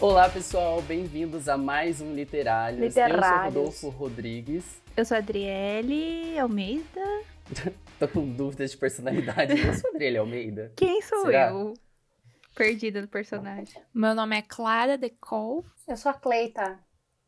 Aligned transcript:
Olá, 0.00 0.28
pessoal, 0.28 0.80
bem-vindos 0.82 1.48
a 1.48 1.58
mais 1.58 2.00
um 2.00 2.14
Literários. 2.14 2.80
Literários. 2.80 3.56
Eu 3.56 3.72
sou 3.72 3.90
Rodolfo 3.90 3.98
Rodrigues. 4.04 4.80
Eu 4.96 5.04
sou 5.04 5.16
a 5.16 5.18
Adriele 5.18 6.38
Almeida. 6.38 7.24
Tô 7.98 8.06
com 8.06 8.32
dúvidas 8.32 8.70
de 8.70 8.76
personalidade. 8.76 9.60
Eu 9.60 9.74
sou 9.74 9.90
a 9.90 9.94
Adriele 9.94 10.18
Almeida. 10.18 10.72
Quem 10.76 11.02
sou 11.02 11.22
Será? 11.22 11.50
eu? 11.50 11.74
Perdida 12.54 13.02
do 13.02 13.08
personagem. 13.08 13.82
Meu 13.92 14.14
nome 14.14 14.38
é 14.38 14.42
Clara 14.42 14.96
Decol. 14.96 15.64
Eu 15.88 15.96
sou 15.96 16.12
a 16.12 16.14
Cleita. 16.14 16.78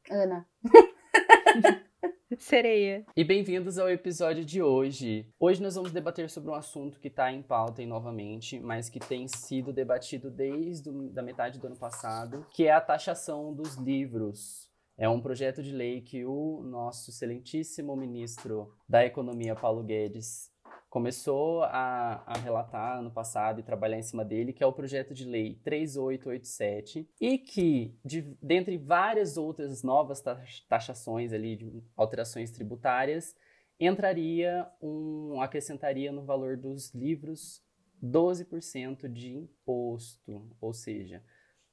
Ana. 0.08 0.46
Sereia. 2.38 3.04
E 3.16 3.24
bem-vindos 3.24 3.76
ao 3.76 3.90
episódio 3.90 4.44
de 4.44 4.62
hoje. 4.62 5.26
Hoje 5.38 5.60
nós 5.60 5.74
vamos 5.74 5.90
debater 5.90 6.30
sobre 6.30 6.50
um 6.50 6.54
assunto 6.54 7.00
que 7.00 7.08
está 7.08 7.32
em 7.32 7.42
pauta 7.42 7.82
aí 7.82 7.86
novamente, 7.86 8.60
mas 8.60 8.88
que 8.88 9.00
tem 9.00 9.26
sido 9.26 9.72
debatido 9.72 10.30
desde 10.30 10.90
a 10.90 10.92
da 11.10 11.22
metade 11.22 11.58
do 11.58 11.66
ano 11.66 11.76
passado, 11.76 12.46
que 12.50 12.66
é 12.66 12.72
a 12.72 12.80
taxação 12.80 13.52
dos 13.52 13.74
livros. 13.74 14.70
É 14.96 15.08
um 15.08 15.20
projeto 15.20 15.62
de 15.62 15.72
lei 15.72 16.02
que 16.02 16.24
o 16.24 16.62
nosso 16.62 17.10
excelentíssimo 17.10 17.96
ministro 17.96 18.72
da 18.88 19.04
Economia, 19.04 19.56
Paulo 19.56 19.82
Guedes, 19.82 20.49
começou 20.90 21.62
a, 21.62 22.24
a 22.26 22.36
relatar 22.38 22.98
ano 22.98 23.12
passado 23.12 23.60
e 23.60 23.62
trabalhar 23.62 23.96
em 23.96 24.02
cima 24.02 24.24
dele, 24.24 24.52
que 24.52 24.62
é 24.62 24.66
o 24.66 24.72
projeto 24.72 25.14
de 25.14 25.24
lei 25.24 25.54
3887, 25.62 27.08
e 27.20 27.38
que, 27.38 27.96
de, 28.04 28.36
dentre 28.42 28.76
várias 28.76 29.36
outras 29.36 29.84
novas 29.84 30.20
tax- 30.20 30.66
taxações 30.68 31.32
ali, 31.32 31.82
alterações 31.96 32.50
tributárias, 32.50 33.36
entraria 33.78 34.68
um, 34.82 35.40
acrescentaria 35.40 36.10
no 36.10 36.24
valor 36.24 36.56
dos 36.56 36.92
livros 36.92 37.62
12% 38.02 39.08
de 39.08 39.32
imposto, 39.32 40.50
ou 40.60 40.72
seja, 40.72 41.22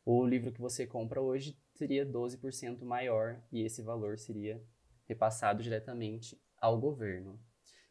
o 0.06 0.23
livro 0.25 0.52
que 0.52 0.61
você 0.61 0.86
compra 0.86 1.19
hoje 1.19 1.58
seria 1.73 2.06
12% 2.06 2.84
maior 2.84 3.41
e 3.52 3.63
esse 3.63 3.81
valor 3.81 4.19
seria 4.19 4.61
repassado 5.06 5.63
diretamente 5.63 6.39
ao 6.61 6.80
governo. 6.80 7.39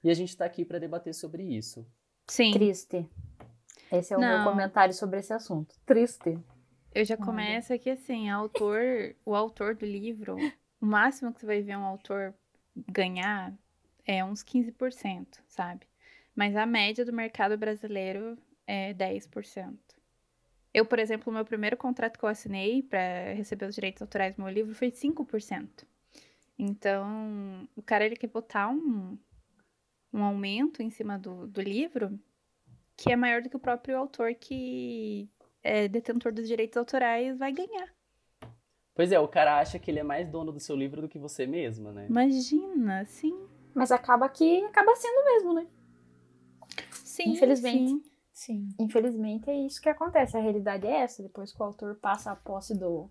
E 0.06 0.10
a 0.10 0.14
gente 0.14 0.28
está 0.28 0.44
aqui 0.44 0.64
para 0.64 0.78
debater 0.78 1.12
sobre 1.12 1.42
isso. 1.42 1.84
Sim. 2.28 2.52
Triste. 2.52 3.04
Esse 3.90 4.14
é 4.14 4.16
o 4.16 4.20
meu 4.20 4.38
Não. 4.38 4.44
comentário 4.44 4.94
sobre 4.94 5.18
esse 5.18 5.32
assunto. 5.32 5.74
Triste. 5.84 6.38
Eu 6.94 7.04
já 7.04 7.16
começo 7.16 7.72
aqui 7.72 7.90
assim, 7.90 8.30
autor, 8.30 9.16
o 9.24 9.34
autor 9.34 9.74
do 9.74 9.84
livro, 9.84 10.36
o 10.80 10.86
máximo 10.86 11.34
que 11.34 11.40
você 11.40 11.46
vai 11.46 11.60
ver 11.60 11.76
um 11.76 11.84
autor 11.84 12.32
ganhar 12.88 13.52
é 14.04 14.24
uns 14.24 14.44
15%, 14.44 15.26
sabe? 15.48 15.88
Mas 16.36 16.54
a 16.54 16.64
média 16.64 17.04
do 17.04 17.12
mercado 17.12 17.58
brasileiro 17.58 18.38
é 18.64 18.94
10%. 18.94 19.76
Eu, 20.72 20.86
por 20.86 21.00
exemplo, 21.00 21.32
o 21.32 21.34
meu 21.34 21.44
primeiro 21.44 21.76
contrato 21.76 22.16
que 22.16 22.24
eu 22.24 22.28
assinei 22.28 22.80
para 22.80 23.32
receber 23.34 23.66
os 23.66 23.74
direitos 23.74 24.02
autorais 24.02 24.36
do 24.36 24.42
meu 24.44 24.52
livro 24.52 24.72
foi 24.72 24.92
5%. 24.92 25.84
Então, 26.56 27.68
o 27.74 27.82
cara 27.82 28.06
ele 28.06 28.14
quer 28.14 28.28
botar 28.28 28.68
um, 28.68 29.18
um 30.16 30.24
aumento 30.24 30.82
em 30.82 30.90
cima 30.90 31.18
do, 31.18 31.46
do 31.46 31.60
livro 31.60 32.18
que 32.96 33.12
é 33.12 33.16
maior 33.16 33.42
do 33.42 33.50
que 33.50 33.56
o 33.56 33.60
próprio 33.60 33.98
autor 33.98 34.34
que 34.34 35.28
é 35.62 35.86
detentor 35.86 36.32
dos 36.32 36.48
direitos 36.48 36.76
autorais 36.76 37.38
vai 37.38 37.52
ganhar. 37.52 37.94
Pois 38.94 39.12
é, 39.12 39.20
o 39.20 39.28
cara 39.28 39.58
acha 39.58 39.78
que 39.78 39.90
ele 39.90 39.98
é 39.98 40.02
mais 40.02 40.28
dono 40.28 40.50
do 40.50 40.58
seu 40.58 40.74
livro 40.74 41.02
do 41.02 41.08
que 41.08 41.18
você 41.18 41.46
mesma, 41.46 41.92
né? 41.92 42.06
Imagina, 42.08 43.04
sim. 43.04 43.46
Mas 43.74 43.92
acaba 43.92 44.26
que 44.28 44.64
acaba 44.64 44.96
sendo 44.96 45.24
mesmo, 45.24 45.52
né? 45.52 45.66
Sim, 46.90 47.32
Infelizmente. 47.32 47.90
sim. 47.90 48.02
Sim. 48.32 48.68
Infelizmente 48.78 49.48
é 49.48 49.54
isso 49.54 49.80
que 49.80 49.88
acontece. 49.88 50.36
A 50.36 50.40
realidade 50.40 50.86
é 50.86 50.98
essa. 51.00 51.22
Depois 51.22 51.52
que 51.52 51.60
o 51.60 51.64
autor 51.64 51.94
passa 51.96 52.30
a 52.30 52.36
posse 52.36 52.78
do, 52.78 53.10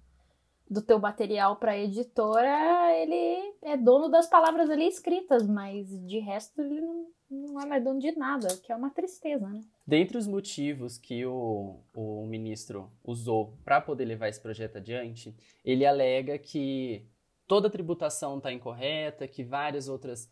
do 0.69 0.81
teu 0.81 0.99
material 0.99 1.57
para 1.57 1.77
editora, 1.77 2.91
ele 2.97 3.55
é 3.61 3.77
dono 3.77 4.09
das 4.09 4.27
palavras 4.27 4.69
ali 4.69 4.87
escritas, 4.87 5.47
mas 5.47 5.87
de 6.07 6.19
resto 6.19 6.59
ele 6.61 6.81
não, 6.81 7.07
não 7.29 7.61
é 7.61 7.65
mais 7.65 7.83
dono 7.83 7.99
de 7.99 8.11
nada, 8.13 8.47
que 8.57 8.71
é 8.71 8.75
uma 8.75 8.89
tristeza, 8.89 9.47
né? 9.47 9.61
Dentre 9.85 10.17
os 10.17 10.27
motivos 10.27 10.97
que 10.97 11.25
o, 11.25 11.79
o 11.93 12.25
ministro 12.25 12.91
usou 13.03 13.57
para 13.63 13.79
poder 13.79 14.05
levar 14.05 14.27
esse 14.27 14.41
projeto 14.41 14.77
adiante, 14.77 15.35
ele 15.63 15.85
alega 15.85 16.37
que 16.39 17.07
toda 17.47 17.67
a 17.67 17.71
tributação 17.71 18.37
está 18.37 18.51
incorreta, 18.51 19.27
que 19.27 19.43
vários 19.43 19.87
outros 19.87 20.29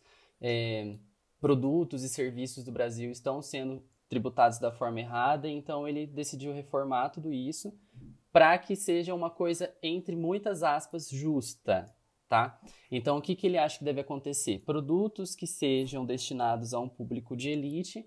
produtos 1.40 2.02
e 2.02 2.08
serviços 2.08 2.64
do 2.64 2.72
Brasil 2.72 3.10
estão 3.10 3.40
sendo 3.40 3.82
tributados 4.08 4.58
da 4.58 4.70
forma 4.70 5.00
errada, 5.00 5.48
então 5.48 5.88
ele 5.88 6.06
decidiu 6.06 6.52
reformar 6.52 7.08
tudo 7.08 7.32
isso 7.32 7.72
para 8.34 8.58
que 8.58 8.74
seja 8.74 9.14
uma 9.14 9.30
coisa, 9.30 9.72
entre 9.80 10.16
muitas 10.16 10.64
aspas, 10.64 11.08
justa. 11.08 11.86
Tá? 12.28 12.60
Então, 12.90 13.16
o 13.16 13.22
que, 13.22 13.36
que 13.36 13.46
ele 13.46 13.56
acha 13.56 13.78
que 13.78 13.84
deve 13.84 14.00
acontecer? 14.00 14.58
Produtos 14.66 15.36
que 15.36 15.46
sejam 15.46 16.04
destinados 16.04 16.74
a 16.74 16.80
um 16.80 16.88
público 16.88 17.36
de 17.36 17.50
elite 17.50 18.04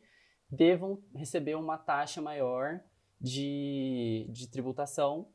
devam 0.50 1.02
receber 1.16 1.56
uma 1.56 1.78
taxa 1.78 2.22
maior 2.22 2.82
de, 3.22 4.28
de 4.30 4.50
tributação. 4.50 5.30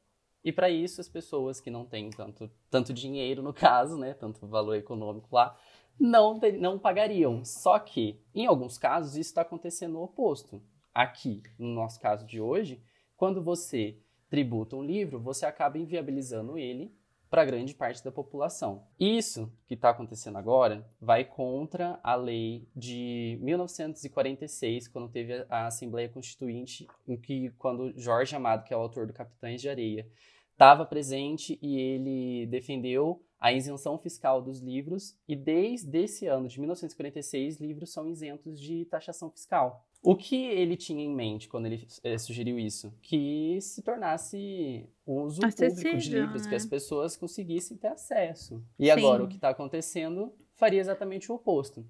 E 0.45 0.53
para 0.53 0.69
isso, 0.69 1.01
as 1.01 1.09
pessoas 1.09 1.59
que 1.59 1.71
não 1.71 1.87
têm 1.87 2.11
tanto, 2.11 2.51
tanto 2.69 2.93
dinheiro, 2.93 3.43
no 3.43 3.55
caso, 3.55 3.97
né, 3.97 4.13
tanto 4.13 4.47
valor 4.47 4.75
econômico 4.75 5.35
lá, 5.35 5.59
não, 5.99 6.39
não 6.61 6.79
pagariam. 6.79 7.43
Só 7.47 7.79
que, 7.79 8.21
em 8.35 8.45
alguns 8.45 8.77
casos, 8.77 9.13
isso 9.13 9.31
está 9.31 9.41
acontecendo 9.41 9.99
o 9.99 10.05
oposto. 10.05 10.63
Aqui, 10.93 11.43
no 11.59 11.69
nosso 11.69 11.99
caso 11.99 12.27
de 12.27 12.43
hoje, 12.43 12.83
quando 13.17 13.43
você 13.43 13.99
tributa 14.33 14.75
um 14.77 14.83
livro, 14.83 15.21
você 15.21 15.45
acaba 15.45 15.77
inviabilizando 15.77 16.57
ele 16.57 16.91
para 17.29 17.45
grande 17.45 17.75
parte 17.75 18.03
da 18.03 18.11
população. 18.11 18.83
Isso 18.99 19.53
que 19.67 19.75
está 19.75 19.91
acontecendo 19.91 20.39
agora 20.39 20.89
vai 20.99 21.23
contra 21.23 22.01
a 22.03 22.15
lei 22.15 22.67
de 22.75 23.39
1946, 23.43 24.89
quando 24.89 25.11
teve 25.11 25.45
a 25.51 25.67
Assembleia 25.67 26.09
Constituinte, 26.09 26.89
em 27.07 27.15
que 27.15 27.51
quando 27.59 27.93
Jorge 27.95 28.35
Amado, 28.35 28.65
que 28.65 28.73
é 28.73 28.77
o 28.77 28.81
autor 28.81 29.07
do 29.07 29.13
Capitães 29.13 29.61
de 29.61 29.69
Areia, 29.69 30.09
estava 30.53 30.87
presente 30.87 31.59
e 31.61 31.79
ele 31.79 32.47
defendeu 32.47 33.23
a 33.39 33.53
isenção 33.53 33.99
fiscal 33.99 34.41
dos 34.41 34.61
livros 34.61 35.15
e 35.29 35.37
desde 35.37 36.05
esse 36.05 36.27
ano 36.27 36.49
de 36.49 36.59
1946 36.59 37.61
livros 37.61 37.93
são 37.93 38.09
isentos 38.09 38.59
de 38.59 38.87
taxação 38.87 39.31
fiscal. 39.31 39.87
O 40.05 40.17
que 40.17 40.47
ele 40.47 40.77
tinha 40.77 41.05
em 41.05 41.15
mente 41.15 41.49
quando 41.49 41.67
ele 41.67 41.87
eh, 42.03 42.19
sugeriu 42.19 42.59
isso? 42.59 42.93
Que 43.01 43.61
se 43.61 43.83
tornasse 43.83 44.85
uso 45.07 45.41
público 45.41 45.97
de 45.97 46.11
livros, 46.11 46.43
que 46.43 46.51
né? 46.51 46.57
as 46.57 46.67
pessoas 46.67 47.17
conseguissem 47.17 47.77
ter 47.77 47.87
acesso. 47.87 48.61
E 48.77 48.87
Sim. 48.87 48.91
agora 48.91 49.23
o 49.23 49.29
que 49.29 49.37
está 49.37 49.51
acontecendo 49.51 50.35
faria 50.57 50.81
exatamente 50.81 51.31
o 51.31 51.37
oposto. 51.37 51.87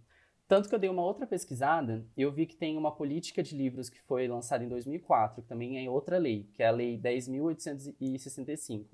Tanto 0.46 0.68
que 0.68 0.74
eu 0.74 0.78
dei 0.78 0.90
uma 0.90 1.02
outra 1.02 1.26
pesquisada, 1.26 2.06
eu 2.14 2.30
vi 2.30 2.44
que 2.44 2.54
tem 2.54 2.76
uma 2.76 2.94
política 2.94 3.42
de 3.42 3.56
livros 3.56 3.88
que 3.88 4.02
foi 4.02 4.28
lançada 4.28 4.62
em 4.62 4.68
2004, 4.68 5.40
que 5.40 5.48
também 5.48 5.82
é 5.82 5.88
outra 5.88 6.18
lei, 6.18 6.50
que 6.52 6.62
é 6.62 6.66
a 6.66 6.70
Lei 6.70 6.98
10.865, 6.98 8.88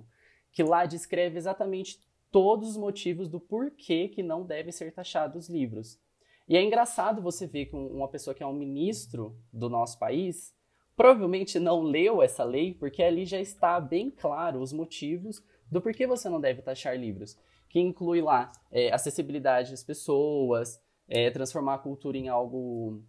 que 0.52 0.62
lá 0.62 0.86
descreve 0.86 1.36
exatamente 1.36 1.98
todos 2.30 2.68
os 2.68 2.76
motivos 2.76 3.28
do 3.28 3.40
porquê 3.40 4.06
que 4.06 4.22
não 4.22 4.46
devem 4.46 4.70
ser 4.70 4.92
taxados 4.92 5.46
os 5.46 5.50
livros. 5.50 5.98
E 6.48 6.56
é 6.56 6.62
engraçado 6.62 7.20
você 7.20 7.46
ver 7.46 7.66
que 7.66 7.76
um- 7.76 7.88
uma 7.88 8.08
pessoa 8.08 8.34
que 8.34 8.42
é 8.42 8.46
um 8.46 8.52
ministro 8.54 9.36
do 9.52 9.68
nosso 9.68 9.98
país 9.98 10.54
provavelmente 10.96 11.60
não 11.60 11.82
leu 11.82 12.22
essa 12.22 12.42
lei, 12.42 12.74
porque 12.74 13.02
ali 13.02 13.24
já 13.24 13.38
está 13.40 13.78
bem 13.78 14.10
claro 14.10 14.60
os 14.60 14.72
motivos 14.72 15.42
do 15.70 15.80
porquê 15.80 16.06
você 16.06 16.28
não 16.28 16.40
deve 16.40 16.62
taxar 16.62 16.96
livros, 16.96 17.38
que 17.68 17.78
inclui 17.78 18.20
lá 18.22 18.50
é, 18.72 18.90
acessibilidade 18.92 19.70
das 19.70 19.84
pessoas, 19.84 20.80
é, 21.06 21.30
transformar 21.30 21.74
a 21.74 21.78
cultura 21.78 22.16
em 22.16 22.28
algo 22.28 23.02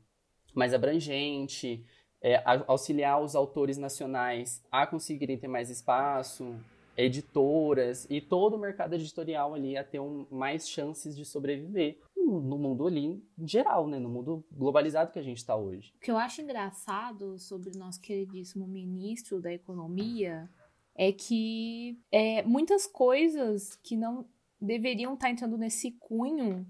mais 0.54 0.74
abrangente, 0.74 1.84
é, 2.22 2.44
auxiliar 2.68 3.22
os 3.24 3.34
autores 3.36 3.78
nacionais 3.78 4.62
a 4.70 4.86
conseguirem 4.86 5.38
ter 5.38 5.48
mais 5.48 5.70
espaço, 5.70 6.56
editoras 6.98 8.06
e 8.10 8.20
todo 8.20 8.56
o 8.56 8.60
mercado 8.60 8.94
editorial 8.94 9.54
ali 9.54 9.78
a 9.78 9.84
ter 9.86 10.00
um- 10.02 10.28
mais 10.30 10.70
chances 10.70 11.16
de 11.16 11.24
sobreviver 11.24 11.98
no 12.30 12.58
mundo 12.58 12.86
ali 12.86 13.24
em 13.38 13.48
geral, 13.48 13.88
né? 13.88 14.00
No 14.00 14.10
mundo 14.10 14.46
globalizado 14.52 15.12
que 15.12 15.20
a 15.20 15.24
gente 15.24 15.38
está 15.38 15.56
hoje. 15.56 15.94
O 15.96 16.00
que 16.00 16.12
eu 16.12 16.18
acho 16.18 16.42
engraçado 16.42 17.38
sobre 17.40 17.70
o 17.70 17.78
nosso 17.78 18.00
queridíssimo 18.02 18.68
ministro 18.68 19.42
da 19.42 19.52
Economia 19.52 20.50
é 20.96 21.12
que 21.12 21.98
é, 22.12 22.44
muitas 22.44 22.86
coisas 22.86 23.76
que 23.78 23.96
não 23.96 24.26
deveriam 24.62 25.14
estar 25.14 25.30
entrando 25.30 25.58
nesse 25.58 25.92
cunho 25.92 26.68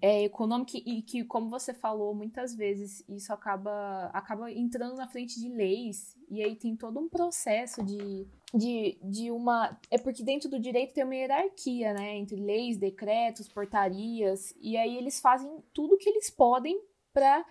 é, 0.00 0.24
econômico 0.24 0.72
e 0.76 1.02
que, 1.02 1.24
como 1.24 1.50
você 1.50 1.74
falou, 1.74 2.14
muitas 2.14 2.54
vezes 2.54 3.04
isso 3.08 3.32
acaba, 3.32 4.06
acaba 4.12 4.50
entrando 4.50 4.96
na 4.96 5.08
frente 5.08 5.40
de 5.40 5.48
leis 5.48 6.16
e 6.30 6.42
aí 6.42 6.56
tem 6.56 6.76
todo 6.76 7.00
um 7.00 7.08
processo 7.08 7.82
de, 7.84 8.26
de, 8.54 8.98
de 9.02 9.30
uma... 9.30 9.78
É 9.90 9.98
porque 9.98 10.22
dentro 10.22 10.48
do 10.48 10.60
direito 10.60 10.94
tem 10.94 11.04
uma 11.04 11.14
hierarquia, 11.14 11.94
né? 11.94 12.16
Entre 12.16 12.36
leis, 12.36 12.76
decretos, 12.76 13.48
portarias 13.48 14.54
e 14.60 14.76
aí 14.76 14.96
eles 14.96 15.20
fazem 15.20 15.62
tudo 15.72 15.96
que 15.96 16.08
eles 16.08 16.30
podem 16.30 16.80
para 17.12 17.44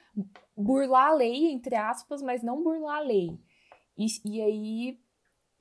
burlar 0.56 1.10
a 1.10 1.14
lei, 1.14 1.52
entre 1.52 1.76
aspas, 1.76 2.22
mas 2.22 2.44
não 2.44 2.64
burlar 2.64 2.98
a 2.98 3.02
lei. 3.02 3.40
E, 3.98 4.06
e 4.26 4.42
aí 4.42 5.00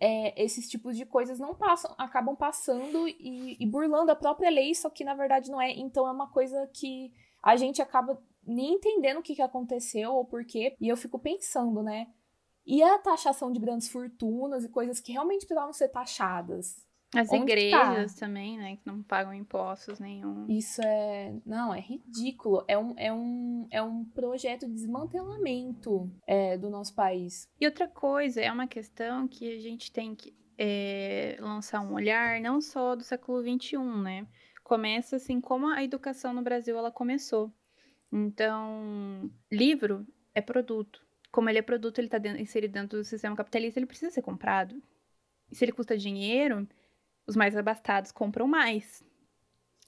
é, 0.01 0.43
esses 0.43 0.69
tipos 0.69 0.97
de 0.97 1.05
coisas 1.05 1.39
não 1.39 1.55
passam, 1.55 1.95
acabam 1.99 2.35
passando 2.35 3.07
e, 3.07 3.57
e 3.61 3.67
burlando 3.67 4.11
a 4.11 4.17
própria 4.17 4.51
lei, 4.51 4.75
só 4.75 4.89
que 4.89 5.05
na 5.05 5.15
verdade 5.15 5.51
não 5.51 5.61
é. 5.61 5.71
Então 5.73 6.09
é 6.09 6.11
uma 6.11 6.31
coisa 6.31 6.67
que 6.73 7.13
a 7.43 7.57
gente 7.57 7.83
acaba 7.83 8.23
nem 8.43 8.75
entendendo 8.75 9.19
o 9.19 9.23
que, 9.23 9.35
que 9.35 9.43
aconteceu 9.43 10.13
ou 10.15 10.25
por 10.25 10.45
quê. 10.45 10.75
E 10.81 10.89
eu 10.89 10.97
fico 10.97 11.19
pensando, 11.19 11.83
né? 11.83 12.09
E 12.71 12.85
a 12.85 12.99
taxação 12.99 13.51
de 13.51 13.59
grandes 13.59 13.89
fortunas 13.89 14.65
e 14.65 14.69
coisas 14.69 15.01
que 15.01 15.11
realmente 15.11 15.41
precisavam 15.41 15.73
ser 15.73 15.89
taxadas? 15.89 16.87
As 17.13 17.29
Onde 17.29 17.47
tá? 17.47 17.53
igrejas 17.53 18.15
também, 18.15 18.57
né? 18.57 18.77
Que 18.77 18.87
não 18.87 19.03
pagam 19.03 19.35
impostos 19.35 19.99
nenhum. 19.99 20.47
Isso 20.49 20.81
é. 20.81 21.35
Não, 21.45 21.75
é 21.75 21.81
ridículo. 21.81 22.65
É 22.69 22.79
um, 22.79 22.95
é 22.97 23.13
um, 23.13 23.67
é 23.73 23.83
um 23.83 24.05
projeto 24.05 24.69
de 24.69 24.75
desmantelamento 24.75 26.09
é, 26.25 26.57
do 26.57 26.71
nosso 26.71 26.95
país. 26.95 27.49
E 27.61 27.67
outra 27.67 27.89
coisa, 27.89 28.41
é 28.41 28.53
uma 28.53 28.69
questão 28.69 29.27
que 29.27 29.53
a 29.53 29.59
gente 29.59 29.91
tem 29.91 30.15
que 30.15 30.33
é, 30.57 31.37
lançar 31.41 31.81
um 31.81 31.95
olhar 31.95 32.41
não 32.41 32.61
só 32.61 32.95
do 32.95 33.03
século 33.03 33.43
XXI, 33.43 33.79
né? 34.01 34.29
Começa 34.63 35.17
assim 35.17 35.41
como 35.41 35.67
a 35.67 35.83
educação 35.83 36.33
no 36.33 36.43
Brasil 36.43 36.79
ela 36.79 36.93
começou. 36.93 37.53
Então, 38.13 39.29
livro 39.51 40.07
é 40.33 40.41
produto. 40.41 41.10
Como 41.31 41.49
ele 41.49 41.59
é 41.59 41.63
produto, 41.63 41.99
ele 41.99 42.09
está 42.09 42.19
inserido 42.39 42.73
dentro 42.73 42.99
do 42.99 43.05
sistema 43.05 43.37
capitalista, 43.37 43.79
ele 43.79 43.87
precisa 43.87 44.11
ser 44.11 44.23
comprado. 44.23 44.83
E 45.51 45.55
se 45.55 45.65
ele 45.65 45.73
custa 45.73 45.97
dinheiro, 45.97 46.67
os 47.27 47.37
mais 47.37 47.57
abastados 47.57 48.13
compram 48.13 48.47
mais. 48.47 49.05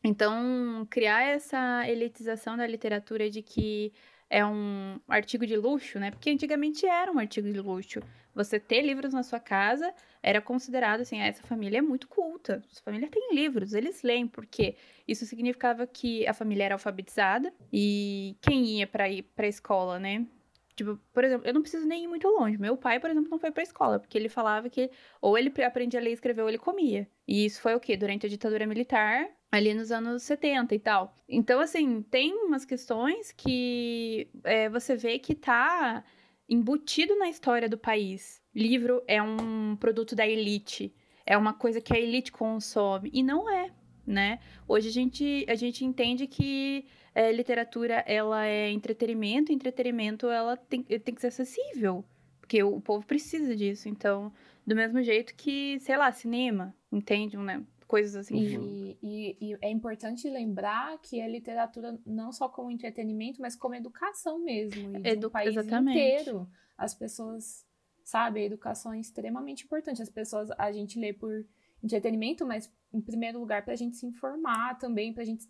Então, 0.04 0.86
criar 0.90 1.22
essa 1.22 1.88
elitização 1.88 2.56
da 2.56 2.66
literatura 2.66 3.30
de 3.30 3.42
que 3.42 3.92
é 4.28 4.44
um 4.44 4.98
artigo 5.06 5.46
de 5.46 5.56
luxo, 5.56 5.98
né? 5.98 6.10
Porque 6.10 6.30
antigamente 6.30 6.86
era 6.86 7.12
um 7.12 7.18
artigo 7.18 7.52
de 7.52 7.60
luxo. 7.60 8.00
Você 8.34 8.58
ter 8.58 8.80
livros 8.80 9.12
na 9.12 9.22
sua 9.22 9.38
casa 9.38 9.92
era 10.22 10.40
considerado 10.40 11.02
assim, 11.02 11.20
ah, 11.20 11.26
essa 11.26 11.42
família 11.42 11.78
é 11.78 11.82
muito 11.82 12.08
culta. 12.08 12.62
Essa 12.70 12.82
família 12.82 13.08
tem 13.08 13.34
livros, 13.34 13.74
eles 13.74 14.02
leem, 14.02 14.26
porque 14.26 14.74
isso 15.06 15.26
significava 15.26 15.86
que 15.86 16.26
a 16.26 16.32
família 16.32 16.64
era 16.64 16.74
alfabetizada 16.74 17.52
e 17.70 18.34
quem 18.40 18.78
ia 18.78 18.86
para 18.86 19.08
ir 19.08 19.22
para 19.22 19.44
a 19.44 19.48
escola, 19.50 19.98
né? 19.98 20.26
Tipo, 20.74 20.98
por 21.12 21.22
exemplo, 21.24 21.46
eu 21.46 21.52
não 21.52 21.60
preciso 21.60 21.86
nem 21.86 22.04
ir 22.04 22.08
muito 22.08 22.26
longe. 22.28 22.56
Meu 22.56 22.76
pai, 22.76 22.98
por 22.98 23.10
exemplo, 23.10 23.30
não 23.30 23.38
foi 23.38 23.50
pra 23.50 23.62
escola, 23.62 23.98
porque 23.98 24.16
ele 24.16 24.28
falava 24.28 24.70
que 24.70 24.90
ou 25.20 25.36
ele 25.36 25.52
aprendia 25.62 26.00
a 26.00 26.02
ler 26.02 26.10
e 26.10 26.14
escrever 26.14 26.42
ou 26.42 26.48
ele 26.48 26.58
comia. 26.58 27.08
E 27.28 27.44
isso 27.44 27.60
foi 27.60 27.74
o 27.74 27.80
quê? 27.80 27.96
Durante 27.96 28.26
a 28.26 28.28
ditadura 28.28 28.66
militar, 28.66 29.28
ali 29.50 29.74
nos 29.74 29.92
anos 29.92 30.22
70 30.22 30.74
e 30.74 30.78
tal. 30.78 31.14
Então, 31.28 31.60
assim, 31.60 32.02
tem 32.02 32.32
umas 32.34 32.64
questões 32.64 33.32
que 33.32 34.30
é, 34.44 34.68
você 34.70 34.96
vê 34.96 35.18
que 35.18 35.34
tá 35.34 36.02
embutido 36.48 37.16
na 37.16 37.28
história 37.28 37.68
do 37.68 37.76
país. 37.78 38.42
Livro 38.54 39.02
é 39.06 39.22
um 39.22 39.76
produto 39.76 40.16
da 40.16 40.26
elite. 40.26 40.94
É 41.26 41.36
uma 41.36 41.52
coisa 41.52 41.80
que 41.80 41.94
a 41.94 42.00
elite 42.00 42.32
consome. 42.32 43.10
E 43.12 43.22
não 43.22 43.48
é, 43.48 43.70
né? 44.06 44.38
Hoje 44.66 44.88
a 44.88 44.92
gente, 44.92 45.46
a 45.48 45.54
gente 45.54 45.84
entende 45.84 46.26
que 46.26 46.86
é, 47.14 47.30
literatura 47.32 48.04
ela 48.06 48.46
é 48.46 48.70
entretenimento, 48.70 49.52
entretenimento 49.52 50.28
ela 50.28 50.56
tem, 50.56 50.82
tem 50.82 51.14
que 51.14 51.20
ser 51.20 51.28
acessível, 51.28 52.04
porque 52.40 52.62
o, 52.62 52.76
o 52.76 52.80
povo 52.80 53.06
precisa 53.06 53.54
disso. 53.54 53.88
Então, 53.88 54.32
do 54.66 54.74
mesmo 54.74 55.02
jeito 55.02 55.34
que, 55.34 55.78
sei 55.80 55.96
lá, 55.96 56.10
cinema, 56.12 56.74
entende? 56.90 57.36
Né? 57.36 57.64
Coisas 57.86 58.16
assim. 58.16 58.36
E, 58.36 58.98
e, 59.02 59.36
e, 59.40 59.58
é 59.60 59.70
importante 59.70 60.28
lembrar 60.28 60.98
que 61.02 61.20
a 61.20 61.28
literatura 61.28 61.98
não 62.06 62.32
só 62.32 62.48
como 62.48 62.70
entretenimento, 62.70 63.40
mas 63.40 63.54
como 63.54 63.74
educação 63.74 64.38
mesmo. 64.38 64.96
E 64.96 65.10
Edu 65.10 65.28
um 65.28 65.30
país 65.30 65.56
exatamente. 65.56 65.98
inteiro. 65.98 66.48
As 66.78 66.94
pessoas, 66.94 67.66
sabe, 68.02 68.40
a 68.40 68.44
educação 68.44 68.94
é 68.94 69.00
extremamente 69.00 69.64
importante. 69.64 70.00
As 70.00 70.08
pessoas, 70.08 70.50
a 70.52 70.72
gente 70.72 70.98
lê 70.98 71.12
por 71.12 71.44
entretenimento, 71.82 72.46
mas 72.46 72.72
em 72.92 73.00
primeiro 73.00 73.38
lugar 73.38 73.64
para 73.64 73.72
a 73.72 73.76
gente 73.76 73.96
se 73.96 74.06
informar 74.06 74.78
também, 74.78 75.12
para 75.12 75.22
a 75.22 75.26
gente 75.26 75.48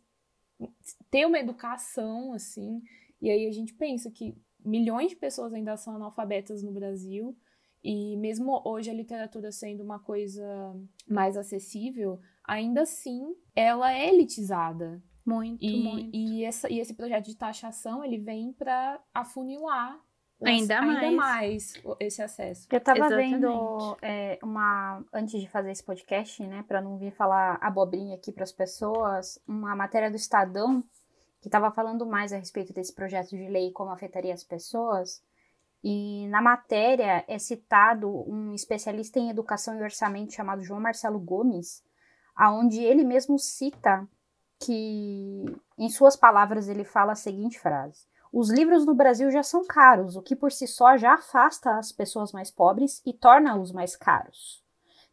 ter 1.11 1.27
uma 1.27 1.39
educação, 1.39 2.33
assim. 2.33 2.83
E 3.21 3.31
aí 3.31 3.47
a 3.47 3.53
gente 3.53 3.75
pensa 3.75 4.11
que 4.11 4.37
milhões 4.65 5.11
de 5.11 5.17
pessoas 5.17 5.53
ainda 5.53 5.77
são 5.77 5.97
analfabetas 5.97 6.63
no 6.63 6.73
Brasil. 6.73 7.37
E 7.85 8.17
mesmo 8.17 8.63
hoje 8.65 8.91
a 8.91 8.95
literatura 8.95 9.51
sendo 9.51 9.83
uma 9.83 9.99
coisa 9.99 10.45
mais 11.09 11.37
acessível, 11.37 12.21
ainda 12.45 12.83
assim 12.83 13.35
ela 13.57 13.93
é 13.93 14.09
elitizada. 14.09 15.03
Muito, 15.25 15.65
e, 15.65 15.83
muito. 15.83 16.17
E, 16.17 16.45
essa, 16.45 16.71
e 16.71 16.81
esse 16.81 16.95
projeto 16.95 17.27
de 17.27 17.37
taxação, 17.37 18.05
ele 18.05 18.19
vem 18.19 18.53
para 18.53 19.03
afunilar 19.15 20.01
ainda, 20.45 20.81
ainda 20.81 21.11
mais. 21.13 21.17
mais 21.17 21.83
esse 22.01 22.23
acesso. 22.23 22.67
Eu 22.71 22.81
tava 22.81 22.99
Exatamente. 22.99 23.35
vendo 23.35 23.97
é, 24.03 24.39
uma 24.43 25.03
antes 25.13 25.41
de 25.41 25.49
fazer 25.49 25.71
esse 25.71 25.83
podcast, 25.83 26.43
né, 26.47 26.65
para 26.67 26.81
não 26.81 26.99
vir 26.99 27.13
falar 27.13 27.59
abobrinha 27.61 28.15
aqui 28.15 28.33
para 28.33 28.45
as 28.45 28.53
pessoas, 28.53 29.39
uma 29.47 29.75
matéria 29.77 30.11
do 30.11 30.17
Estadão 30.17 30.83
que 31.41 31.49
estava 31.49 31.73
falando 31.73 32.07
mais 32.07 32.33
a 32.33 32.37
respeito 32.37 32.73
desse 32.73 32.93
projeto 32.93 33.31
de 33.31 33.49
lei 33.49 33.69
e 33.69 33.73
como 33.73 33.91
afetaria 33.91 34.33
as 34.33 34.45
pessoas. 34.45 35.21
E 35.83 36.29
na 36.29 36.41
matéria 36.41 37.25
é 37.27 37.37
citado 37.39 38.09
um 38.31 38.55
especialista 38.55 39.19
em 39.19 39.29
educação 39.29 39.77
e 39.77 39.83
orçamento 39.83 40.33
chamado 40.33 40.63
João 40.63 40.79
Marcelo 40.79 41.19
Gomes, 41.19 41.83
aonde 42.37 42.81
ele 42.81 43.03
mesmo 43.03 43.37
cita 43.41 44.07
que, 44.61 45.45
em 45.77 45.91
suas 45.91 46.15
palavras, 46.15 46.69
ele 46.69 46.85
fala 46.85 47.13
a 47.13 47.17
seguinte 47.17 47.59
frase: 47.59 48.07
os 48.33 48.51
livros 48.51 48.87
no 48.87 48.95
Brasil 48.95 49.31
já 49.31 49.43
são 49.43 49.65
caros, 49.67 50.17
o 50.17 50.23
que 50.23 50.35
por 50.35 50.51
si 50.51 50.67
só 50.67 50.97
já 50.97 51.15
afasta 51.15 51.79
as 51.79 51.93
pessoas 51.93 52.33
mais 52.33 52.51
pobres 52.51 53.03
e 53.05 53.13
torna-os 53.13 53.71
mais 53.73 53.95
caros. 53.95 54.63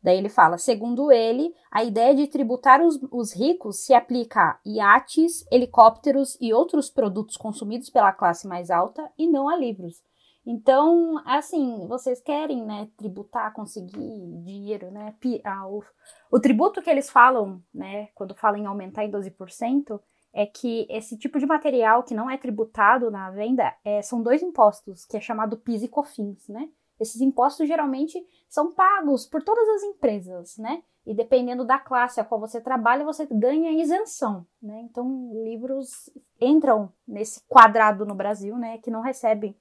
Daí 0.02 0.18
ele 0.18 0.30
fala: 0.30 0.58
segundo 0.58 1.12
ele, 1.12 1.54
a 1.70 1.84
ideia 1.84 2.16
de 2.16 2.28
tributar 2.28 2.82
os, 2.82 2.98
os, 3.12 3.34
ricos 3.34 3.86
se 3.86 3.94
aplica 3.94 4.42
a 4.42 4.60
iates, 4.66 5.46
helicópteros 5.52 6.38
e 6.40 6.54
outros 6.54 6.90
produtos 6.90 7.36
consumidos 7.36 7.90
pela 7.90 8.14
classe 8.14 8.48
mais 8.48 8.72
alta 8.72 9.12
e 9.18 9.28
não 9.28 9.50
a 9.50 9.58
livros. 9.58 10.02
Então, 10.46 11.22
assim, 11.26 11.86
vocês 11.88 12.22
querem, 12.22 12.66
né, 12.66 12.88
tributar, 12.98 13.54
conseguir 13.54 14.00
dinheiro, 14.44 14.90
né? 14.90 15.14
O, 15.68 15.84
o 16.32 16.40
tributo 16.40 16.82
que 16.82 16.90
eles 16.90 17.10
falam, 17.10 17.62
né, 17.74 18.08
quando 18.16 18.34
falam 18.34 18.58
em 18.58 18.66
aumentar 18.66 19.04
em 19.04 19.12
12%, 19.12 20.00
é 20.34 20.46
que 20.46 20.86
esse 20.90 21.18
tipo 21.18 21.40
de 21.40 21.46
material 21.46 22.04
que 22.04 22.14
não 22.14 22.30
é 22.30 22.38
tributado 22.38 23.10
na 23.10 23.32
venda 23.32 23.74
é, 23.84 24.02
são 24.02 24.22
dois 24.22 24.42
impostos, 24.42 25.06
que 25.06 25.18
é 25.18 25.22
chamado 25.22 25.58
PIS 25.58 25.84
e 25.84 25.88
COFINS, 25.88 26.48
né? 26.48 26.70
Esses 27.00 27.22
impostos 27.22 27.68
geralmente 27.68 28.22
são 28.48 28.74
pagos 28.74 29.26
por 29.26 29.42
todas 29.42 29.68
as 29.70 29.84
empresas, 29.84 30.58
né? 30.58 30.84
E 31.06 31.14
dependendo 31.14 31.66
da 31.66 31.80
classe 31.80 32.20
a 32.20 32.26
qual 32.26 32.40
você 32.40 32.62
trabalha, 32.62 33.06
você 33.06 33.26
ganha 33.32 33.72
isenção, 33.72 34.46
né? 34.62 34.82
Então, 34.82 35.32
livros 35.44 36.10
entram 36.40 36.92
nesse 37.08 37.42
quadrado 37.48 38.06
no 38.06 38.14
Brasil, 38.14 38.58
né? 38.58 38.78
Que 38.80 38.92
não 38.92 39.02
recebem, 39.02 39.56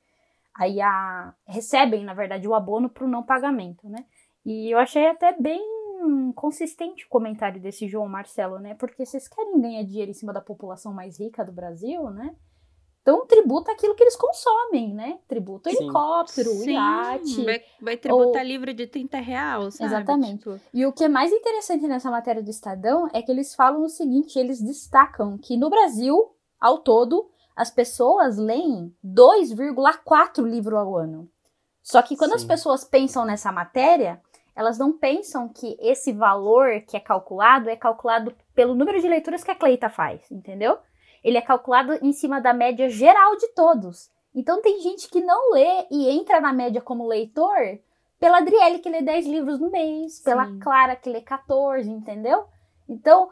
aí 0.54 0.80
a 0.80 1.32
recebem, 1.46 2.04
na 2.04 2.12
verdade, 2.12 2.46
o 2.48 2.54
abono 2.54 2.90
para 2.90 3.04
o 3.04 3.08
não 3.08 3.22
pagamento, 3.22 3.88
né? 3.88 4.04
E 4.44 4.70
eu 4.72 4.78
achei 4.78 5.06
até 5.06 5.32
bem 5.40 5.77
consistente 6.34 7.04
o 7.04 7.08
comentário 7.08 7.60
desse 7.60 7.88
João 7.88 8.08
Marcelo, 8.08 8.58
né? 8.58 8.74
Porque 8.74 9.04
vocês 9.04 9.28
querem 9.28 9.60
ganhar 9.60 9.82
dinheiro 9.82 10.10
em 10.10 10.14
cima 10.14 10.32
da 10.32 10.40
população 10.40 10.92
mais 10.92 11.18
rica 11.18 11.44
do 11.44 11.52
Brasil, 11.52 12.10
né? 12.10 12.34
Então 13.02 13.26
tributa 13.26 13.72
aquilo 13.72 13.94
que 13.94 14.02
eles 14.02 14.16
consomem, 14.16 14.92
né? 14.92 15.18
Tributa 15.26 15.70
Sim. 15.70 15.76
helicóptero, 15.76 16.50
Sim. 16.50 16.72
iate. 16.72 17.44
Vai, 17.44 17.62
vai 17.80 17.96
tributar 17.96 18.42
ou... 18.42 18.48
livro 18.48 18.74
de 18.74 18.86
30 18.86 19.18
reais, 19.18 19.74
sabe? 19.76 19.90
Exatamente. 19.90 20.38
Tipo... 20.40 20.60
E 20.74 20.84
o 20.84 20.92
que 20.92 21.04
é 21.04 21.08
mais 21.08 21.32
interessante 21.32 21.88
nessa 21.88 22.10
matéria 22.10 22.42
do 22.42 22.50
Estadão 22.50 23.08
é 23.14 23.22
que 23.22 23.32
eles 23.32 23.54
falam 23.54 23.82
o 23.82 23.88
seguinte, 23.88 24.38
eles 24.38 24.60
destacam 24.60 25.38
que 25.38 25.56
no 25.56 25.70
Brasil, 25.70 26.34
ao 26.60 26.78
todo, 26.78 27.30
as 27.56 27.70
pessoas 27.70 28.36
leem 28.36 28.94
2,4 29.02 30.46
livros 30.46 30.78
ao 30.78 30.94
ano. 30.94 31.30
Só 31.82 32.02
que 32.02 32.14
quando 32.14 32.32
Sim. 32.32 32.36
as 32.36 32.44
pessoas 32.44 32.84
pensam 32.84 33.24
nessa 33.24 33.50
matéria, 33.50 34.20
elas 34.58 34.76
não 34.76 34.92
pensam 34.92 35.48
que 35.48 35.76
esse 35.78 36.10
valor 36.10 36.80
que 36.80 36.96
é 36.96 37.00
calculado 37.00 37.70
é 37.70 37.76
calculado 37.76 38.34
pelo 38.56 38.74
número 38.74 39.00
de 39.00 39.06
leituras 39.06 39.44
que 39.44 39.52
a 39.52 39.54
Cleita 39.54 39.88
faz, 39.88 40.28
entendeu? 40.32 40.78
Ele 41.22 41.38
é 41.38 41.40
calculado 41.40 41.92
em 42.02 42.12
cima 42.12 42.40
da 42.40 42.52
média 42.52 42.90
geral 42.90 43.36
de 43.36 43.46
todos. 43.54 44.10
Então 44.34 44.60
tem 44.60 44.80
gente 44.80 45.08
que 45.08 45.20
não 45.20 45.52
lê 45.52 45.86
e 45.92 46.08
entra 46.10 46.40
na 46.40 46.52
média 46.52 46.80
como 46.80 47.06
leitor 47.06 47.78
pela 48.18 48.38
Adriele 48.38 48.80
que 48.80 48.90
lê 48.90 49.00
10 49.00 49.28
livros 49.28 49.60
no 49.60 49.70
mês, 49.70 50.14
Sim. 50.14 50.24
pela 50.24 50.58
Clara 50.58 50.96
que 50.96 51.08
lê 51.08 51.20
14, 51.20 51.88
entendeu? 51.88 52.44
Então, 52.88 53.30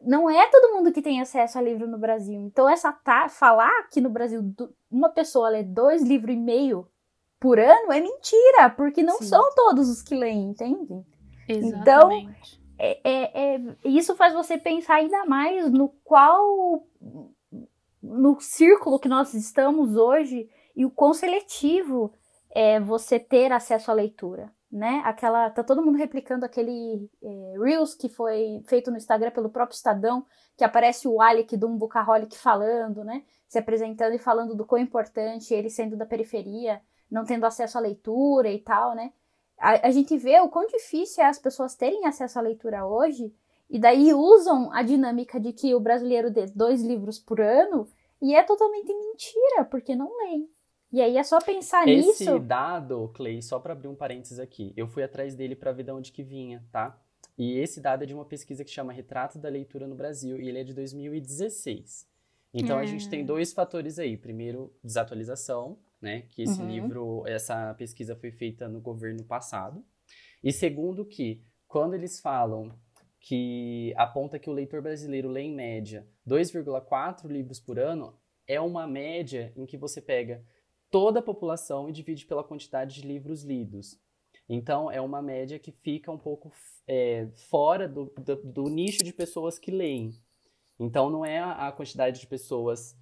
não 0.00 0.30
é 0.30 0.46
todo 0.46 0.72
mundo 0.72 0.90
que 0.90 1.02
tem 1.02 1.20
acesso 1.20 1.58
a 1.58 1.62
livro 1.62 1.86
no 1.86 1.98
Brasil. 1.98 2.40
Então, 2.40 2.66
essa 2.66 2.90
tá, 2.90 3.28
falar 3.28 3.90
que 3.90 4.00
no 4.00 4.08
Brasil 4.08 4.42
uma 4.90 5.10
pessoa 5.10 5.50
lê 5.50 5.62
dois 5.62 6.02
livros 6.02 6.34
e 6.34 6.38
meio 6.38 6.88
por 7.42 7.58
ano 7.58 7.90
é 7.90 8.00
mentira, 8.00 8.70
porque 8.70 9.02
não 9.02 9.18
Sim. 9.18 9.24
são 9.24 9.52
todos 9.52 9.88
os 9.90 10.00
que 10.00 10.14
leem, 10.14 10.50
entende? 10.50 11.04
Então, 11.48 12.12
Exatamente. 12.12 12.62
Então, 12.62 12.62
é, 12.78 13.00
é, 13.02 13.54
é, 13.56 13.60
isso 13.84 14.14
faz 14.14 14.32
você 14.32 14.56
pensar 14.56 14.94
ainda 14.94 15.26
mais 15.26 15.68
no 15.72 15.88
qual. 16.04 16.86
no 18.00 18.40
círculo 18.40 19.00
que 19.00 19.08
nós 19.08 19.34
estamos 19.34 19.96
hoje 19.96 20.48
e 20.76 20.86
o 20.86 20.90
quão 20.90 21.12
seletivo 21.12 22.12
é 22.54 22.78
você 22.78 23.18
ter 23.18 23.50
acesso 23.50 23.90
à 23.90 23.94
leitura. 23.94 24.52
né? 24.70 25.02
Aquela 25.04 25.50
tá 25.50 25.64
todo 25.64 25.84
mundo 25.84 25.98
replicando 25.98 26.46
aquele 26.46 27.10
é, 27.20 27.54
reels 27.58 27.92
que 27.94 28.08
foi 28.08 28.62
feito 28.68 28.88
no 28.90 28.96
Instagram 28.96 29.32
pelo 29.32 29.50
próprio 29.50 29.74
Estadão, 29.74 30.24
que 30.56 30.62
aparece 30.64 31.08
o 31.08 31.20
Alec 31.20 31.56
do 31.56 31.66
Umbucaholic 31.66 32.38
falando, 32.38 33.02
né? 33.02 33.24
Se 33.48 33.58
apresentando 33.58 34.14
e 34.14 34.18
falando 34.18 34.54
do 34.54 34.64
quão 34.64 34.80
importante 34.80 35.52
ele 35.52 35.68
sendo 35.68 35.96
da 35.96 36.06
periferia, 36.06 36.80
não 37.12 37.24
tendo 37.24 37.44
acesso 37.44 37.76
à 37.76 37.80
leitura 37.80 38.50
e 38.50 38.58
tal, 38.58 38.94
né? 38.94 39.12
A, 39.58 39.88
a 39.88 39.90
gente 39.90 40.16
vê 40.16 40.40
o 40.40 40.48
quão 40.48 40.66
difícil 40.66 41.22
é 41.22 41.26
as 41.26 41.38
pessoas 41.38 41.76
terem 41.76 42.06
acesso 42.06 42.38
à 42.38 42.42
leitura 42.42 42.86
hoje 42.86 43.32
e 43.68 43.78
daí 43.78 44.12
usam 44.14 44.72
a 44.72 44.82
dinâmica 44.82 45.38
de 45.38 45.52
que 45.52 45.74
o 45.74 45.80
brasileiro 45.80 46.32
lê 46.34 46.46
dois 46.46 46.82
livros 46.82 47.18
por 47.18 47.40
ano 47.40 47.86
e 48.20 48.34
é 48.34 48.42
totalmente 48.42 48.92
mentira, 48.92 49.64
porque 49.70 49.94
não 49.94 50.10
leem. 50.24 50.48
E 50.90 51.00
aí 51.00 51.16
é 51.16 51.22
só 51.22 51.38
pensar 51.38 51.86
Esse 51.86 52.08
nisso. 52.08 52.22
Esse 52.22 52.38
dado, 52.38 53.10
Clay, 53.14 53.42
só 53.42 53.58
para 53.58 53.72
abrir 53.72 53.88
um 53.88 53.94
parênteses 53.94 54.38
aqui, 54.38 54.72
eu 54.76 54.86
fui 54.86 55.02
atrás 55.02 55.34
dele 55.34 55.54
para 55.54 55.72
ver 55.72 55.84
de 55.84 55.90
onde 55.90 56.12
que 56.12 56.22
vinha, 56.22 56.64
tá? 56.70 56.98
E 57.36 57.58
esse 57.58 57.80
dado 57.80 58.04
é 58.04 58.06
de 58.06 58.14
uma 58.14 58.24
pesquisa 58.24 58.62
que 58.62 58.70
chama 58.70 58.92
Retrato 58.92 59.38
da 59.38 59.48
Leitura 59.48 59.86
no 59.86 59.94
Brasil, 59.94 60.38
e 60.38 60.48
ele 60.48 60.58
é 60.58 60.64
de 60.64 60.74
2016. 60.74 62.06
Então 62.52 62.78
a 62.78 62.84
gente 62.84 63.08
tem 63.08 63.22
hum. 63.22 63.26
dois 63.26 63.52
fatores 63.52 63.98
aí. 63.98 64.16
Primeiro, 64.16 64.70
desatualização, 64.84 65.78
né? 66.02 66.22
Que 66.30 66.42
esse 66.42 66.60
uhum. 66.60 66.68
livro, 66.68 67.22
essa 67.26 67.72
pesquisa 67.74 68.16
foi 68.16 68.32
feita 68.32 68.68
no 68.68 68.80
governo 68.80 69.24
passado. 69.24 69.84
E 70.42 70.52
segundo 70.52 71.04
que, 71.04 71.40
quando 71.68 71.94
eles 71.94 72.20
falam 72.20 72.76
que 73.20 73.94
aponta 73.96 74.38
que 74.38 74.50
o 74.50 74.52
leitor 74.52 74.82
brasileiro 74.82 75.30
lê 75.30 75.42
em 75.42 75.54
média 75.54 76.06
2,4 76.26 77.28
livros 77.28 77.60
por 77.60 77.78
ano, 77.78 78.18
é 78.48 78.60
uma 78.60 78.86
média 78.86 79.52
em 79.56 79.64
que 79.64 79.76
você 79.76 80.02
pega 80.02 80.44
toda 80.90 81.20
a 81.20 81.22
população 81.22 81.88
e 81.88 81.92
divide 81.92 82.26
pela 82.26 82.42
quantidade 82.42 82.96
de 82.96 83.06
livros 83.06 83.44
lidos. 83.44 83.98
Então, 84.48 84.90
é 84.90 85.00
uma 85.00 85.22
média 85.22 85.58
que 85.58 85.70
fica 85.70 86.10
um 86.10 86.18
pouco 86.18 86.52
é, 86.86 87.28
fora 87.48 87.88
do, 87.88 88.12
do, 88.18 88.36
do, 88.42 88.64
nicho 88.64 89.04
de 89.04 89.12
pessoas 89.12 89.58
que 89.58 89.70
leem. 89.70 90.12
Então, 90.78 91.08
não 91.08 91.24
é 91.24 91.38
a 91.38 91.70
quantidade 91.72 92.20
de 92.20 92.26
pessoas 92.26 92.98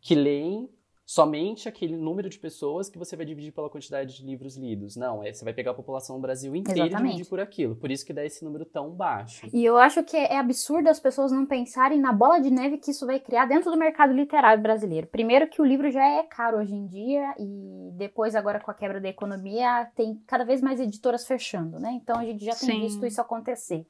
que 0.00 0.14
leem 0.14 0.68
somente 1.08 1.66
aquele 1.66 1.96
número 1.96 2.28
de 2.28 2.38
pessoas 2.38 2.90
que 2.90 2.98
você 2.98 3.16
vai 3.16 3.24
dividir 3.24 3.50
pela 3.50 3.70
quantidade 3.70 4.14
de 4.14 4.26
livros 4.26 4.58
lidos. 4.58 4.94
Não, 4.94 5.24
é, 5.24 5.32
você 5.32 5.42
vai 5.42 5.54
pegar 5.54 5.70
a 5.70 5.74
população 5.74 6.16
do 6.16 6.20
Brasil 6.20 6.54
inteira 6.54 6.80
Exatamente. 6.80 7.08
e 7.08 7.12
dividir 7.12 7.30
por 7.30 7.40
aquilo. 7.40 7.74
Por 7.74 7.90
isso 7.90 8.04
que 8.04 8.12
dá 8.12 8.22
esse 8.26 8.44
número 8.44 8.66
tão 8.66 8.90
baixo. 8.90 9.48
E 9.50 9.64
eu 9.64 9.78
acho 9.78 10.04
que 10.04 10.18
é 10.18 10.36
absurdo 10.36 10.86
as 10.90 11.00
pessoas 11.00 11.32
não 11.32 11.46
pensarem 11.46 11.98
na 11.98 12.12
bola 12.12 12.38
de 12.38 12.50
neve 12.50 12.76
que 12.76 12.90
isso 12.90 13.06
vai 13.06 13.18
criar 13.18 13.46
dentro 13.46 13.70
do 13.70 13.78
mercado 13.78 14.12
literário 14.12 14.62
brasileiro. 14.62 15.06
Primeiro 15.06 15.48
que 15.48 15.62
o 15.62 15.64
livro 15.64 15.90
já 15.90 16.06
é 16.06 16.24
caro 16.24 16.58
hoje 16.58 16.74
em 16.74 16.86
dia 16.86 17.34
e 17.38 17.90
depois 17.96 18.34
agora 18.34 18.60
com 18.60 18.70
a 18.70 18.74
quebra 18.74 19.00
da 19.00 19.08
economia 19.08 19.90
tem 19.96 20.20
cada 20.26 20.44
vez 20.44 20.60
mais 20.60 20.78
editoras 20.78 21.26
fechando, 21.26 21.78
né? 21.78 21.90
Então 21.92 22.20
a 22.20 22.24
gente 22.26 22.44
já 22.44 22.54
tem 22.54 22.68
Sim. 22.68 22.80
visto 22.80 23.06
isso 23.06 23.18
acontecer. 23.18 23.86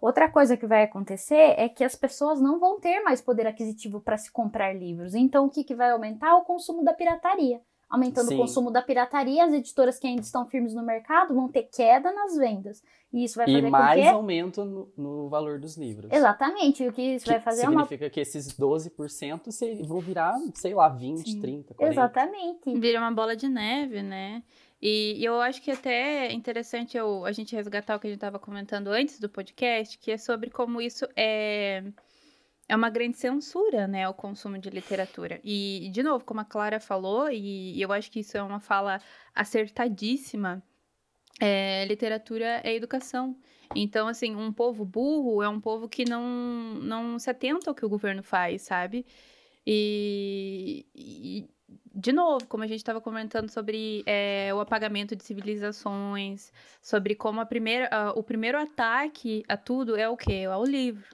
Outra 0.00 0.30
coisa 0.30 0.56
que 0.56 0.66
vai 0.66 0.84
acontecer 0.84 1.54
é 1.58 1.68
que 1.68 1.84
as 1.84 1.94
pessoas 1.94 2.40
não 2.40 2.58
vão 2.58 2.80
ter 2.80 3.00
mais 3.00 3.20
poder 3.20 3.46
aquisitivo 3.46 4.00
para 4.00 4.16
se 4.16 4.32
comprar 4.32 4.72
livros. 4.72 5.14
Então 5.14 5.44
o 5.44 5.50
que, 5.50 5.62
que 5.62 5.74
vai 5.74 5.90
aumentar? 5.90 6.36
O 6.36 6.44
consumo 6.44 6.82
da 6.82 6.94
pirataria. 6.94 7.60
Aumentando 7.88 8.28
Sim. 8.28 8.36
o 8.36 8.38
consumo 8.38 8.70
da 8.70 8.80
pirataria, 8.80 9.44
as 9.44 9.52
editoras 9.52 9.98
que 9.98 10.06
ainda 10.06 10.22
estão 10.22 10.46
firmes 10.46 10.72
no 10.72 10.82
mercado 10.82 11.34
vão 11.34 11.48
ter 11.48 11.64
queda 11.64 12.12
nas 12.12 12.36
vendas. 12.36 12.80
E 13.12 13.24
isso 13.24 13.36
vai 13.36 13.46
fazer 13.46 13.66
e 13.66 13.70
mais 13.70 13.96
com 13.96 14.02
que... 14.02 14.08
aumento 14.08 14.64
no, 14.64 14.92
no, 14.96 15.28
valor 15.28 15.58
dos 15.58 15.76
livros. 15.76 16.10
Exatamente. 16.12 16.86
O 16.86 16.92
que 16.92 17.02
isso 17.02 17.24
que 17.24 17.32
vai 17.32 17.40
fazer 17.40 17.62
significa 17.62 18.04
é 18.04 18.06
uma... 18.06 18.10
que 18.10 18.20
esses 18.20 18.56
12% 18.56 19.84
vão 19.84 19.98
virar, 19.98 20.38
sei 20.54 20.72
lá, 20.72 20.88
20, 20.88 21.28
Sim. 21.28 21.40
30, 21.40 21.74
40. 21.74 21.92
Exatamente. 21.92 22.78
Vira 22.78 23.00
uma 23.00 23.10
bola 23.10 23.34
de 23.34 23.48
neve, 23.48 24.02
né? 24.02 24.44
E, 24.82 25.16
e 25.18 25.24
eu 25.24 25.40
acho 25.40 25.60
que 25.62 25.70
até 25.70 26.28
é 26.28 26.32
interessante 26.32 26.96
eu, 26.96 27.24
a 27.24 27.32
gente 27.32 27.54
resgatar 27.54 27.96
o 27.96 28.00
que 28.00 28.06
a 28.06 28.10
gente 28.10 28.16
estava 28.16 28.38
comentando 28.38 28.88
antes 28.88 29.20
do 29.20 29.28
podcast, 29.28 29.98
que 29.98 30.10
é 30.10 30.16
sobre 30.18 30.50
como 30.50 30.80
isso 30.80 31.06
é 31.16 31.82
é 32.70 32.76
uma 32.76 32.88
grande 32.88 33.16
censura, 33.16 33.88
né, 33.88 34.08
o 34.08 34.14
consumo 34.14 34.56
de 34.56 34.70
literatura. 34.70 35.40
E, 35.42 35.90
de 35.92 36.04
novo, 36.04 36.24
como 36.24 36.40
a 36.40 36.44
Clara 36.44 36.78
falou, 36.78 37.28
e 37.28 37.80
eu 37.82 37.92
acho 37.92 38.08
que 38.10 38.20
isso 38.20 38.36
é 38.36 38.42
uma 38.42 38.60
fala 38.60 39.00
acertadíssima, 39.34 40.62
é, 41.40 41.84
literatura 41.86 42.60
é 42.62 42.72
educação. 42.72 43.36
Então, 43.74 44.06
assim, 44.06 44.36
um 44.36 44.52
povo 44.52 44.84
burro 44.84 45.42
é 45.42 45.48
um 45.48 45.60
povo 45.60 45.88
que 45.88 46.04
não, 46.08 46.22
não 46.74 47.18
se 47.18 47.28
atenta 47.28 47.70
ao 47.70 47.74
que 47.74 47.84
o 47.84 47.88
governo 47.88 48.22
faz, 48.22 48.62
sabe? 48.62 49.04
E, 49.66 50.86
e 50.94 51.48
de 51.94 52.12
novo, 52.12 52.46
como 52.46 52.64
a 52.64 52.66
gente 52.66 52.78
estava 52.78 53.00
comentando 53.00 53.50
sobre 53.50 54.02
é, 54.06 54.50
o 54.54 54.60
apagamento 54.60 55.16
de 55.16 55.24
civilizações, 55.24 56.52
sobre 56.80 57.14
como 57.14 57.40
a 57.40 57.46
primeira, 57.46 58.12
o 58.14 58.22
primeiro 58.22 58.58
ataque 58.58 59.44
a 59.48 59.56
tudo 59.56 59.96
é 59.96 60.08
o 60.08 60.16
quê? 60.16 60.44
É 60.44 60.56
o 60.56 60.64
livro 60.64 61.04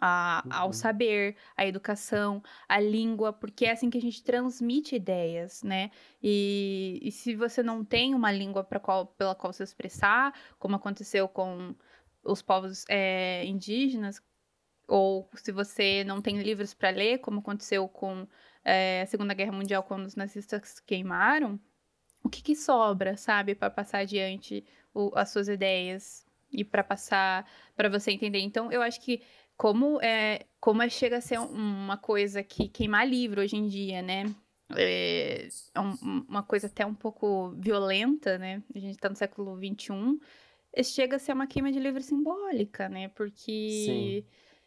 a, 0.00 0.44
ao 0.50 0.66
uhum. 0.66 0.72
saber, 0.72 1.34
à 1.56 1.66
educação, 1.66 2.42
à 2.68 2.78
língua, 2.78 3.32
porque 3.32 3.64
é 3.64 3.70
assim 3.72 3.88
que 3.88 3.96
a 3.96 4.00
gente 4.00 4.22
transmite 4.22 4.94
ideias, 4.96 5.62
né? 5.62 5.90
E, 6.22 7.00
e 7.02 7.10
se 7.10 7.34
você 7.34 7.62
não 7.62 7.82
tem 7.82 8.14
uma 8.14 8.30
língua 8.30 8.64
qual, 8.64 9.06
pela 9.06 9.34
qual 9.34 9.52
se 9.52 9.62
expressar, 9.62 10.34
como 10.58 10.76
aconteceu 10.76 11.26
com 11.26 11.74
os 12.22 12.42
povos 12.42 12.84
é, 12.88 13.46
indígenas, 13.46 14.20
ou 14.86 15.28
se 15.36 15.50
você 15.52 16.04
não 16.04 16.20
tem 16.20 16.38
livros 16.42 16.74
para 16.74 16.90
ler, 16.90 17.18
como 17.18 17.40
aconteceu 17.40 17.88
com 17.88 18.26
é, 18.64 19.02
a 19.02 19.06
Segunda 19.06 19.34
Guerra 19.34 19.52
Mundial, 19.52 19.82
quando 19.82 20.06
os 20.06 20.16
nazistas 20.16 20.80
queimaram, 20.80 21.60
o 22.22 22.28
que, 22.28 22.42
que 22.42 22.56
sobra, 22.56 23.16
sabe, 23.16 23.54
para 23.54 23.68
passar 23.68 23.98
adiante 23.98 24.64
o, 24.94 25.12
as 25.14 25.30
suas 25.30 25.48
ideias 25.48 26.24
e 26.50 26.64
para 26.64 26.82
passar 26.82 27.46
para 27.76 27.88
você 27.88 28.10
entender? 28.10 28.40
Então, 28.40 28.72
eu 28.72 28.80
acho 28.80 29.00
que 29.00 29.20
como 29.56 30.00
é, 30.00 30.46
como 30.58 30.82
é, 30.82 30.88
chega 30.88 31.18
a 31.18 31.20
ser 31.20 31.38
uma 31.38 31.96
coisa 31.96 32.42
que 32.42 32.68
queimar 32.68 33.06
livro 33.06 33.42
hoje 33.42 33.56
em 33.56 33.68
dia, 33.68 34.00
né? 34.00 34.24
É, 34.76 35.46
é 35.74 35.80
um, 35.80 36.24
uma 36.28 36.42
coisa 36.42 36.66
até 36.66 36.84
um 36.86 36.94
pouco 36.94 37.50
violenta, 37.50 38.38
né? 38.38 38.62
A 38.74 38.78
gente 38.78 38.94
está 38.94 39.08
no 39.08 39.16
século 39.16 39.56
XXI. 39.56 40.18
Chega 40.82 41.16
a 41.16 41.18
ser 41.18 41.34
uma 41.34 41.46
queima 41.46 41.70
de 41.70 41.78
livro 41.78 42.02
simbólica, 42.02 42.88
né? 42.88 43.08
Porque 43.08 44.24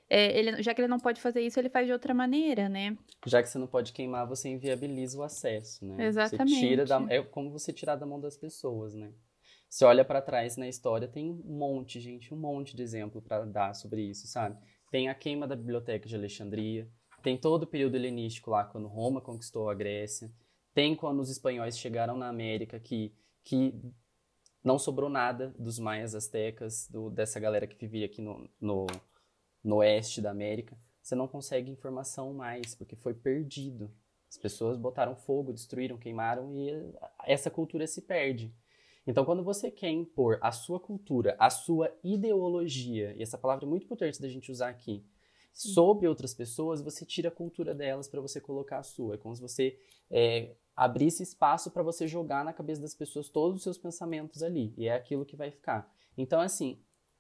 é, 0.10 0.38
ele, 0.38 0.64
já 0.64 0.74
que 0.74 0.82
ele 0.82 0.88
não 0.88 1.00
pode 1.00 1.20
fazer 1.20 1.42
isso, 1.42 1.60
ele 1.60 1.70
faz 1.70 1.86
de 1.86 1.92
outra 1.92 2.14
maneira, 2.14 2.70
né? 2.70 2.98
Já 3.26 3.44
que 3.44 3.50
você 3.50 3.58
não 3.58 3.68
pode 3.68 3.92
queimar, 3.92 4.26
você 4.26 4.48
inviabiliza 4.50 5.18
o 5.18 5.24
acesso, 5.24 5.86
né? 5.86 6.06
Exatamente. 6.06 6.56
Você 6.56 6.60
tira 6.60 6.86
da, 6.86 7.06
é 7.10 7.22
como 7.22 7.52
você 7.52 7.74
tirar 7.74 7.96
da 7.96 8.06
mão 8.06 8.20
das 8.20 8.38
pessoas, 8.38 8.94
né? 8.94 9.12
Você 9.70 9.84
olha 9.84 10.06
para 10.06 10.22
trás 10.22 10.56
na 10.56 10.68
história, 10.68 11.08
tem 11.08 11.30
um 11.30 11.58
monte, 11.58 12.00
gente, 12.00 12.34
um 12.34 12.38
monte 12.38 12.76
de 12.76 12.82
exemplo 12.82 13.22
para 13.22 13.44
dar 13.46 13.74
sobre 13.74 14.02
isso, 14.02 14.26
sabe? 14.28 14.58
Tem 14.90 15.10
a 15.10 15.16
queima 15.16 15.46
da 15.46 15.58
biblioteca 15.58 16.08
de 16.08 16.16
Alexandria, 16.16 16.90
tem 17.22 17.38
todo 17.38 17.64
o 17.64 17.68
período 17.68 17.96
helenístico 17.96 18.52
lá, 18.52 18.64
quando 18.64 18.88
Roma 18.88 19.20
conquistou 19.20 19.70
a 19.70 19.74
Grécia, 19.74 20.32
tem 20.74 20.96
quando 20.96 21.20
os 21.20 21.30
espanhóis 21.30 21.78
chegaram 21.78 22.16
na 22.16 22.30
América, 22.30 22.80
que, 22.80 23.14
que 23.44 23.74
não 24.64 24.80
sobrou 24.80 25.10
nada 25.10 25.54
dos 25.60 25.80
maias 25.80 26.16
astecas, 26.16 26.88
do, 26.90 27.10
dessa 27.10 27.40
galera 27.40 27.68
que 27.68 27.76
vivia 27.76 28.06
aqui 28.06 28.22
no, 28.22 28.50
no, 28.62 28.88
no 29.68 29.78
oeste 29.78 30.22
da 30.22 30.32
América. 30.32 30.78
Você 31.02 31.14
não 31.14 31.28
consegue 31.28 31.70
informação 31.70 32.34
mais, 32.34 32.74
porque 32.74 32.96
foi 32.96 33.14
perdido. 33.14 33.92
As 34.30 34.38
pessoas 34.38 34.78
botaram 34.78 35.16
fogo, 35.16 35.54
destruíram, 35.54 35.98
queimaram 35.98 36.54
e 36.54 36.70
essa 37.26 37.52
cultura 37.52 37.86
se 37.86 38.02
perde. 38.02 38.54
Então, 39.06 39.24
quando 39.24 39.44
você 39.44 39.72
quer 39.72 39.90
impor 39.90 40.38
a 40.42 40.52
sua 40.52 40.80
cultura, 40.80 41.36
a 41.40 41.50
sua 41.50 41.94
ideologia, 42.04 43.14
e 43.16 43.22
essa 43.22 43.38
palavra 43.38 43.66
é 43.66 43.70
muito 43.70 43.86
importante 43.86 44.22
da 44.22 44.28
gente 44.28 44.52
usar 44.52 44.70
aqui, 44.70 45.06
sobre 45.54 46.08
outras 46.08 46.34
pessoas, 46.34 46.82
você 46.82 47.06
tira 47.06 47.30
a 47.30 47.32
cultura 47.32 47.74
delas 47.74 48.08
para 48.08 48.22
você 48.22 48.40
colocar 48.40 48.80
a 48.80 48.84
sua. 48.84 49.16
É 49.16 49.18
como 49.18 49.36
se 49.36 49.42
você 49.42 49.80
é, 50.12 50.56
abrisse 50.76 51.24
espaço 51.24 51.72
para 51.72 51.82
você 51.84 52.06
jogar 52.06 52.46
na 52.46 52.54
cabeça 52.54 52.82
das 52.82 52.94
pessoas 52.94 53.30
todos 53.30 53.58
os 53.58 53.64
seus 53.64 53.78
pensamentos 53.78 54.44
ali. 54.44 54.74
E 54.78 54.88
é 54.88 54.94
aquilo 54.94 55.26
que 55.26 55.36
vai 55.36 55.52
ficar. 55.52 55.90
Então, 56.18 56.40
assim, 56.40 56.80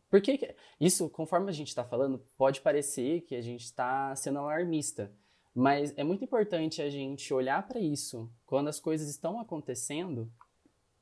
por 0.09 0.21
que 0.21 0.55
isso, 0.79 1.09
conforme 1.09 1.49
a 1.49 1.53
gente 1.53 1.67
está 1.67 1.83
falando, 1.83 2.19
pode 2.37 2.61
parecer 2.61 3.21
que 3.21 3.35
a 3.35 3.41
gente 3.41 3.65
está 3.65 4.15
sendo 4.15 4.39
alarmista. 4.39 5.11
Mas 5.53 5.93
é 5.97 6.03
muito 6.03 6.23
importante 6.23 6.81
a 6.81 6.89
gente 6.89 7.33
olhar 7.33 7.67
para 7.67 7.79
isso 7.79 8.31
quando 8.45 8.67
as 8.67 8.79
coisas 8.79 9.09
estão 9.09 9.39
acontecendo 9.39 10.31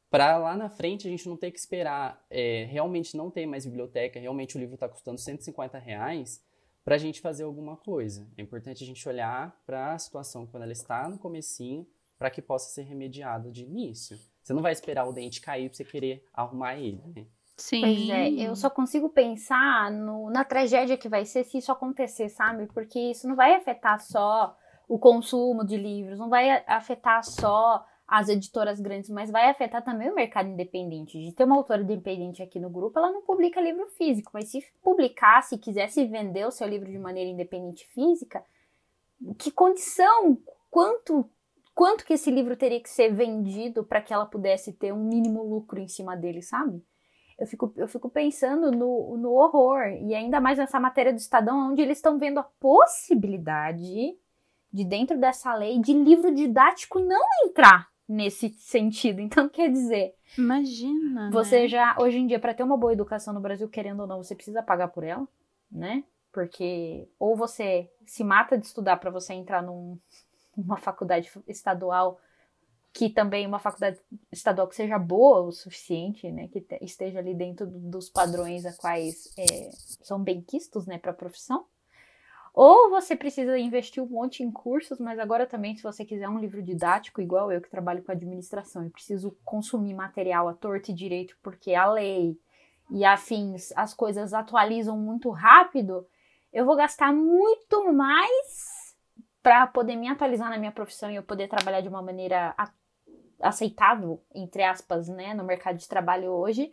para 0.10 0.38
lá 0.38 0.56
na 0.56 0.70
frente 0.70 1.08
a 1.08 1.12
gente 1.12 1.28
não 1.28 1.36
ter 1.36 1.52
que 1.52 1.60
esperar 1.60 2.26
é, 2.30 2.66
realmente 2.70 3.18
não 3.18 3.30
ter 3.30 3.46
mais 3.46 3.66
biblioteca, 3.66 4.18
realmente 4.18 4.56
o 4.56 4.60
livro 4.60 4.76
está 4.76 4.88
custando 4.88 5.20
150 5.20 5.78
reais 5.78 6.42
para 6.86 6.96
a 6.96 6.98
gente 6.98 7.20
fazer 7.20 7.44
alguma 7.44 7.76
coisa. 7.76 8.26
É 8.38 8.42
importante 8.42 8.82
a 8.82 8.88
gente 8.88 9.10
olhar 9.10 9.62
para 9.66 9.94
a 9.94 10.00
situação 10.00 10.48
quando 10.48 10.64
ela 10.64 10.72
está 10.72 11.10
no 11.10 11.18
comecinho 11.18 11.86
para 12.18 12.30
que 12.30 12.42
possa 12.42 12.72
ser 12.72 12.84
remediada 12.84 13.52
de 13.52 13.64
início. 13.64 14.18
Você 14.42 14.54
não 14.54 14.62
vai 14.62 14.72
esperar 14.72 15.06
o 15.06 15.12
dente 15.12 15.42
cair 15.42 15.68
para 15.68 15.76
você 15.76 15.84
querer 15.84 16.24
arrumar 16.32 16.78
ele, 16.78 17.02
né? 17.14 17.26
Sim. 17.58 17.82
Pois 17.82 18.10
é, 18.10 18.30
eu 18.32 18.56
só 18.56 18.70
consigo 18.70 19.10
pensar 19.10 19.90
no, 19.92 20.30
na 20.30 20.44
tragédia 20.44 20.98
que 20.98 21.08
vai 21.08 21.26
ser 21.26 21.44
se 21.46 21.58
isso 21.58 21.72
acontecer, 21.72 22.30
sabe? 22.30 22.68
Porque 22.68 23.00
isso 23.00 23.28
não 23.28 23.36
vai 23.36 23.56
afetar 23.56 24.00
só 24.00 24.56
o 24.88 25.00
consumo 25.00 25.66
de 25.66 25.78
livros, 25.78 26.20
não 26.20 26.30
vai 26.30 26.64
afetar 26.68 27.24
só 27.24 27.86
as 28.08 28.30
editoras 28.30 28.80
grandes, 28.80 29.10
mas 29.10 29.32
vai 29.32 29.50
afetar 29.50 29.84
também 29.84 30.10
o 30.10 30.16
mercado 30.16 30.48
independente. 30.48 31.20
De 31.20 31.32
ter 31.32 31.46
uma 31.46 31.56
autora 31.56 31.82
independente 31.82 32.44
aqui 32.44 32.60
no 32.60 32.70
grupo, 32.70 33.00
ela 33.00 33.12
não 33.12 33.22
publica 33.22 33.60
livro 33.60 33.88
físico, 33.98 34.32
mas 34.34 34.50
se 34.50 34.64
publicasse, 34.84 35.58
quisesse 35.58 36.06
vender 36.06 36.46
o 36.46 36.52
seu 36.52 36.68
livro 36.68 36.92
de 36.92 37.00
maneira 37.00 37.30
independente 37.30 37.88
física, 37.88 38.44
que 39.40 39.50
condição, 39.50 40.38
quanto 40.70 41.28
quanto 41.74 42.06
que 42.06 42.14
esse 42.14 42.32
livro 42.32 42.56
teria 42.56 42.80
que 42.80 42.90
ser 42.90 43.14
vendido 43.14 43.84
para 43.84 44.02
que 44.02 44.14
ela 44.14 44.26
pudesse 44.26 44.72
ter 44.72 44.94
um 44.94 45.04
mínimo 45.04 45.44
lucro 45.44 45.78
em 45.78 45.90
cima 45.90 46.16
dele, 46.16 46.42
sabe? 46.42 46.82
Eu 47.38 47.46
fico, 47.46 47.74
eu 47.76 47.88
fico 47.88 48.10
pensando 48.10 48.72
no, 48.72 49.18
no 49.18 49.34
horror, 49.34 49.88
e 50.02 50.16
ainda 50.16 50.40
mais 50.40 50.58
nessa 50.58 50.80
matéria 50.80 51.12
do 51.12 51.20
Estadão, 51.20 51.72
onde 51.72 51.82
eles 51.82 51.98
estão 51.98 52.18
vendo 52.18 52.40
a 52.40 52.44
possibilidade 52.44 54.18
de, 54.72 54.84
dentro 54.84 55.18
dessa 55.18 55.54
lei, 55.54 55.80
de 55.80 55.94
livro 55.94 56.34
didático 56.34 57.00
não 57.00 57.22
entrar 57.44 57.90
nesse 58.08 58.50
sentido. 58.50 59.20
Então, 59.20 59.50
quer 59.50 59.70
dizer. 59.70 60.16
Imagina. 60.38 61.30
Você 61.32 61.62
né? 61.62 61.68
já, 61.68 61.96
hoje 62.00 62.18
em 62.18 62.28
dia, 62.28 62.40
para 62.40 62.54
ter 62.54 62.64
uma 62.64 62.78
boa 62.78 62.94
educação 62.94 63.34
no 63.34 63.40
Brasil, 63.40 63.68
querendo 63.68 64.02
ou 64.02 64.08
não, 64.08 64.24
você 64.24 64.36
precisa 64.36 64.64
pagar 64.64 64.90
por 64.90 65.04
ela, 65.04 65.28
né? 65.72 66.04
Porque 66.32 67.08
ou 67.18 67.36
você 67.36 67.90
se 68.06 68.24
mata 68.24 68.58
de 68.58 68.66
estudar 68.66 68.98
para 68.98 69.10
você 69.10 69.34
entrar 69.34 69.62
num, 69.62 69.98
numa 70.56 70.78
faculdade 70.78 71.32
estadual 71.48 72.20
que 72.96 73.10
também 73.10 73.46
uma 73.46 73.60
faculdade 73.60 74.00
estadual 74.32 74.70
que 74.70 74.76
seja 74.76 74.98
boa 74.98 75.42
o 75.42 75.52
suficiente, 75.52 76.32
né, 76.32 76.48
que 76.48 76.66
esteja 76.82 77.20
ali 77.20 77.36
dentro 77.36 77.68
dos 77.68 78.10
padrões 78.10 78.66
a 78.66 78.72
quais 78.72 79.34
é, 79.38 79.70
são 80.02 80.24
benquistos, 80.24 80.88
né, 80.88 80.98
para 80.98 81.12
a 81.12 81.14
profissão. 81.14 81.66
Ou 82.54 82.90
você 82.90 83.14
precisa 83.14 83.60
investir 83.60 84.02
um 84.02 84.08
monte 84.08 84.44
em 84.44 84.50
cursos, 84.50 84.98
mas 84.98 85.20
agora 85.20 85.46
também, 85.46 85.76
se 85.76 85.84
você 85.84 86.06
quiser 86.06 86.30
um 86.30 86.40
livro 86.40 86.64
didático, 86.64 87.22
igual 87.22 87.52
eu 87.52 87.60
que 87.60 87.70
trabalho 87.70 88.02
com 88.02 88.14
administração 88.14 88.86
e 88.86 88.90
preciso 88.90 89.38
consumir 89.44 89.94
material 89.94 90.48
à 90.48 90.54
torta 90.54 90.90
e 90.90 90.94
direito, 90.96 91.38
porque 91.44 91.76
a 91.76 91.92
lei 91.92 92.40
e 92.90 93.04
afins, 93.04 93.74
as 93.76 93.94
coisas 93.94 94.34
atualizam 94.34 94.98
muito 94.98 95.30
rápido, 95.32 96.08
eu 96.54 96.66
vou 96.66 96.78
gastar 96.78 97.12
muito 97.12 97.92
mais 97.92 98.96
para 99.44 99.68
poder 99.68 99.98
me 99.98 100.08
atualizar 100.08 100.50
na 100.50 100.58
minha 100.58 100.72
profissão 100.72 101.12
e 101.12 101.18
eu 101.18 101.24
poder 101.24 101.50
trabalhar 101.50 101.82
de 101.82 101.90
uma 101.90 102.02
maneira 102.02 102.56
aceitável, 103.40 104.24
entre 104.34 104.64
aspas, 104.64 105.08
né, 105.08 105.34
no 105.34 105.44
mercado 105.44 105.78
de 105.78 105.88
trabalho 105.88 106.32
hoje, 106.32 106.72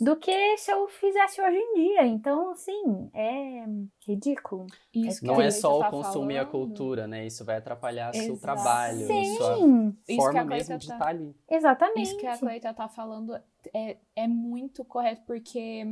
do 0.00 0.16
que 0.16 0.56
se 0.56 0.70
eu 0.72 0.88
fizesse 0.88 1.40
hoje 1.40 1.56
em 1.56 1.74
dia. 1.74 2.06
Então, 2.06 2.50
assim, 2.50 3.10
é 3.14 3.64
ridículo. 4.06 4.66
Isso 4.92 5.24
não 5.24 5.40
é 5.40 5.50
só 5.50 5.80
o 5.80 5.90
consumir 5.90 6.34
falando. 6.34 6.48
a 6.48 6.50
cultura, 6.50 7.06
né? 7.06 7.26
Isso 7.26 7.44
vai 7.44 7.56
atrapalhar 7.56 8.10
Exato. 8.14 8.26
seu 8.26 8.40
trabalho, 8.40 9.06
Sim. 9.06 9.34
sua 9.36 9.56
Isso 10.08 10.22
forma 10.22 10.44
mesmo 10.44 10.78
de 10.78 10.84
estar 10.84 10.98
tá 10.98 11.08
ali. 11.08 11.36
Exatamente. 11.48 12.02
Isso 12.02 12.16
que 12.16 12.26
a 12.26 12.38
Cleita 12.38 12.74
tá 12.74 12.88
falando 12.88 13.34
é, 13.72 13.96
é 14.16 14.26
muito 14.26 14.84
correto, 14.84 15.22
porque 15.26 15.86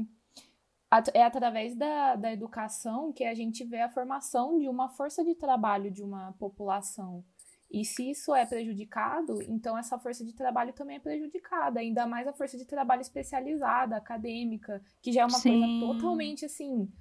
é 1.14 1.22
através 1.22 1.74
da, 1.74 2.16
da 2.16 2.32
educação 2.32 3.12
que 3.12 3.24
a 3.24 3.34
gente 3.34 3.64
vê 3.64 3.80
a 3.80 3.88
formação 3.88 4.58
de 4.58 4.68
uma 4.68 4.88
força 4.88 5.24
de 5.24 5.34
trabalho 5.34 5.90
de 5.90 6.02
uma 6.02 6.32
população. 6.38 7.24
E 7.72 7.86
se 7.86 8.10
isso 8.10 8.34
é 8.34 8.44
prejudicado, 8.44 9.40
então 9.48 9.78
essa 9.78 9.98
força 9.98 10.22
de 10.22 10.34
trabalho 10.34 10.74
também 10.74 10.96
é 10.96 11.00
prejudicada, 11.00 11.80
ainda 11.80 12.06
mais 12.06 12.28
a 12.28 12.32
força 12.32 12.58
de 12.58 12.66
trabalho 12.66 13.00
especializada, 13.00 13.96
acadêmica, 13.96 14.82
que 15.00 15.10
já 15.10 15.22
é 15.22 15.24
uma 15.24 15.38
Sim. 15.38 15.58
coisa 15.58 15.94
totalmente 15.94 16.44
assim, 16.44 16.92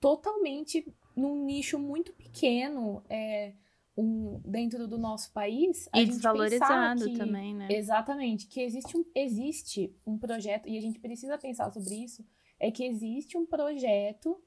totalmente 0.00 0.90
num 1.14 1.44
nicho 1.44 1.78
muito 1.78 2.14
pequeno, 2.14 3.04
é, 3.10 3.52
um, 3.94 4.40
dentro 4.44 4.88
do 4.88 4.96
nosso 4.96 5.30
país. 5.30 5.90
E 5.94 6.06
desvalorizado 6.06 7.04
que, 7.04 7.18
também, 7.18 7.54
né? 7.54 7.68
Exatamente, 7.70 8.46
que 8.46 8.62
existe 8.62 8.96
um, 8.96 9.04
existe 9.14 9.94
um 10.06 10.16
projeto, 10.16 10.66
e 10.66 10.78
a 10.78 10.80
gente 10.80 10.98
precisa 10.98 11.36
pensar 11.36 11.70
sobre 11.70 11.96
isso, 11.96 12.26
é 12.58 12.70
que 12.70 12.82
existe 12.82 13.36
um 13.36 13.44
projeto 13.44 14.42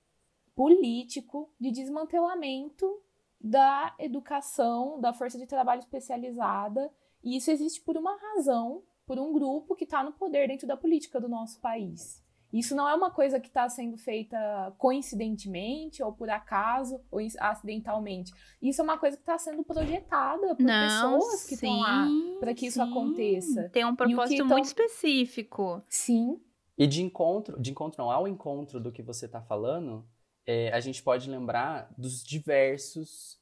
político 0.56 1.54
de 1.60 1.70
desmantelamento 1.70 3.00
da 3.39 3.93
educação, 4.00 5.00
da 5.00 5.13
força 5.13 5.38
de 5.38 5.45
trabalho 5.45 5.80
especializada, 5.80 6.91
e 7.23 7.38
isso 7.38 7.52
existe 7.52 7.82
por 7.82 7.97
uma 7.97 8.15
razão, 8.17 8.84
por 9.06 9.19
um 9.19 9.32
grupo 9.32 9.76
que 9.76 9.84
está 9.84 10.04
no 10.04 10.13
poder 10.13 10.47
dentro 10.47 10.67
da 10.67 10.78
política 10.78 11.19
do 11.19 11.30
nosso 11.30 11.60
país. 11.62 12.26
Isso 12.52 12.76
não 12.76 12.88
é 12.88 12.95
uma 12.95 13.12
coisa 13.12 13.39
que 13.39 13.47
está 13.47 13.67
sendo 13.67 13.97
feita 13.97 14.73
coincidentemente, 14.78 16.02
ou 16.02 16.13
por 16.13 16.30
acaso, 16.30 17.02
ou 17.12 17.19
acidentalmente. 17.39 18.32
Isso 18.62 18.82
é 18.82 18.84
uma 18.84 18.97
coisa 18.97 19.17
que 19.17 19.23
está 19.23 19.38
sendo 19.38 19.63
projetada 19.63 20.56
por 20.56 20.63
não, 20.63 21.17
pessoas 21.17 21.43
que 21.43 21.56
estão 21.56 21.80
lá 21.80 22.08
para 22.39 22.54
que 22.54 22.62
sim. 22.62 22.67
isso 22.67 22.82
aconteça. 22.82 23.69
Tem 23.69 23.86
um 23.86 23.95
propósito 23.95 24.45
muito 24.45 24.65
específico. 24.65 25.82
Sim. 25.89 26.39
E 26.78 26.88
de 26.88 27.02
encontro, 27.04 27.60
de 27.60 27.71
encontro 27.71 28.02
não, 28.02 28.12
ao 28.12 28.28
encontro 28.28 28.80
do 28.80 28.91
que 28.91 29.02
você 29.02 29.26
está 29.26 29.41
falando, 29.41 30.08
é, 30.48 30.72
a 30.72 30.80
gente 30.80 31.04
pode 31.04 31.30
lembrar 31.30 31.94
dos 31.98 32.24
diversos 32.24 33.38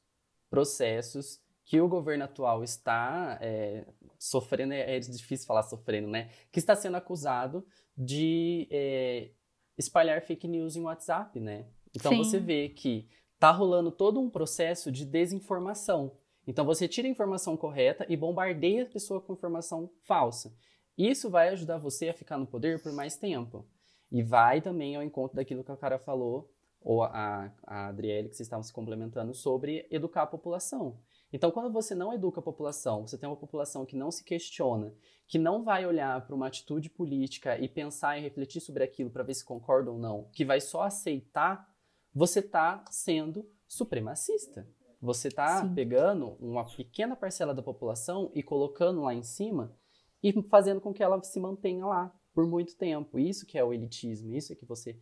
processos 0.50 1.40
que 1.64 1.80
o 1.80 1.88
governo 1.88 2.24
atual 2.24 2.64
está 2.64 3.38
é, 3.40 3.86
sofrendo, 4.18 4.74
é, 4.74 4.96
é, 4.96 4.98
difícil 4.98 5.46
falar 5.46 5.62
sofrendo, 5.62 6.08
né? 6.08 6.30
Que 6.50 6.58
está 6.58 6.74
sendo 6.74 6.96
acusado 6.96 7.64
de 7.96 8.68
é, 8.70 9.30
espalhar 9.78 10.20
fake 10.22 10.48
news 10.48 10.76
em 10.76 10.82
WhatsApp, 10.82 11.38
né? 11.38 11.66
Então 11.94 12.12
Sim. 12.12 12.18
você 12.18 12.38
vê 12.40 12.68
que 12.68 13.08
tá 13.38 13.50
rolando 13.50 13.90
todo 13.90 14.20
um 14.20 14.28
processo 14.28 14.90
de 14.90 15.04
desinformação. 15.04 16.16
Então 16.46 16.64
você 16.64 16.88
tira 16.88 17.08
a 17.08 17.10
informação 17.10 17.56
correta 17.56 18.04
e 18.08 18.16
bombardeia 18.16 18.82
a 18.84 18.86
pessoa 18.86 19.20
com 19.20 19.32
informação 19.32 19.90
falsa. 20.02 20.56
Isso 20.98 21.30
vai 21.30 21.48
ajudar 21.50 21.78
você 21.78 22.08
a 22.08 22.14
ficar 22.14 22.38
no 22.38 22.46
poder 22.46 22.82
por 22.82 22.92
mais 22.92 23.16
tempo. 23.16 23.66
E 24.10 24.22
vai 24.22 24.60
também 24.60 24.94
ao 24.94 25.02
encontro 25.02 25.36
daquilo 25.36 25.64
que 25.64 25.72
a 25.72 25.76
cara 25.76 25.98
falou 25.98 26.48
ou 26.80 27.02
a, 27.02 27.52
a 27.66 27.88
Adriele, 27.88 28.28
que 28.28 28.36
vocês 28.36 28.46
estavam 28.46 28.62
se 28.62 28.72
complementando, 28.72 29.34
sobre 29.34 29.86
educar 29.90 30.22
a 30.22 30.26
população. 30.26 30.98
Então, 31.32 31.50
quando 31.50 31.72
você 31.72 31.94
não 31.94 32.12
educa 32.12 32.40
a 32.40 32.42
população, 32.42 33.06
você 33.06 33.18
tem 33.18 33.28
uma 33.28 33.36
população 33.36 33.84
que 33.84 33.96
não 33.96 34.10
se 34.10 34.22
questiona, 34.22 34.94
que 35.26 35.38
não 35.38 35.64
vai 35.64 35.84
olhar 35.84 36.24
para 36.24 36.34
uma 36.34 36.46
atitude 36.46 36.88
política 36.88 37.58
e 37.58 37.68
pensar 37.68 38.16
e 38.16 38.22
refletir 38.22 38.60
sobre 38.60 38.84
aquilo 38.84 39.10
para 39.10 39.24
ver 39.24 39.34
se 39.34 39.44
concorda 39.44 39.90
ou 39.90 39.98
não, 39.98 40.30
que 40.32 40.44
vai 40.44 40.60
só 40.60 40.82
aceitar, 40.82 41.68
você 42.14 42.38
está 42.38 42.84
sendo 42.90 43.48
supremacista. 43.66 44.66
Você 45.00 45.28
está 45.28 45.66
pegando 45.74 46.36
uma 46.40 46.64
pequena 46.64 47.14
parcela 47.14 47.52
da 47.52 47.62
população 47.62 48.30
e 48.34 48.42
colocando 48.42 49.02
lá 49.02 49.12
em 49.12 49.22
cima 49.22 49.76
e 50.22 50.32
fazendo 50.48 50.80
com 50.80 50.92
que 50.92 51.02
ela 51.02 51.22
se 51.22 51.38
mantenha 51.38 51.84
lá 51.84 52.14
por 52.32 52.46
muito 52.46 52.76
tempo. 52.76 53.18
Isso 53.18 53.46
que 53.46 53.58
é 53.58 53.64
o 53.64 53.72
elitismo, 53.72 54.34
isso 54.34 54.52
é 54.52 54.56
que 54.56 54.64
você 54.64 54.98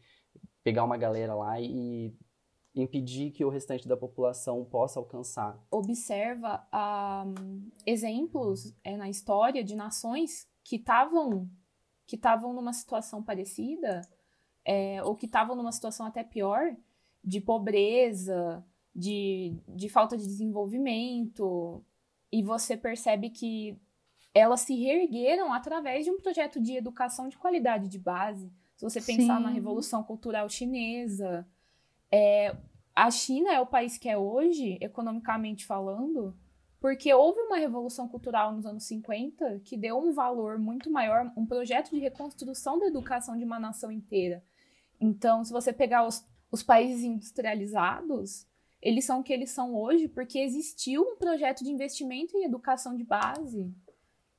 pegar 0.65 0.83
uma 0.83 0.97
galera 0.97 1.35
lá 1.35 1.61
e 1.61 2.17
impedir 2.75 3.31
que 3.31 3.45
o 3.45 3.51
restante 3.51 3.87
da 3.87 3.97
população 3.97 4.65
possa 4.65 4.99
alcançar. 4.99 5.63
Observa 5.71 6.67
um, 6.75 7.71
exemplos 7.87 8.75
é, 8.83 8.97
na 8.97 9.09
história 9.09 9.63
de 9.63 9.77
nações 9.77 10.49
que 10.65 10.77
estavam 10.77 11.49
que 12.07 12.17
estavam 12.17 12.53
numa 12.53 12.73
situação 12.73 13.23
parecida 13.23 14.03
é, 14.65 15.03
ou 15.05 15.15
que 15.15 15.25
estavam 15.25 15.57
numa 15.57 15.73
situação 15.73 16.05
até 16.05 16.23
pior 16.23 16.77
de 17.23 17.41
pobreza, 17.41 18.63
de, 18.95 19.57
de 19.67 19.89
falta 19.89 20.17
de 20.17 20.27
desenvolvimento 20.27 21.83
e 22.31 22.43
você 22.43 22.77
percebe 22.77 23.31
que 23.31 23.79
elas 24.35 24.61
se 24.61 24.75
reergueram 24.75 25.53
através 25.53 26.05
de 26.05 26.11
um 26.11 26.19
projeto 26.19 26.61
de 26.61 26.77
educação 26.77 27.29
de 27.29 27.39
qualidade 27.39 27.89
de 27.89 27.99
base 27.99 28.53
se 28.77 28.83
você 28.83 29.01
pensar 29.01 29.39
Sim. 29.39 29.43
na 29.43 29.51
Revolução 29.51 30.03
Cultural 30.03 30.49
Chinesa, 30.49 31.47
é, 32.11 32.57
a 32.95 33.11
China 33.11 33.53
é 33.53 33.61
o 33.61 33.67
país 33.67 33.99
que 33.99 34.09
é 34.09 34.17
hoje, 34.17 34.79
economicamente 34.81 35.67
falando, 35.67 36.37
porque 36.81 37.13
houve 37.15 37.41
uma 37.41 37.57
revolução 37.57 38.07
cultural 38.07 38.53
nos 38.53 38.67
anos 38.67 38.85
50 38.85 39.61
que 39.65 39.77
deu 39.77 39.99
um 39.99 40.13
valor 40.13 40.59
muito 40.59 40.91
maior, 40.91 41.33
um 41.37 41.47
projeto 41.47 41.91
de 41.91 41.99
reconstrução 41.99 42.79
da 42.79 42.87
educação 42.87 43.39
de 43.39 43.45
uma 43.45 43.59
nação 43.59 43.91
inteira. 43.91 44.45
Então, 45.01 45.43
se 45.45 45.53
você 45.53 45.73
pegar 45.73 46.07
os, 46.07 46.25
os 46.53 46.63
países 46.63 47.03
industrializados, 47.03 48.47
eles 48.83 49.05
são 49.07 49.21
o 49.21 49.23
que 49.25 49.33
eles 49.33 49.51
são 49.51 49.75
hoje 49.75 50.09
porque 50.09 50.39
existiu 50.39 51.03
um 51.03 51.17
projeto 51.17 51.65
de 51.65 51.71
investimento 51.71 52.37
em 52.37 52.45
educação 52.45 52.95
de 52.95 53.03
base. 53.03 53.73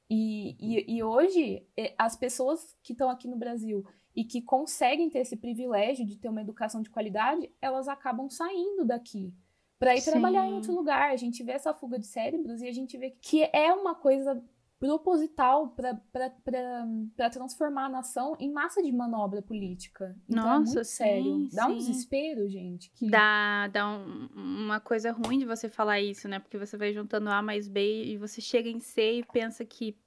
E, 0.10 0.56
e, 0.60 0.98
e 0.98 1.04
hoje, 1.04 1.65
as 1.98 2.15
pessoas 2.15 2.78
que 2.84 2.93
estão 2.93 3.10
aqui 3.10 3.28
no 3.28 3.38
Brasil 3.38 3.84
e 4.15 4.23
que 4.23 4.41
conseguem 4.41 5.10
ter 5.10 5.19
esse 5.19 5.36
privilégio 5.36 6.06
de 6.06 6.17
ter 6.17 6.30
uma 6.30 6.41
educação 6.41 6.82
de 6.82 6.89
qualidade, 6.89 7.51
elas 7.62 7.88
acabam 7.88 8.30
saindo 8.30 8.86
daqui 8.86 9.34
para 9.78 9.95
ir 9.95 10.01
Sim. 10.01 10.12
trabalhar 10.12 10.47
em 10.47 10.54
outro 10.54 10.73
lugar. 10.73 11.12
A 11.12 11.17
gente 11.17 11.43
vê 11.43 11.51
essa 11.51 11.73
fuga 11.73 11.99
de 11.99 12.08
cérebros 12.08 12.62
e 12.62 12.67
a 12.67 12.71
gente 12.71 12.97
vê 12.97 13.12
que 13.21 13.43
é 13.51 13.73
uma 13.73 13.93
coisa 13.93 14.41
proposital 14.80 15.69
para 15.69 17.30
transformar 17.30 17.86
a 17.86 17.89
nação 17.89 18.36
em 18.39 18.51
massa 18.51 18.84
de 18.84 18.91
manobra 18.91 19.41
política. 19.41 20.15
Então 20.30 20.43
é 20.43 20.60
Nossa, 20.60 20.71
é 20.71 20.73
muito 20.73 20.86
sim, 20.86 20.95
sério. 20.95 21.49
Dá 21.51 21.65
sim. 21.65 21.71
um 21.71 21.78
desespero, 21.78 22.49
gente. 22.49 22.91
Que... 22.91 23.10
Dá, 23.10 23.67
dá 23.67 23.88
um, 23.88 24.30
uma 24.36 24.80
coisa 24.80 25.12
ruim 25.12 25.39
de 25.39 25.45
você 25.45 25.69
falar 25.69 26.01
isso, 26.01 26.28
né? 26.28 26.39
Porque 26.39 26.58
você 26.58 26.78
vai 26.78 26.93
juntando 26.93 27.30
A 27.30 27.41
mais 27.41 27.67
B 27.67 28.06
e 28.06 28.17
você 28.17 28.41
chega 28.41 28.69
em 28.69 28.80
C 28.80 29.19
e 29.19 29.25
pensa 29.25 29.65
que 29.65 29.97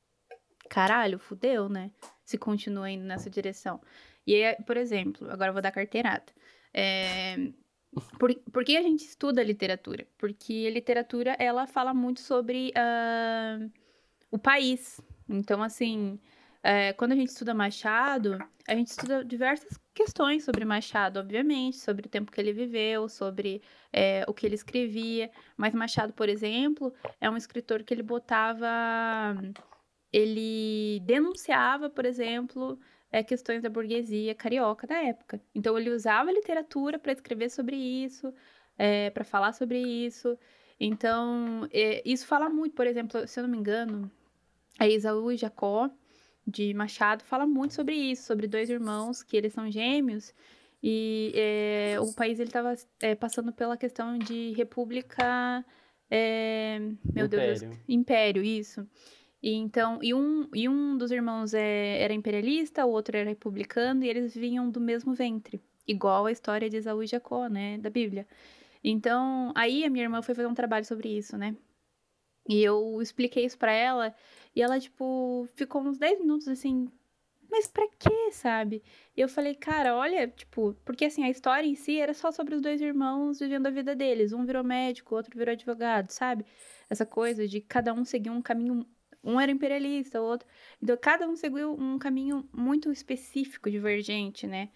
caralho, 0.69 1.19
fudeu, 1.19 1.69
né? 1.69 1.91
Se 2.25 2.39
continua 2.39 2.91
indo 2.91 3.05
nessa 3.05 3.29
direção. 3.31 3.81
E 4.27 4.35
aí, 4.35 4.57
por 4.65 4.77
exemplo, 4.77 5.31
agora 5.31 5.51
eu 5.51 5.53
vou 5.53 5.63
dar 5.63 5.73
carteirada. 5.73 6.33
É, 6.73 7.37
por, 8.19 8.35
por 8.53 8.65
que 8.65 8.77
a 8.77 8.83
gente 8.83 9.05
estuda 9.05 9.43
literatura? 9.43 10.07
Porque 10.19 10.67
a 10.69 10.71
literatura, 10.71 11.37
ela 11.39 11.67
fala 11.67 11.95
muito 11.95 12.21
sobre 12.21 12.73
uh, 12.77 13.71
o 14.31 14.39
país. 14.39 15.01
Então, 15.29 15.63
assim, 15.63 16.19
é, 16.63 16.93
quando 16.93 17.13
a 17.13 17.17
gente 17.17 17.29
estuda 17.29 17.55
Machado, 17.55 18.39
a 18.67 18.75
gente 18.75 18.89
estuda 18.89 19.25
diversas 19.25 19.79
questões 19.95 20.45
sobre 20.45 20.65
Machado, 20.65 21.19
obviamente, 21.19 21.79
sobre 21.79 22.07
o 22.07 22.11
tempo 22.11 22.31
que 22.31 22.41
ele 22.41 22.53
viveu, 22.53 23.09
sobre 23.09 23.63
é, 23.93 24.25
o 24.29 24.35
que 24.35 24.47
ele 24.47 24.55
escrevia. 24.55 25.31
Mas 25.57 25.75
Machado, 25.75 26.13
por 26.13 26.29
exemplo, 26.29 26.93
é 27.21 27.31
um 27.31 27.37
escritor 27.37 27.83
que 27.83 27.95
ele 27.95 28.03
botava. 28.03 28.67
Ele 30.13 31.01
denunciava, 31.01 31.91
por 31.91 32.05
exemplo, 32.07 32.79
é, 33.11 33.23
questões 33.23 33.63
da 33.63 33.69
burguesia 33.69 34.35
carioca 34.35 34.87
da 34.87 34.97
época. 34.97 35.41
Então 35.55 35.79
ele 35.79 35.91
usava 35.91 36.31
a 36.31 36.33
literatura 36.33 36.99
para 36.99 37.13
escrever 37.13 37.51
sobre 37.51 37.77
isso, 37.77 38.33
é, 38.77 39.11
para 39.11 39.25
falar 39.25 39.53
sobre 39.53 39.79
isso. 39.79 40.39
Então 40.79 41.69
é, 41.73 42.03
isso 42.05 42.27
fala 42.27 42.49
muito, 42.49 42.75
por 42.75 42.87
exemplo, 42.87 43.27
se 43.27 43.41
eu 43.41 43.45
não 43.45 43.51
me 43.51 43.59
engano, 43.59 44.11
a 44.79 44.87
Isaú 44.89 45.33
e 45.33 45.37
Jacó 45.37 45.91
de 46.47 46.73
Machado 46.75 47.25
fala 47.25 47.47
muito 47.47 47.75
sobre 47.75 47.95
isso, 47.95 48.25
sobre 48.25 48.47
dois 48.47 48.71
irmãos 48.71 49.23
que 49.23 49.37
eles 49.37 49.53
são 49.53 49.71
gêmeos 49.71 50.33
e 50.83 51.33
é, 51.35 52.01
o 52.01 52.15
país 52.15 52.39
ele 52.39 52.49
estava 52.49 52.75
passando 53.19 53.53
pela 53.53 53.77
questão 53.77 54.17
de 54.17 54.53
república, 54.53 55.65
meu 57.13 57.27
Império. 57.27 57.61
Deus, 57.61 57.79
império, 57.89 58.45
isso. 58.45 58.87
E 59.43 59.53
então, 59.53 59.99
e 60.03 60.13
um, 60.15 60.49
e 60.55 60.69
um 60.69 60.97
dos 60.99 61.11
irmãos 61.13 61.55
é, 61.55 62.03
era 62.03 62.13
imperialista, 62.13 62.85
o 62.85 62.91
outro 62.91 63.17
era 63.17 63.29
republicano, 63.29 64.05
e 64.05 64.09
eles 64.09 64.35
vinham 64.35 64.71
do 64.71 64.81
mesmo 64.81 65.15
ventre, 65.15 65.61
igual 65.87 66.27
a 66.27 66.33
história 66.33 66.69
de 66.69 66.77
Esaú 66.77 67.03
e 67.03 67.07
Jacó, 67.07 67.49
né, 67.49 67.79
da 67.79 67.89
Bíblia. 67.91 68.27
Então, 68.83 69.53
aí 69.55 69.85
a 69.85 69.91
minha 69.91 70.05
irmã 70.05 70.23
foi 70.23 70.35
fazer 70.35 70.49
um 70.49 70.55
trabalho 70.55 70.85
sobre 70.85 71.09
isso, 71.17 71.37
né? 71.39 71.57
E 72.49 72.63
eu 72.63 73.01
expliquei 73.03 73.45
isso 73.45 73.59
para 73.59 73.73
ela, 73.73 74.15
e 74.57 74.63
ela, 74.63 74.81
tipo, 74.81 75.47
ficou 75.55 75.83
uns 75.83 75.99
10 75.99 76.19
minutos 76.21 76.49
assim, 76.49 76.89
mas 77.51 77.67
pra 77.67 77.87
quê, 77.99 78.31
sabe? 78.33 78.83
E 79.17 79.21
eu 79.21 79.29
falei, 79.29 79.55
cara, 79.55 79.97
olha, 79.97 80.29
tipo, 80.29 80.75
porque 80.85 81.07
assim, 81.07 81.25
a 81.25 81.31
história 81.31 81.67
em 81.67 81.75
si 81.75 81.99
era 81.99 82.13
só 82.15 82.31
sobre 82.31 82.55
os 82.55 82.61
dois 82.61 82.81
irmãos 82.81 83.39
vivendo 83.41 83.67
a 83.67 83.71
vida 83.71 83.95
deles. 83.97 84.33
Um 84.33 84.45
virou 84.45 84.63
médico, 84.63 85.15
o 85.15 85.17
outro 85.17 85.37
virou 85.37 85.53
advogado, 85.53 86.11
sabe? 86.11 86.45
Essa 86.91 87.07
coisa 87.07 87.49
de 87.49 87.61
cada 87.61 87.93
um 87.93 88.05
seguir 88.05 88.31
um 88.31 88.43
caminho 88.43 88.87
um 89.23 89.41
era 89.41 89.51
imperialista, 89.51 90.21
o 90.21 90.25
outro. 90.25 90.49
Então, 90.83 90.97
cada 91.01 91.29
um 91.29 91.37
seguiu 91.37 91.75
um 91.75 91.99
caminho 91.99 92.49
muito 92.53 92.91
específico, 92.91 93.71
divergente, 93.71 94.47
né? 94.47 94.71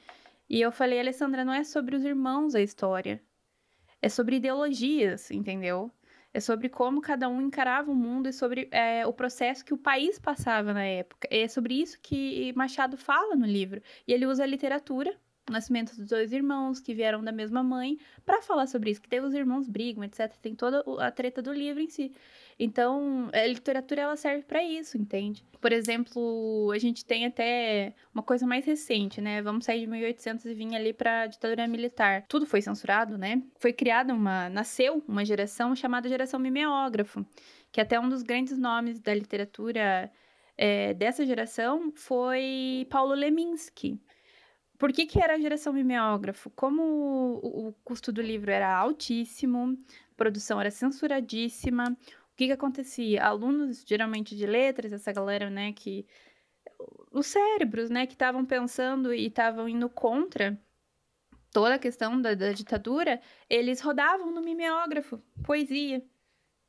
E 0.49 0.61
eu 0.61 0.71
falei, 0.71 1.01
Alessandra, 1.01 1.45
não 1.45 1.53
é 1.53 1.65
sobre 1.65 1.97
os 1.97 2.05
irmãos 2.05 2.55
a 2.55 2.61
história. 2.61 3.23
É 4.01 4.09
sobre 4.09 4.37
ideologias, 4.37 5.31
entendeu? 5.31 5.91
É 6.35 6.41
sobre 6.41 6.69
como 6.69 7.01
cada 7.01 7.29
um 7.29 7.41
encarava 7.41 7.91
o 7.91 7.95
mundo 7.95 8.29
e 8.29 8.33
sobre 8.33 8.69
é, 8.71 9.07
o 9.07 9.13
processo 9.13 9.65
que 9.65 9.75
o 9.75 9.79
país 9.79 10.19
passava 10.19 10.73
na 10.73 10.85
época. 10.85 11.29
É 11.31 11.47
sobre 11.47 11.75
isso 11.75 11.99
que 12.01 12.53
Machado 12.55 12.97
fala 12.97 13.37
no 13.37 13.47
livro. 13.47 13.83
E 14.07 14.13
ele 14.13 14.27
usa 14.27 14.43
a 14.43 14.47
literatura 14.47 15.17
o 15.49 15.53
nascimento 15.53 15.97
dos 15.97 16.09
dois 16.09 16.33
irmãos 16.33 16.81
que 16.81 16.95
vieram 16.95 17.23
da 17.23 17.33
mesma 17.33 17.63
mãe, 17.63 17.99
para 18.25 18.41
falar 18.43 18.67
sobre 18.67 18.91
isso, 18.91 19.03
que 19.03 19.09
teve 19.09 19.27
os 19.27 19.35
irmãos 19.35 19.69
brigam, 19.69 20.05
etc. 20.05 20.33
Tem 20.41 20.55
toda 20.55 20.85
a 21.05 21.11
treta 21.11 21.43
do 21.43 21.53
livro 21.53 21.83
em 21.83 21.89
si. 21.89 22.13
Então, 22.65 23.29
a 23.33 23.45
literatura 23.45 24.03
ela 24.03 24.15
serve 24.15 24.45
para 24.45 24.63
isso, 24.63 24.97
entende? 24.97 25.45
Por 25.61 25.73
exemplo, 25.73 26.71
a 26.73 26.79
gente 26.79 27.05
tem 27.05 27.27
até 27.27 27.93
uma 28.15 28.23
coisa 28.23 28.47
mais 28.47 28.65
recente, 28.65 29.21
né? 29.21 29.43
Vamos 29.43 29.65
sair 29.65 29.81
de 29.81 29.89
1800 29.89 30.47
e 30.47 30.55
vir 30.55 30.73
ali 30.73 30.93
para 30.93 31.27
ditadura 31.27 31.67
militar. 31.67 32.25
Tudo 32.29 32.47
foi 32.47 32.63
censurado, 32.63 33.19
né? 33.19 33.43
Foi 33.59 33.73
criada 33.73 34.15
uma, 34.15 34.49
nasceu 34.49 35.03
uma 35.09 35.25
geração 35.25 35.75
chamada 35.75 36.09
geração 36.09 36.39
mimeógrafo, 36.39 37.27
que 37.73 37.81
até 37.81 37.99
um 37.99 38.09
dos 38.09 38.23
grandes 38.23 38.57
nomes 38.57 39.01
da 39.01 39.13
literatura 39.13 40.09
é, 40.57 40.95
dessa 40.95 41.27
geração 41.27 41.93
foi 41.97 42.87
Paulo 42.89 43.13
Leminski. 43.13 44.01
Por 44.79 44.93
que, 44.93 45.05
que 45.05 45.21
era 45.21 45.35
a 45.35 45.41
geração 45.41 45.73
mimeógrafo? 45.73 46.49
Como 46.51 46.81
o, 46.81 47.69
o 47.69 47.73
custo 47.85 48.13
do 48.13 48.23
livro 48.23 48.53
era 48.53 48.73
altíssimo, 48.73 49.77
a 50.13 50.15
produção 50.17 50.61
era 50.61 50.71
censuradíssima, 50.71 51.97
o 52.33 52.37
que, 52.37 52.47
que 52.47 52.53
acontecia? 52.53 53.25
Alunos, 53.25 53.85
geralmente 53.87 54.35
de 54.35 54.47
letras, 54.47 54.93
essa 54.93 55.13
galera, 55.13 55.51
né, 55.51 55.73
que. 55.73 56.07
Os 57.11 57.27
cérebros, 57.27 57.91
né, 57.91 58.07
que 58.07 58.15
estavam 58.15 58.45
pensando 58.45 59.13
e 59.13 59.27
estavam 59.27 59.69
indo 59.69 59.89
contra 59.89 60.59
toda 61.53 61.75
a 61.75 61.79
questão 61.79 62.21
da, 62.21 62.35
da, 62.35 62.53
ditadura, 62.53 63.21
eles 63.49 63.81
rodavam 63.81 64.33
no 64.33 64.41
mimeógrafo, 64.41 65.23
poesia. 65.45 66.03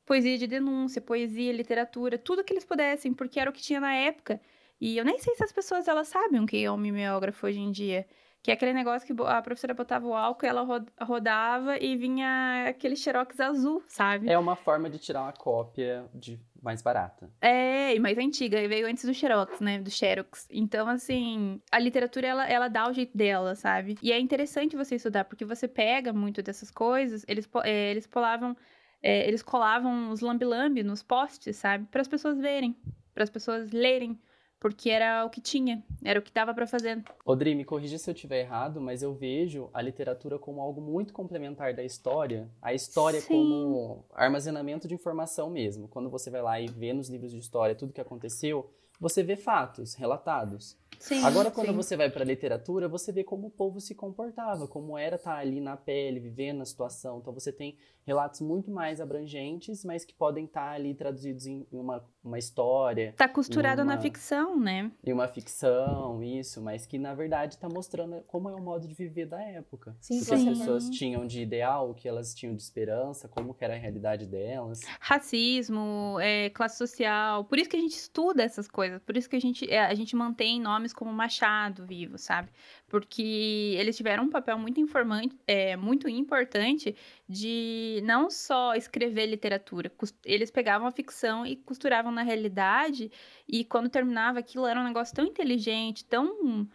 Poesia 0.05 0.37
de 0.37 0.47
denúncia, 0.47 1.01
poesia, 1.01 1.53
literatura, 1.53 2.17
tudo 2.17 2.43
que 2.43 2.51
eles 2.51 2.65
pudessem, 2.65 3.13
porque 3.13 3.39
era 3.39 3.49
o 3.49 3.53
que 3.53 3.61
tinha 3.61 3.79
na 3.79 3.95
época. 3.95 4.41
E 4.81 4.97
eu 4.97 5.05
nem 5.05 5.17
sei 5.19 5.33
se 5.35 5.43
as 5.45 5.53
pessoas 5.53 5.87
elas 5.87 6.09
sabem 6.09 6.41
o 6.41 6.45
que 6.45 6.61
é 6.63 6.69
um 6.69 6.77
mimeógrafo 6.77 7.47
hoje 7.47 7.59
em 7.59 7.71
dia. 7.71 8.05
Que 8.43 8.51
é 8.51 8.55
aquele 8.55 8.73
negócio 8.73 9.07
que 9.07 9.23
a 9.23 9.41
professora 9.41 9.73
botava 9.73 10.05
o 10.05 10.13
álcool, 10.13 10.45
ela 10.45 10.67
rodava 10.99 11.77
e 11.77 11.95
vinha 11.95 12.65
aquele 12.67 12.97
xerox 12.97 13.39
azul, 13.39 13.81
sabe? 13.87 14.29
É 14.29 14.37
uma 14.37 14.57
forma 14.57 14.89
de 14.89 14.99
tirar 14.99 15.21
uma 15.21 15.31
cópia 15.31 16.05
de 16.13 16.37
mais 16.61 16.81
barata. 16.81 17.31
É, 17.39 17.95
e 17.95 17.99
mais 17.99 18.17
antiga, 18.17 18.59
e 18.59 18.67
veio 18.67 18.85
antes 18.85 19.05
do 19.05 19.13
xerox, 19.13 19.61
né, 19.61 19.79
do 19.79 19.89
xerox. 19.89 20.45
Então, 20.51 20.89
assim, 20.89 21.61
a 21.71 21.79
literatura, 21.79 22.27
ela, 22.27 22.45
ela 22.45 22.67
dá 22.67 22.89
o 22.89 22.93
jeito 22.93 23.17
dela, 23.17 23.55
sabe? 23.55 23.97
E 24.03 24.11
é 24.11 24.19
interessante 24.19 24.75
você 24.75 24.95
estudar, 24.95 25.23
porque 25.23 25.45
você 25.45 25.65
pega 25.65 26.11
muito 26.11 26.43
dessas 26.43 26.69
coisas, 26.69 27.23
eles, 27.29 27.49
é, 27.63 27.91
eles 27.91 28.05
polavam, 28.05 28.57
é, 29.01 29.25
eles 29.25 29.41
colavam 29.41 30.11
os 30.11 30.19
lambi-lambi 30.19 30.83
nos 30.83 31.01
postes, 31.01 31.55
sabe? 31.55 31.85
Para 31.89 32.01
as 32.01 32.09
pessoas 32.09 32.37
verem, 32.37 32.75
para 33.13 33.23
as 33.23 33.29
pessoas 33.29 33.71
lerem 33.71 34.19
porque 34.63 34.89
era 34.89 35.25
o 35.25 35.29
que 35.29 35.41
tinha, 35.41 35.83
era 36.05 36.17
o 36.17 36.23
que 36.23 36.31
dava 36.31 36.53
para 36.53 36.65
fazer. 36.65 37.03
Odri, 37.25 37.53
me 37.53 37.65
corrija 37.65 37.97
se 37.97 38.09
eu 38.09 38.13
estiver 38.13 38.39
errado, 38.39 38.79
mas 38.79 39.03
eu 39.03 39.13
vejo 39.13 39.69
a 39.73 39.81
literatura 39.81 40.39
como 40.39 40.61
algo 40.61 40.79
muito 40.79 41.11
complementar 41.11 41.73
da 41.73 41.83
história, 41.83 42.49
a 42.61 42.73
história 42.73 43.19
Sim. 43.19 43.27
como 43.27 44.05
armazenamento 44.13 44.87
de 44.87 44.93
informação 44.93 45.49
mesmo. 45.49 45.89
Quando 45.89 46.09
você 46.09 46.31
vai 46.31 46.41
lá 46.41 46.61
e 46.61 46.67
vê 46.67 46.93
nos 46.93 47.09
livros 47.09 47.33
de 47.33 47.39
história 47.39 47.75
tudo 47.75 47.91
que 47.91 47.99
aconteceu, 47.99 48.71
você 48.99 49.23
vê 49.23 49.35
fatos 49.35 49.95
relatados. 49.95 50.77
Sim, 50.99 51.21
Agora, 51.25 51.51
quando 51.51 51.67
sim. 51.67 51.75
você 51.75 51.97
vai 51.97 52.09
para 52.09 52.23
a 52.23 52.25
literatura, 52.25 52.87
você 52.87 53.11
vê 53.11 53.25
como 53.25 53.47
o 53.47 53.51
povo 53.51 53.81
se 53.81 53.93
comportava, 53.93 54.67
como 54.67 54.97
era 54.97 55.17
estar 55.17 55.33
tá 55.33 55.37
ali 55.39 55.59
na 55.59 55.75
pele, 55.75 56.17
vivendo 56.17 56.61
a 56.61 56.65
situação. 56.65 57.19
Então, 57.19 57.33
você 57.33 57.51
tem 57.51 57.77
relatos 58.05 58.41
muito 58.41 58.69
mais 58.69 58.99
abrangentes, 59.01 59.83
mas 59.83 60.05
que 60.05 60.13
podem 60.13 60.45
estar 60.45 60.69
tá 60.69 60.71
ali 60.71 60.93
traduzidos 60.93 61.45
em 61.45 61.65
uma, 61.71 62.05
uma 62.23 62.37
história. 62.37 63.09
Está 63.09 63.27
costurado 63.27 63.81
uma, 63.81 63.95
na 63.95 64.01
ficção, 64.01 64.59
né? 64.59 64.91
Em 65.03 65.13
uma 65.13 65.27
ficção, 65.27 66.21
isso, 66.21 66.61
mas 66.61 66.85
que 66.85 66.97
na 66.97 67.13
verdade 67.13 67.55
está 67.55 67.69
mostrando 67.69 68.21
como 68.27 68.49
é 68.49 68.55
o 68.55 68.61
modo 68.61 68.87
de 68.87 68.93
viver 68.93 69.25
da 69.25 69.41
época. 69.41 69.95
Sim, 69.99 70.21
o 70.21 70.25
que 70.25 70.33
as 70.33 70.43
pessoas 70.43 70.89
tinham 70.89 71.25
de 71.25 71.41
ideal, 71.41 71.89
o 71.89 71.93
que 71.93 72.07
elas 72.07 72.33
tinham 72.33 72.55
de 72.55 72.61
esperança, 72.61 73.27
como 73.27 73.53
que 73.53 73.63
era 73.63 73.73
a 73.73 73.77
realidade 73.77 74.25
delas. 74.25 74.81
Racismo, 74.99 76.17
é, 76.19 76.49
classe 76.49 76.77
social. 76.77 77.45
Por 77.45 77.57
isso 77.57 77.69
que 77.69 77.77
a 77.77 77.81
gente 77.81 77.95
estuda 77.95 78.43
essas 78.43 78.67
coisas. 78.67 78.82
Por 79.05 79.17
isso 79.17 79.29
que 79.29 79.35
a 79.35 79.39
gente, 79.39 79.69
é, 79.69 79.79
a 79.79 79.93
gente 79.93 80.15
mantém 80.15 80.59
nomes 80.59 80.93
como 80.93 81.11
Machado 81.13 81.85
vivo, 81.85 82.17
sabe? 82.17 82.49
Porque 82.87 83.75
eles 83.77 83.95
tiveram 83.97 84.23
um 84.25 84.29
papel 84.29 84.57
muito 84.57 84.79
informante, 84.79 85.37
é, 85.47 85.75
muito 85.75 86.07
importante 86.09 86.95
de 87.27 88.01
não 88.03 88.29
só 88.29 88.75
escrever 88.75 89.25
literatura, 89.27 89.91
eles 90.25 90.51
pegavam 90.51 90.87
a 90.87 90.91
ficção 90.91 91.45
e 91.45 91.55
costuravam 91.55 92.11
na 92.11 92.21
realidade, 92.23 93.11
e 93.47 93.63
quando 93.65 93.89
terminava 93.89 94.39
aquilo 94.39 94.65
era 94.67 94.79
um 94.79 94.83
negócio 94.83 95.13
tão 95.15 95.25
inteligente, 95.25 96.05
tão, 96.05 96.67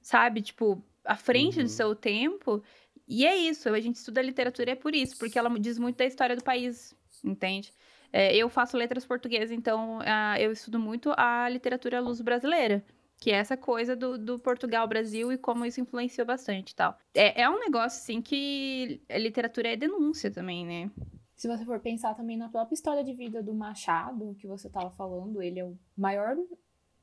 sabe, 0.00 0.42
tipo, 0.42 0.82
à 1.04 1.16
frente 1.16 1.58
Uhum. 1.58 1.64
do 1.64 1.68
seu 1.68 1.94
tempo. 1.94 2.62
E 3.06 3.26
é 3.26 3.36
isso, 3.36 3.68
a 3.70 3.80
gente 3.80 3.96
estuda 3.96 4.20
literatura 4.22 4.72
é 4.72 4.74
por 4.74 4.94
isso, 4.94 5.16
porque 5.16 5.38
ela 5.38 5.48
diz 5.58 5.78
muito 5.78 5.96
da 5.96 6.04
história 6.04 6.36
do 6.36 6.42
país, 6.44 6.94
entende? 7.24 7.72
É, 8.12 8.34
eu 8.36 8.48
faço 8.48 8.76
letras 8.76 9.04
portuguesas, 9.04 9.50
então 9.50 10.00
ah, 10.02 10.40
eu 10.40 10.50
estudo 10.52 10.78
muito 10.78 11.12
a 11.16 11.48
literatura 11.48 12.00
luz 12.00 12.20
brasileira. 12.20 12.84
Que 13.20 13.32
é 13.32 13.34
essa 13.34 13.56
coisa 13.56 13.96
do, 13.96 14.16
do 14.16 14.38
Portugal-Brasil 14.38 15.32
e 15.32 15.38
como 15.38 15.66
isso 15.66 15.80
influenciou 15.80 16.24
bastante 16.24 16.70
e 16.70 16.74
tal. 16.76 16.96
É, 17.12 17.42
é 17.42 17.50
um 17.50 17.58
negócio, 17.58 18.00
assim, 18.00 18.22
que 18.22 19.00
a 19.08 19.18
literatura 19.18 19.72
é 19.72 19.76
denúncia 19.76 20.30
também, 20.30 20.64
né? 20.64 20.90
Se 21.34 21.48
você 21.48 21.64
for 21.64 21.80
pensar 21.80 22.14
também 22.14 22.36
na 22.36 22.48
própria 22.48 22.74
história 22.74 23.02
de 23.02 23.12
vida 23.12 23.42
do 23.42 23.52
Machado, 23.52 24.36
que 24.38 24.46
você 24.46 24.68
estava 24.68 24.90
falando, 24.90 25.42
ele 25.42 25.58
é 25.58 25.64
o 25.64 25.76
maior, 25.96 26.36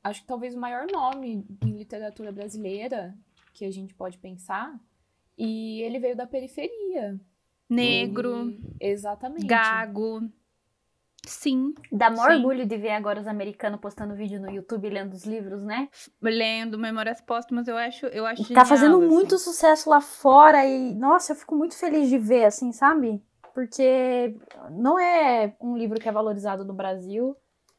acho 0.03 0.21
que 0.21 0.27
talvez 0.27 0.55
o 0.55 0.59
maior 0.59 0.87
nome 0.89 1.45
em 1.65 1.71
literatura 1.77 2.31
brasileira 2.31 3.13
que 3.53 3.65
a 3.65 3.71
gente 3.71 3.93
pode 3.93 4.17
pensar. 4.17 4.77
E 5.37 5.81
ele 5.81 5.99
veio 5.99 6.15
da 6.15 6.25
periferia. 6.25 7.19
Negro, 7.69 8.49
E- 8.49 8.61
exatamente. 8.79 9.47
gago, 9.47 10.29
Sim. 11.27 11.73
Dá 11.91 12.09
maior 12.09 12.31
Sim. 12.31 12.37
orgulho 12.37 12.65
de 12.65 12.77
ver 12.77 12.91
agora 12.91 13.19
os 13.19 13.27
americanos 13.27 13.79
postando 13.79 14.15
vídeo 14.15 14.39
no 14.39 14.49
YouTube 14.49 14.89
lendo 14.89 15.13
os 15.13 15.25
livros, 15.25 15.63
né? 15.63 15.89
Lendo 16.21 16.77
Memórias 16.77 17.21
Póstumas, 17.21 17.67
eu 17.67 17.77
acho, 17.77 18.05
eu 18.07 18.25
acho 18.25 18.41
tá 18.43 18.47
genial, 18.47 18.65
fazendo 18.65 18.97
assim. 18.97 19.07
muito 19.07 19.37
sucesso 19.37 19.89
lá 19.89 20.01
fora 20.01 20.65
e, 20.65 20.93
nossa, 20.95 21.31
eu 21.31 21.35
fico 21.35 21.55
muito 21.55 21.75
feliz 21.77 22.09
de 22.09 22.17
ver, 22.17 22.45
assim, 22.45 22.71
sabe? 22.71 23.21
Porque 23.53 24.35
não 24.71 24.99
é 24.99 25.55
um 25.61 25.77
livro 25.77 25.99
que 25.99 26.09
é 26.09 26.11
valorizado 26.11 26.65
no 26.65 26.73
Brasil. 26.73 27.35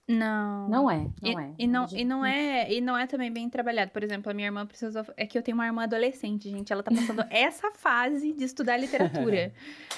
Não. 0.08 0.68
Não 0.68 0.90
é, 0.90 1.08
E, 1.22 1.32
não 1.34 1.40
é. 1.40 1.54
e 1.58 1.66
não, 1.66 1.86
gente- 1.88 2.00
e 2.00 2.04
não 2.04 2.24
é 2.24 2.72
e 2.72 2.80
não 2.80 2.96
é 2.96 3.06
também 3.08 3.32
bem 3.32 3.50
trabalhado. 3.50 3.90
Por 3.90 4.04
exemplo, 4.04 4.30
a 4.30 4.34
minha 4.34 4.46
irmã 4.46 4.64
precisou. 4.64 5.04
É 5.16 5.26
que 5.26 5.36
eu 5.36 5.42
tenho 5.42 5.56
uma 5.56 5.66
irmã 5.66 5.82
adolescente, 5.82 6.48
gente. 6.48 6.72
Ela 6.72 6.82
tá 6.82 6.92
passando 6.92 7.24
essa 7.30 7.72
fase 7.72 8.32
de 8.32 8.44
estudar 8.44 8.76
literatura. 8.76 9.52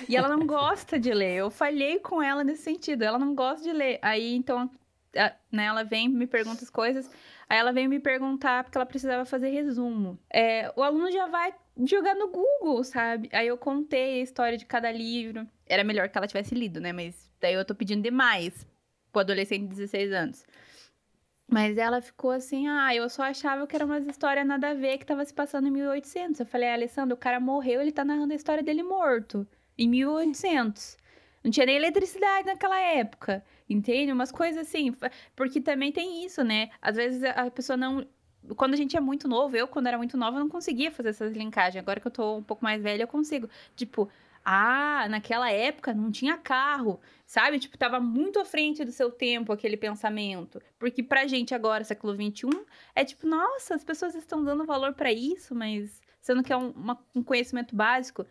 e 0.08 0.16
ela 0.16 0.28
não 0.28 0.46
gosta 0.46 0.98
de 0.98 1.12
ler. 1.12 1.34
Eu 1.36 1.50
falhei 1.50 1.98
com 1.98 2.22
ela 2.22 2.42
nesse 2.42 2.62
sentido. 2.62 3.02
Ela 3.02 3.18
não 3.18 3.34
gosta 3.34 3.62
de 3.62 3.72
ler. 3.72 3.98
Aí, 4.00 4.34
então, 4.34 4.70
a- 5.14 5.34
né, 5.52 5.64
ela 5.66 5.82
vem, 5.84 6.08
me 6.08 6.26
pergunta 6.26 6.64
as 6.64 6.70
coisas. 6.70 7.10
Aí 7.46 7.58
ela 7.58 7.72
veio 7.72 7.88
me 7.90 7.98
perguntar 8.00 8.64
porque 8.64 8.78
ela 8.78 8.86
precisava 8.86 9.26
fazer 9.26 9.50
resumo. 9.50 10.18
É, 10.32 10.72
o 10.74 10.82
aluno 10.82 11.10
já 11.10 11.26
vai 11.26 11.52
jogar 11.84 12.14
no 12.14 12.28
Google, 12.28 12.82
sabe? 12.82 13.28
Aí 13.32 13.46
eu 13.46 13.58
contei 13.58 14.20
a 14.20 14.22
história 14.22 14.56
de 14.56 14.64
cada 14.64 14.90
livro. 14.90 15.46
Era 15.66 15.84
melhor 15.84 16.08
que 16.08 16.16
ela 16.16 16.26
tivesse 16.26 16.54
lido, 16.54 16.80
né? 16.80 16.92
Mas 16.94 17.30
daí 17.40 17.52
eu 17.54 17.64
tô 17.64 17.74
pedindo 17.74 18.02
demais 18.02 18.66
pro 19.12 19.20
adolescente 19.20 19.62
de 19.62 19.74
16 19.74 20.12
anos. 20.12 20.44
Mas 21.50 21.78
ela 21.78 22.02
ficou 22.02 22.30
assim, 22.30 22.68
ah, 22.68 22.94
eu 22.94 23.08
só 23.08 23.22
achava 23.22 23.66
que 23.66 23.74
era 23.74 23.84
umas 23.84 24.06
histórias 24.06 24.46
nada 24.46 24.70
a 24.70 24.74
ver 24.74 24.98
que 24.98 25.06
tava 25.06 25.24
se 25.24 25.32
passando 25.32 25.66
em 25.66 25.70
1800. 25.70 26.40
Eu 26.40 26.46
falei, 26.46 26.70
Alessandro, 26.70 27.14
o 27.14 27.18
cara 27.18 27.40
morreu, 27.40 27.80
ele 27.80 27.90
tá 27.90 28.04
narrando 28.04 28.34
a 28.34 28.36
história 28.36 28.62
dele 28.62 28.82
morto, 28.82 29.46
em 29.76 29.88
1800. 29.88 30.98
Não 31.42 31.50
tinha 31.50 31.64
nem 31.64 31.76
eletricidade 31.76 32.46
naquela 32.46 32.78
época, 32.78 33.42
entende? 33.68 34.12
Umas 34.12 34.30
coisas 34.30 34.66
assim, 34.68 34.94
porque 35.34 35.60
também 35.60 35.90
tem 35.90 36.22
isso, 36.24 36.44
né? 36.44 36.68
Às 36.82 36.96
vezes 36.96 37.22
a 37.24 37.50
pessoa 37.50 37.76
não... 37.76 38.06
Quando 38.56 38.74
a 38.74 38.76
gente 38.76 38.96
é 38.96 39.00
muito 39.00 39.26
novo, 39.26 39.56
eu 39.56 39.66
quando 39.68 39.86
era 39.86 39.96
muito 39.96 40.16
nova, 40.16 40.38
não 40.38 40.48
conseguia 40.48 40.90
fazer 40.90 41.10
essas 41.10 41.32
linkagens. 41.32 41.82
Agora 41.82 42.00
que 42.00 42.06
eu 42.06 42.10
tô 42.10 42.36
um 42.36 42.42
pouco 42.42 42.62
mais 42.64 42.82
velha, 42.82 43.02
eu 43.04 43.08
consigo. 43.08 43.48
Tipo, 43.74 44.08
ah, 44.44 45.06
naquela 45.08 45.50
época 45.50 45.92
não 45.94 46.10
tinha 46.10 46.36
carro, 46.36 47.00
sabe? 47.26 47.58
Tipo, 47.58 47.76
tava 47.78 48.00
muito 48.00 48.38
à 48.40 48.44
frente 48.44 48.84
do 48.84 48.92
seu 48.92 49.10
tempo 49.10 49.52
aquele 49.52 49.76
pensamento. 49.76 50.60
Porque 50.78 51.02
pra 51.02 51.26
gente 51.26 51.54
agora, 51.54 51.84
século 51.84 52.14
XXI, 52.14 52.48
é 52.94 53.04
tipo, 53.04 53.26
nossa, 53.26 53.74
as 53.74 53.84
pessoas 53.84 54.14
estão 54.14 54.42
dando 54.44 54.64
valor 54.64 54.94
pra 54.94 55.12
isso, 55.12 55.54
mas 55.54 56.00
sendo 56.20 56.42
que 56.42 56.52
é 56.52 56.56
um, 56.56 56.70
uma- 56.70 56.98
um 57.14 57.22
conhecimento 57.22 57.74
básico. 57.76 58.26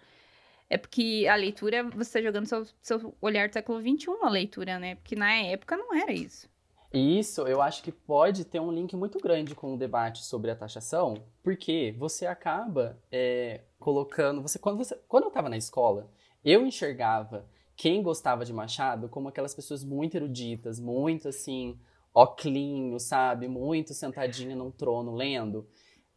É 0.69 0.77
porque 0.77 1.25
a 1.29 1.35
leitura, 1.35 1.83
você 1.83 2.19
tá 2.19 2.21
jogando 2.25 2.45
seu, 2.45 2.65
seu 2.81 3.15
olhar 3.21 3.47
do 3.47 3.53
século 3.53 3.79
XXI 3.79 4.07
a 4.21 4.29
leitura, 4.29 4.77
né? 4.79 4.95
Porque 4.95 5.15
na 5.15 5.31
época 5.33 5.77
não 5.77 5.93
era 5.95 6.11
isso. 6.11 6.49
E 6.93 7.19
isso 7.19 7.41
eu 7.41 7.61
acho 7.61 7.83
que 7.83 7.91
pode 7.91 8.45
ter 8.45 8.59
um 8.59 8.71
link 8.71 8.95
muito 8.95 9.19
grande 9.19 9.53
com 9.53 9.73
o 9.73 9.77
debate 9.77 10.23
sobre 10.23 10.51
a 10.51 10.55
taxação, 10.55 11.15
porque 11.43 11.93
você 11.97 12.25
acaba 12.25 12.97
é, 13.11 13.61
colocando. 13.79 14.41
Você, 14.41 14.57
quando, 14.57 14.77
você, 14.77 14.95
quando 15.07 15.25
eu 15.25 15.29
estava 15.29 15.49
na 15.49 15.57
escola, 15.57 16.09
eu 16.43 16.65
enxergava 16.65 17.45
quem 17.75 18.01
gostava 18.01 18.45
de 18.45 18.53
Machado 18.53 19.09
como 19.09 19.27
aquelas 19.27 19.53
pessoas 19.53 19.83
muito 19.83 20.15
eruditas, 20.15 20.79
muito 20.79 21.27
assim, 21.27 21.77
oclinho, 22.13 22.99
sabe? 22.99 23.47
Muito 23.47 23.93
sentadinha 23.93 24.55
num 24.55 24.71
trono 24.71 25.13
lendo. 25.13 25.67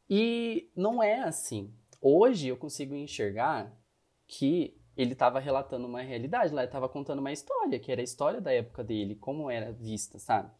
E 0.09 0.71
não 0.75 1.03
é 1.03 1.21
assim. 1.21 1.75
Hoje 2.01 2.49
eu 2.49 2.57
consigo 2.57 2.95
enxergar 2.95 3.77
que 4.27 4.81
ele 4.97 5.13
estava 5.13 5.39
relatando 5.39 5.87
uma 5.87 6.01
realidade, 6.03 6.55
lá 6.55 6.63
ele 6.63 6.69
estava 6.69 6.89
contando 6.89 7.19
uma 7.19 7.33
história, 7.33 7.79
que 7.79 7.91
era 7.91 8.01
a 8.01 8.05
história 8.05 8.41
da 8.41 8.53
época 8.53 8.85
dele, 8.85 9.15
como 9.15 9.51
era 9.51 9.73
vista, 9.73 10.19
sabe? 10.19 10.51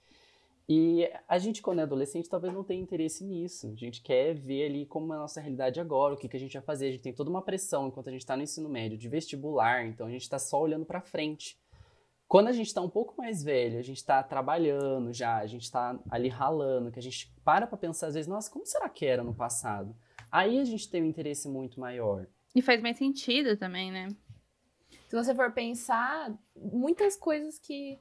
E 0.73 1.11
a 1.27 1.37
gente, 1.37 1.61
quando 1.61 1.81
é 1.81 1.83
adolescente, 1.83 2.29
talvez 2.29 2.55
não 2.55 2.63
tenha 2.63 2.81
interesse 2.81 3.25
nisso. 3.25 3.73
A 3.73 3.75
gente 3.75 4.01
quer 4.01 4.35
ver 4.35 4.67
ali 4.67 4.87
como 4.87 5.13
é 5.13 5.17
a 5.17 5.19
nossa 5.19 5.41
realidade 5.41 5.81
agora, 5.81 6.15
o 6.15 6.17
que, 6.17 6.29
que 6.29 6.37
a 6.37 6.39
gente 6.39 6.53
vai 6.53 6.63
fazer. 6.63 6.87
A 6.87 6.91
gente 6.93 7.03
tem 7.03 7.13
toda 7.13 7.29
uma 7.29 7.43
pressão 7.43 7.89
enquanto 7.89 8.07
a 8.07 8.13
gente 8.13 8.21
está 8.21 8.37
no 8.37 8.45
ensino 8.45 8.69
médio, 8.69 8.97
de 8.97 9.09
vestibular, 9.09 9.85
então 9.85 10.07
a 10.07 10.11
gente 10.11 10.23
está 10.23 10.39
só 10.39 10.63
olhando 10.63 10.87
para 10.87 11.01
frente. 11.01 11.59
Quando 12.29 12.47
a 12.47 12.53
gente 12.53 12.69
está 12.69 12.81
um 12.81 12.89
pouco 12.89 13.17
mais 13.19 13.43
velho, 13.43 13.81
a 13.81 13.83
gente 13.83 13.97
está 13.97 14.23
trabalhando 14.23 15.13
já, 15.13 15.39
a 15.39 15.47
gente 15.49 15.65
está 15.65 15.99
ali 16.09 16.29
ralando, 16.29 16.93
que 16.93 17.01
a 17.01 17.03
gente 17.03 17.35
para 17.45 17.67
para 17.67 17.77
pensar 17.77 18.07
às 18.07 18.15
vezes, 18.15 18.29
nossa, 18.29 18.49
como 18.49 18.65
será 18.65 18.89
que 18.89 19.05
era 19.05 19.25
no 19.25 19.35
passado? 19.35 19.93
Aí 20.31 20.61
a 20.61 20.65
gente 20.65 20.89
tem 20.89 21.03
um 21.03 21.07
interesse 21.07 21.49
muito 21.49 21.81
maior. 21.81 22.29
E 22.55 22.63
faz 22.63 22.81
mais 22.81 22.97
sentido 22.97 23.57
também, 23.57 23.91
né? 23.91 24.07
Se 25.09 25.17
você 25.17 25.35
for 25.35 25.51
pensar, 25.51 26.33
muitas 26.55 27.17
coisas 27.17 27.59
que 27.59 27.99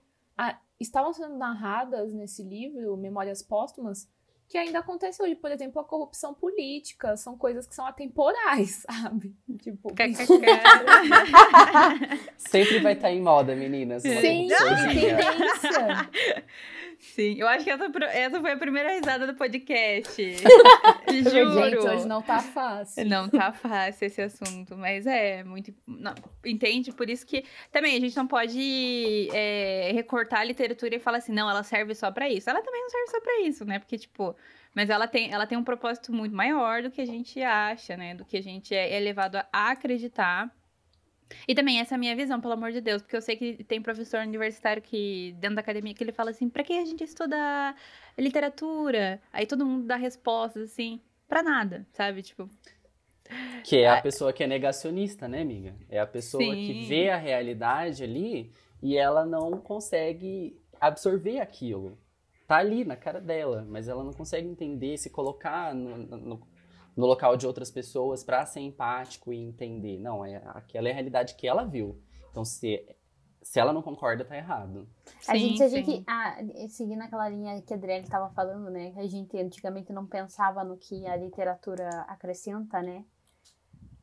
estavam 0.79 1.13
sendo 1.13 1.37
narradas 1.37 2.13
nesse 2.13 2.43
livro, 2.43 2.95
Memórias 2.97 3.41
Póstumas, 3.41 4.07
que 4.47 4.57
ainda 4.57 4.79
acontece 4.79 5.21
hoje. 5.21 5.35
Por 5.35 5.51
exemplo, 5.51 5.79
a 5.79 5.83
corrupção 5.83 6.33
política. 6.33 7.15
São 7.15 7.37
coisas 7.37 7.67
que 7.67 7.75
são 7.75 7.85
atemporais, 7.85 8.83
sabe? 8.89 9.35
Tipo, 9.61 9.93
Sempre 12.37 12.79
vai 12.79 12.93
estar 12.93 13.11
em 13.11 13.21
moda, 13.21 13.55
meninas. 13.55 14.01
sim, 14.01 14.15
tendência. 14.19 15.17
Sim, 16.99 17.35
eu 17.37 17.47
acho 17.47 17.63
que 17.63 17.71
essa, 17.71 17.89
essa 18.11 18.41
foi 18.41 18.51
a 18.51 18.57
primeira 18.57 18.91
risada 18.91 19.25
do 19.25 19.33
podcast. 19.33 20.21
Gente, 21.09 21.29
Juro. 21.29 21.89
hoje 21.89 22.05
não 22.05 22.21
tá 22.21 22.39
fácil. 22.39 23.05
Não 23.05 23.29
tá 23.29 23.53
fácil 23.53 24.05
esse 24.05 24.21
assunto, 24.21 24.75
mas 24.77 25.07
é 25.07 25.43
muito. 25.45 25.73
não, 25.87 26.13
entende? 26.45 26.91
Por 26.91 27.09
isso 27.09 27.25
que 27.25 27.45
também 27.71 27.95
a 27.95 27.99
gente 28.01 28.15
não 28.17 28.27
pode 28.27 29.29
é, 29.33 29.91
recortar 29.93 30.41
a 30.41 30.43
literatura 30.43 30.95
e 30.95 30.99
falar 30.99 31.19
assim, 31.19 31.31
não, 31.31 31.49
ela 31.49 31.63
serve 31.63 31.95
só 31.95 32.11
pra 32.11 32.29
isso. 32.29 32.49
Ela 32.49 32.61
também 32.61 32.81
não 32.81 32.89
serve 32.89 33.07
só 33.07 33.21
pra 33.21 33.41
isso, 33.41 33.65
né? 33.65 33.79
Porque, 33.79 33.97
tipo. 33.97 34.35
Mas 34.75 34.89
ela 34.89 35.07
tem, 35.07 35.31
ela 35.31 35.47
tem 35.47 35.57
um 35.57 35.63
propósito 35.63 36.13
muito 36.13 36.35
maior 36.35 36.83
do 36.83 36.91
que 36.91 37.01
a 37.01 37.05
gente 37.05 37.41
acha, 37.41 37.97
né? 37.97 38.13
Do 38.13 38.25
que 38.25 38.37
a 38.37 38.43
gente 38.43 38.75
é, 38.75 38.95
é 38.95 38.99
levado 38.99 39.37
a 39.37 39.71
acreditar. 39.71 40.53
E 41.47 41.53
também 41.53 41.79
essa 41.79 41.93
é 41.93 41.97
a 41.97 41.99
minha 41.99 42.15
visão, 42.15 42.41
pelo 42.41 42.53
amor 42.53 42.71
de 42.71 42.81
Deus, 42.81 43.01
porque 43.01 43.15
eu 43.15 43.21
sei 43.21 43.35
que 43.35 43.63
tem 43.63 43.81
professor 43.81 44.21
universitário 44.21 44.81
que, 44.81 45.35
dentro 45.39 45.55
da 45.55 45.61
academia, 45.61 45.93
que 45.93 46.03
ele 46.03 46.11
fala 46.11 46.31
assim, 46.31 46.49
pra 46.49 46.63
que 46.63 46.73
a 46.73 46.85
gente 46.85 47.03
estuda 47.03 47.75
literatura? 48.17 49.21
Aí 49.31 49.45
todo 49.45 49.65
mundo 49.65 49.85
dá 49.85 49.95
respostas 49.95 50.71
assim, 50.71 50.99
pra 51.27 51.43
nada, 51.43 51.85
sabe? 51.93 52.21
Tipo, 52.21 52.49
Que 53.63 53.79
é 53.79 53.89
a 53.89 54.01
pessoa 54.01 54.33
que 54.33 54.43
é 54.43 54.47
negacionista, 54.47 55.27
né, 55.27 55.41
amiga? 55.41 55.75
É 55.89 55.99
a 55.99 56.07
pessoa 56.07 56.55
Sim. 56.55 56.65
que 56.65 56.87
vê 56.87 57.09
a 57.09 57.17
realidade 57.17 58.03
ali 58.03 58.51
e 58.81 58.97
ela 58.97 59.25
não 59.25 59.51
consegue 59.59 60.59
absorver 60.79 61.39
aquilo. 61.39 61.97
Tá 62.47 62.57
ali 62.57 62.83
na 62.83 62.95
cara 62.95 63.21
dela, 63.21 63.65
mas 63.69 63.87
ela 63.87 64.03
não 64.03 64.13
consegue 64.13 64.47
entender, 64.47 64.97
se 64.97 65.09
colocar 65.11 65.75
no, 65.75 65.97
no, 65.97 66.47
no 66.95 67.05
local 67.05 67.37
de 67.37 67.47
outras 67.47 67.71
pessoas 67.71 68.23
pra 68.23 68.45
ser 68.45 68.61
empático 68.61 69.31
e 69.33 69.37
entender. 69.37 69.99
Não, 69.99 70.23
é, 70.25 70.41
aquela 70.47 70.87
é 70.87 70.91
a 70.91 70.93
realidade 70.93 71.35
que 71.35 71.47
ela 71.47 71.63
viu. 71.63 72.01
Então, 72.29 72.43
se, 72.43 72.85
se 73.41 73.59
ela 73.59 73.73
não 73.73 73.81
concorda, 73.81 74.25
tá 74.25 74.35
errado. 74.35 74.87
A 75.27 75.33
sim, 75.33 75.39
gente, 75.39 75.63
a 75.63 75.69
sim. 75.69 75.75
gente 75.83 76.03
ah, 76.07 76.37
seguindo 76.69 77.01
aquela 77.01 77.29
linha 77.29 77.61
que 77.61 77.73
a 77.73 77.77
Adriele 77.77 78.03
estava 78.03 78.29
falando, 78.29 78.69
né? 78.69 78.91
que 78.91 78.99
A 78.99 79.07
gente 79.07 79.37
antigamente 79.37 79.91
não 79.93 80.05
pensava 80.05 80.63
no 80.63 80.77
que 80.77 81.05
a 81.07 81.15
literatura 81.15 81.89
acrescenta, 82.07 82.81
né? 82.81 83.05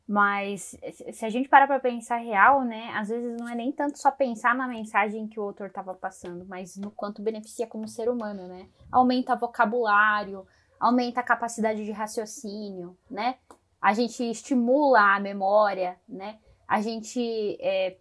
Mas 0.07 0.77
se 0.93 1.11
se 1.11 1.25
a 1.25 1.29
gente 1.29 1.49
parar 1.49 1.67
para 1.67 1.81
pensar 1.81 2.15
real, 2.15 2.63
né? 2.63 2.91
Às 2.93 3.09
vezes 3.09 3.35
não 3.37 3.49
é 3.49 3.53
nem 3.53 3.73
tanto 3.73 3.99
só 3.99 4.09
pensar 4.09 4.55
na 4.55 4.65
mensagem 4.65 5.27
que 5.27 5.37
o 5.37 5.43
autor 5.43 5.67
estava 5.67 5.93
passando, 5.93 6.45
mas 6.45 6.77
no 6.77 6.89
quanto 6.89 7.21
beneficia 7.21 7.67
como 7.67 7.87
ser 7.89 8.09
humano, 8.09 8.47
né? 8.47 8.69
Aumenta 8.89 9.35
vocabulário, 9.35 10.47
aumenta 10.79 11.19
a 11.19 11.23
capacidade 11.23 11.83
de 11.83 11.91
raciocínio, 11.91 12.97
né? 13.09 13.37
A 13.81 13.93
gente 13.93 14.23
estimula 14.23 15.15
a 15.15 15.19
memória, 15.19 15.97
né? 16.07 16.39
A 16.67 16.81
gente 16.81 17.57
é, 17.61 17.97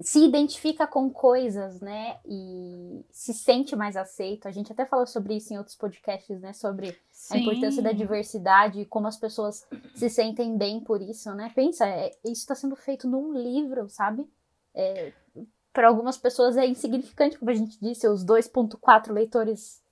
se 0.00 0.24
identifica 0.24 0.86
com 0.86 1.10
coisas, 1.10 1.80
né? 1.80 2.18
E 2.26 3.04
se 3.10 3.32
sente 3.32 3.74
mais 3.74 3.96
aceito. 3.96 4.46
A 4.46 4.50
gente 4.50 4.70
até 4.70 4.84
falou 4.84 5.06
sobre 5.06 5.36
isso 5.36 5.52
em 5.52 5.58
outros 5.58 5.76
podcasts, 5.76 6.40
né? 6.40 6.52
Sobre 6.52 6.96
a 7.30 7.38
importância 7.38 7.82
da 7.82 7.92
diversidade 7.92 8.80
e 8.80 8.86
como 8.86 9.06
as 9.06 9.16
pessoas 9.16 9.66
se 9.94 10.10
sentem 10.10 10.56
bem 10.56 10.80
por 10.80 11.00
isso, 11.00 11.34
né? 11.34 11.50
Pensa, 11.54 11.86
é, 11.86 12.10
isso 12.24 12.42
está 12.42 12.54
sendo 12.54 12.76
feito 12.76 13.08
num 13.08 13.32
livro, 13.32 13.88
sabe? 13.88 14.28
É, 14.74 15.12
Para 15.72 15.88
algumas 15.88 16.18
pessoas 16.18 16.56
é 16.56 16.66
insignificante, 16.66 17.38
como 17.38 17.50
a 17.50 17.54
gente 17.54 17.80
disse, 17.80 18.06
os 18.06 18.24
2,4 18.24 19.12
leitores 19.12 19.82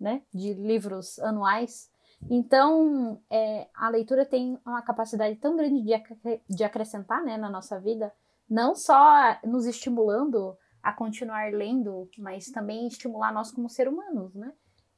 né, 0.00 0.22
de 0.32 0.54
livros 0.54 1.18
anuais. 1.18 1.90
Então, 2.28 3.20
é, 3.30 3.68
a 3.74 3.88
leitura 3.88 4.24
tem 4.24 4.58
uma 4.64 4.82
capacidade 4.82 5.36
tão 5.36 5.56
grande 5.56 5.82
de, 5.82 5.92
acre- 5.94 6.42
de 6.48 6.64
acrescentar 6.64 7.22
né, 7.24 7.36
na 7.36 7.48
nossa 7.50 7.78
vida, 7.80 8.12
não 8.48 8.74
só 8.74 9.36
nos 9.44 9.66
estimulando 9.66 10.56
a 10.82 10.92
continuar 10.92 11.52
lendo, 11.52 12.08
mas 12.18 12.50
também 12.50 12.86
estimular 12.86 13.32
nós 13.32 13.50
como 13.52 13.68
ser 13.68 13.86
humanos, 13.88 14.34
né? 14.34 14.52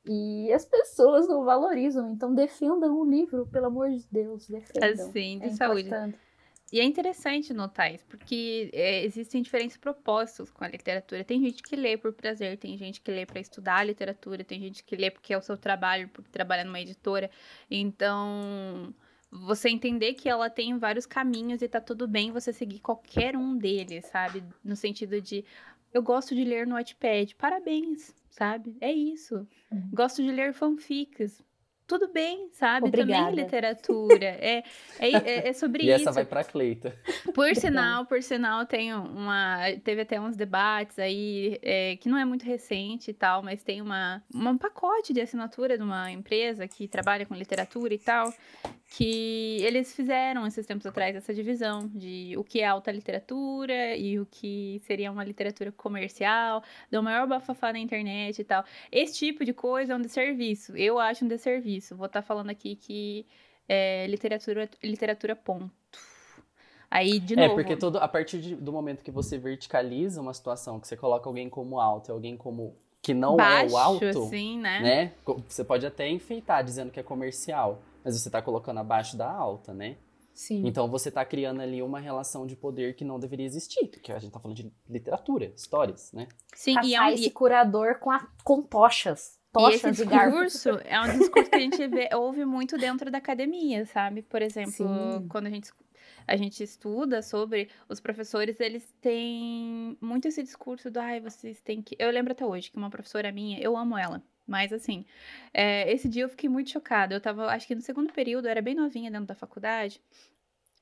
E 0.05 0.53
as 0.53 0.65
pessoas 0.65 1.29
não 1.29 1.45
valorizam, 1.45 2.11
então 2.11 2.35
defendam 2.35 2.99
o 2.99 3.05
livro, 3.05 3.47
pelo 3.47 3.67
amor 3.67 3.89
de 3.91 4.05
Deus, 4.11 4.49
defendam. 4.49 4.89
Assim, 5.09 5.39
de 5.39 5.47
É 5.47 5.51
saúde. 5.51 5.81
importante. 5.87 6.19
E 6.73 6.81
é 6.81 6.85
interessante 6.85 7.53
notar 7.53 7.95
isso, 7.95 8.07
porque 8.07 8.71
é, 8.73 9.05
existem 9.05 9.43
diferentes 9.43 9.77
propósitos 9.77 10.51
com 10.51 10.65
a 10.65 10.69
literatura. 10.69 11.23
Tem 11.23 11.39
gente 11.39 11.63
que 11.63 11.77
lê 11.77 11.99
por 11.99 12.15
prazer, 12.15 12.57
tem 12.57 12.79
gente 12.79 13.03
que 13.03 13.11
lê 13.11 13.27
para 13.27 13.39
estudar 13.39 13.77
a 13.77 13.85
literatura, 13.85 14.43
tem 14.43 14.59
gente 14.59 14.83
que 14.83 14.97
lê 14.97 15.11
porque 15.11 15.35
é 15.35 15.37
o 15.37 15.43
seu 15.43 15.59
trabalho, 15.59 16.09
porque 16.09 16.31
trabalha 16.31 16.65
numa 16.65 16.81
editora. 16.81 17.31
Então, 17.71 18.95
você 19.31 19.69
entender 19.69 20.15
que 20.15 20.31
ela 20.31 20.49
tem 20.49 20.79
vários 20.79 21.05
caminhos 21.05 21.61
e 21.61 21.69
tá 21.69 21.79
tudo 21.79 22.09
bem 22.09 22.33
você 22.33 22.55
seguir 22.55 22.79
qualquer 22.79 23.37
um 23.37 23.55
deles, 23.55 24.07
sabe? 24.07 24.43
No 24.65 24.75
sentido 24.75 25.21
de, 25.21 25.45
eu 25.93 26.03
gosto 26.03 26.35
de 26.35 26.43
ler 26.43 26.67
no 26.67 26.75
Wattpad, 26.75 27.35
parabéns, 27.37 28.15
sabe? 28.31 28.75
É 28.81 28.91
isso. 28.91 29.47
Uhum. 29.71 29.91
Gosto 29.93 30.23
de 30.23 30.31
ler 30.31 30.55
fanfics, 30.55 31.43
tudo 31.93 32.11
bem, 32.11 32.49
sabe? 32.53 32.89
Obrigada. 32.89 33.31
Também 33.31 33.45
literatura. 33.45 34.13
É, 34.43 34.65
é, 34.99 35.11
é, 35.11 35.49
é 35.49 35.53
sobre 35.53 35.85
E 35.85 35.87
isso. 35.87 36.03
essa 36.03 36.13
vai 36.13 36.25
pra 36.25 36.43
Cleita. 36.43 36.97
Por 37.35 37.55
sinal, 37.55 38.07
por 38.07 38.23
sinal, 38.23 38.65
tem 38.67 38.95
uma. 38.95 39.59
Teve 39.85 40.03
até 40.03 40.21
uns 40.21 40.37
debates 40.37 40.99
aí, 40.99 41.59
é, 41.63 41.97
que 41.97 42.09
não 42.09 42.19
é 42.19 42.25
muito 42.25 42.45
recente 42.45 43.11
e 43.11 43.15
tal, 43.15 43.43
mas 43.43 43.63
tem 43.63 43.81
uma, 43.81 44.23
um 44.35 44.57
pacote 44.57 45.13
de 45.13 45.21
assinatura 45.21 45.77
de 45.77 45.83
uma 45.83 46.11
empresa 46.11 46.67
que 46.67 46.89
trabalha 46.89 47.27
com 47.27 47.35
literatura 47.35 47.95
e 47.95 47.99
tal, 47.99 48.33
que 48.97 49.59
eles 49.61 49.95
fizeram 49.95 50.47
esses 50.47 50.67
tempos 50.67 50.87
atrás 50.87 51.17
essa 51.17 51.33
divisão 51.33 51.89
de 51.95 52.35
o 52.37 52.45
que 52.45 52.61
é 52.61 52.67
alta 52.67 52.91
literatura 52.91 53.97
e 53.97 54.19
o 54.19 54.27
que 54.27 54.81
seria 54.85 55.11
uma 55.11 55.25
literatura 55.25 55.73
comercial, 55.73 56.63
do 56.91 57.03
maior 57.03 57.27
bafafá 57.27 57.73
na 57.73 57.79
internet 57.79 58.39
e 58.39 58.45
tal. 58.45 58.65
Esse 58.91 59.15
tipo 59.15 59.45
de 59.45 59.53
coisa 59.53 59.93
é 59.93 59.97
um 59.97 60.01
desserviço. 60.01 60.77
Eu 60.77 60.99
acho 60.99 61.25
um 61.25 61.29
desserviço. 61.29 61.82
Vou 61.91 62.07
estar 62.07 62.23
falando 62.23 62.51
aqui 62.51 62.77
que 62.77 63.27
é 63.69 64.07
literatura, 64.07 64.69
literatura 64.83 65.37
ponto. 65.37 65.71
Aí, 66.91 67.19
de 67.19 67.35
É, 67.35 67.49
novo. 67.49 67.55
porque 67.55 67.75
todo, 67.77 67.97
a 67.97 68.07
partir 68.07 68.39
de- 68.41 68.55
do 68.55 68.71
momento 68.71 69.03
que 69.03 69.11
você 69.11 69.39
verticaliza 69.39 70.21
uma 70.21 70.35
situação, 70.35 70.79
que 70.79 70.87
você 70.87 70.97
coloca 70.97 71.29
alguém 71.29 71.49
como 71.49 71.81
alto 71.81 72.11
e 72.11 72.13
alguém 72.13 72.37
como 72.37 72.77
que 73.01 73.15
não 73.15 73.37
baixo, 73.37 73.67
é 73.67 73.73
o 73.73 73.77
alto, 73.79 74.05
assim, 74.07 74.59
né? 74.59 74.81
né? 74.81 75.13
Você 75.49 75.65
pode 75.65 75.87
até 75.87 76.09
enfeitar 76.09 76.63
dizendo 76.63 76.91
que 76.93 77.01
é 77.01 77.03
comercial, 77.03 77.83
mas 78.05 78.21
você 78.21 78.31
tá 78.31 78.43
colocando 78.43 78.79
abaixo 78.79 79.17
da 79.17 79.29
alta, 79.31 79.73
né? 79.73 79.97
Sim. 80.35 80.67
Então 80.67 80.89
você 80.89 81.11
tá 81.11 81.25
criando 81.25 81.61
ali 81.61 81.83
uma 81.83 81.99
relação 81.99 82.47
de 82.47 82.55
poder 82.57 82.95
que 82.95 83.05
não 83.05 83.19
deveria 83.19 83.45
existir, 83.45 83.87
porque 83.89 84.13
a 84.13 84.19
gente 84.19 84.33
tá 84.33 84.39
falando 84.41 84.57
de 84.57 84.73
literatura, 84.89 85.47
histórias, 85.57 86.13
né? 86.13 86.29
Sim, 86.55 86.77
e 86.85 86.95
é 86.95 87.03
um, 87.03 87.09
esse 87.09 87.31
curador 87.31 87.99
com, 87.99 88.11
a, 88.11 88.27
com 88.45 88.63
tochas. 88.63 89.39
E 89.53 89.59
Tochas 89.59 89.85
esse 89.85 90.07
discurso 90.07 90.71
é 90.83 90.99
um 90.99 91.19
discurso 91.19 91.51
que 91.51 91.57
a 91.57 91.61
gente 91.61 91.87
vê, 91.87 92.09
ouve 92.15 92.43
muito 92.43 92.79
dentro 92.79 93.11
da 93.11 93.19
academia, 93.19 93.85
sabe? 93.85 94.23
Por 94.23 94.41
exemplo, 94.41 94.73
Sim. 94.73 95.29
quando 95.29 95.47
a 95.47 95.51
gente, 95.51 95.71
a 96.27 96.37
gente 96.37 96.63
estuda 96.63 97.21
sobre 97.21 97.69
os 97.87 98.01
professores, 98.01 98.59
eles 98.61 98.95
têm 99.03 99.99
muito 100.01 100.27
esse 100.27 100.43
discurso 100.43 100.91
do 100.91 100.99
ai, 100.99 101.21
vocês 101.21 101.61
têm 101.61 101.83
que. 101.83 101.95
Eu 101.99 102.11
lembro 102.11 102.33
até 102.33 102.47
hoje 102.47 102.71
que 102.71 102.79
uma 102.79 102.89
professora 102.89 103.31
minha, 103.31 103.61
eu 103.61 103.77
amo 103.77 103.99
ela. 103.99 104.23
Mas 104.47 104.73
assim, 104.73 105.05
é, 105.53 105.91
esse 105.93 106.09
dia 106.09 106.25
eu 106.25 106.31
fiquei 106.31 106.49
muito 106.49 106.71
chocada. 106.71 107.15
Eu 107.15 107.21
tava, 107.21 107.47
acho 107.47 107.67
que 107.67 107.75
no 107.75 107.83
segundo 107.83 108.11
período, 108.11 108.47
eu 108.47 108.51
era 108.51 108.63
bem 108.63 108.75
novinha 108.75 109.11
dentro 109.11 109.27
da 109.27 109.35
faculdade. 109.35 110.01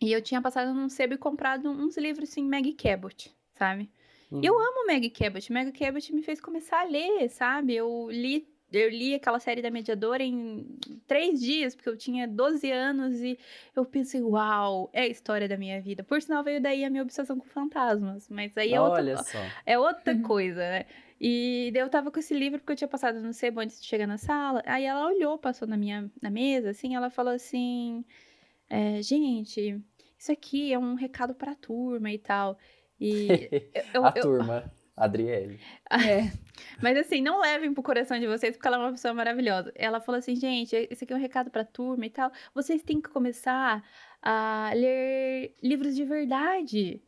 E 0.01 0.13
eu 0.13 0.23
tinha 0.23 0.41
passado 0.41 0.73
num 0.73 0.89
sebo 0.89 1.15
e 1.15 1.19
comprado 1.19 1.69
uns 1.69 1.97
livros 1.97 2.31
assim, 2.31 2.43
Maggie 2.43 2.73
Cabot, 2.73 3.35
sabe? 3.55 3.91
Hum. 4.33 4.41
Eu 4.43 4.59
amo 4.59 4.87
Meg 4.87 5.11
Cabot. 5.11 5.53
Meg 5.53 5.73
Cabot 5.73 6.15
me 6.15 6.23
fez 6.23 6.41
começar 6.41 6.81
a 6.81 6.85
ler, 6.85 7.29
sabe? 7.29 7.75
Eu 7.75 8.09
li, 8.11 8.49
eu 8.73 8.89
li 8.91 9.15
aquela 9.15 9.39
série 9.41 9.61
da 9.63 9.71
Mediadora 9.71 10.23
em 10.23 10.67
três 11.07 11.41
dias, 11.41 11.75
porque 11.75 11.89
eu 11.89 11.97
tinha 11.97 12.27
12 12.29 12.71
anos 12.71 13.21
e 13.21 13.39
eu 13.75 13.85
pensei, 13.85 14.23
uau, 14.23 14.91
é 14.93 15.03
a 15.03 15.07
história 15.09 15.49
da 15.49 15.57
minha 15.57 15.81
vida. 15.81 16.03
Por 16.05 16.21
sinal, 16.23 16.43
veio 16.45 16.61
daí 16.61 16.85
a 16.85 16.91
minha 16.91 17.03
obsessão 17.03 17.39
com 17.39 17.47
fantasmas. 17.47 18.29
Mas 18.29 18.57
aí 18.57 18.73
é 18.75 18.81
Olha 18.81 19.15
outra, 19.15 19.25
só. 19.25 19.39
é 19.67 19.79
outra 19.79 20.19
coisa, 20.23 20.61
né? 20.61 20.87
E 21.21 21.71
daí 21.75 21.83
eu 21.83 21.89
tava 21.91 22.11
com 22.11 22.19
esse 22.19 22.33
livro 22.33 22.59
porque 22.61 22.73
eu 22.73 22.77
tinha 22.77 22.89
passado 22.89 23.21
no 23.21 23.33
sebo 23.33 23.61
antes 23.61 23.81
de 23.81 23.87
chegar 23.87 24.07
na 24.07 24.17
sala. 24.17 24.63
Aí 24.65 24.85
ela 24.85 25.07
olhou, 25.07 25.37
passou 25.39 25.69
na 25.69 25.77
minha 25.77 26.11
na 26.23 26.31
mesa, 26.31 26.71
assim, 26.71 26.95
ela 26.95 27.11
falou 27.11 27.33
assim: 27.35 28.05
é, 28.69 29.03
gente, 29.03 29.81
isso 30.19 30.33
aqui 30.33 30.73
é 30.73 30.79
um 30.79 30.95
recado 30.95 31.35
pra 31.35 31.55
turma 31.55 32.11
e 32.11 32.19
tal. 32.19 32.57
E 32.99 33.51
eu, 33.93 34.05
a 34.05 34.13
eu- 34.17 34.23
turma, 34.23 34.73
Adriele. 35.01 35.59
É. 35.91 36.31
mas 36.83 36.97
assim, 36.99 37.23
não 37.23 37.41
levem 37.41 37.73
pro 37.73 37.83
coração 37.83 38.19
de 38.19 38.27
vocês, 38.27 38.55
porque 38.55 38.69
ela 38.69 38.77
é 38.77 38.81
uma 38.81 38.91
pessoa 38.91 39.15
maravilhosa. 39.15 39.73
Ela 39.75 40.01
falou 40.01 40.19
assim, 40.19 40.37
gente, 40.37 40.77
esse 40.91 41.05
aqui 41.05 41.13
é 41.13 41.17
um 41.17 41.21
recado 41.21 41.51
pra 41.51 41.65
turma 41.65 42.05
e 42.05 42.11
tal. 42.11 42.31
Vocês 42.55 42.83
têm 42.83 43.01
que 43.01 43.09
começar 43.09 43.83
a 44.23 44.71
ler 44.75 45.55
livros 45.63 45.97
de 45.97 46.05
verdade. 46.05 47.03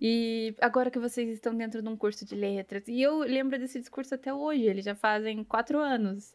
E 0.00 0.54
agora 0.60 0.90
que 0.90 0.98
vocês 0.98 1.28
estão 1.30 1.54
dentro 1.54 1.80
de 1.80 1.88
um 1.88 1.96
curso 1.96 2.24
de 2.26 2.34
letras. 2.34 2.86
E 2.88 3.00
eu 3.00 3.20
lembro 3.20 3.58
desse 3.58 3.78
discurso 3.78 4.14
até 4.14 4.34
hoje, 4.34 4.64
eles 4.64 4.84
já 4.84 4.94
fazem 4.94 5.42
quatro 5.44 5.78
anos. 5.78 6.34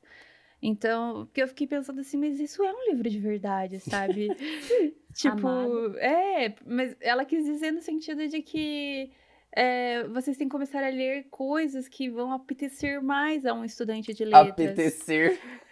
Então, 0.62 1.26
porque 1.26 1.42
eu 1.42 1.48
fiquei 1.48 1.68
pensando 1.68 2.02
assim, 2.02 2.18
mas 2.18 2.40
isso 2.40 2.64
é 2.64 2.72
um 2.72 2.90
livro 2.90 3.10
de 3.10 3.20
verdade, 3.20 3.80
sabe? 3.80 4.30
tipo, 5.14 5.48
Amado. 5.48 5.98
é, 5.98 6.56
mas 6.66 6.96
ela 7.02 7.26
quis 7.26 7.44
dizer 7.44 7.72
no 7.72 7.82
sentido 7.82 8.28
de 8.28 8.42
que 8.42 9.12
é, 9.56 10.08
vocês 10.08 10.38
têm 10.38 10.48
que 10.48 10.52
começar 10.52 10.84
a 10.84 10.90
ler 10.90 11.28
coisas 11.30 11.88
que 11.88 12.10
vão 12.10 12.32
apetecer 12.32 13.02
mais 13.02 13.46
a 13.46 13.54
um 13.54 13.66
estudante 13.66 14.14
de 14.14 14.24
letras. 14.26 14.50
Apetecer. 14.50 15.40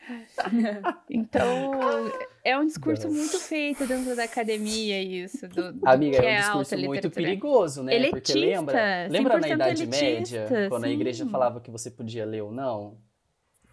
Então, 1.07 1.71
é 2.43 2.57
um 2.57 2.65
discurso 2.65 3.07
Nossa. 3.07 3.15
muito 3.15 3.39
feito 3.39 3.85
dentro 3.85 4.15
da 4.15 4.23
academia, 4.23 4.99
isso, 5.03 5.47
do, 5.47 5.71
do 5.71 5.87
Amiga, 5.87 6.17
é 6.17 6.33
é 6.33 6.39
um 6.39 6.45
alta 6.45 6.63
discurso 6.63 6.77
muito 6.77 6.95
literatura. 6.95 7.25
perigoso, 7.25 7.83
né? 7.83 8.09
Porque 8.09 8.31
Elitista, 8.31 8.39
lembra, 8.39 9.07
lembra 9.07 9.39
na 9.39 9.47
100% 9.47 9.53
Idade 9.53 9.83
elitista, 9.83 10.05
Média, 10.05 10.69
quando 10.69 10.85
a 10.85 10.89
igreja 10.89 11.25
sim. 11.25 11.29
falava 11.29 11.61
que 11.61 11.69
você 11.69 11.91
podia 11.91 12.25
ler 12.25 12.41
ou 12.41 12.51
não? 12.51 12.97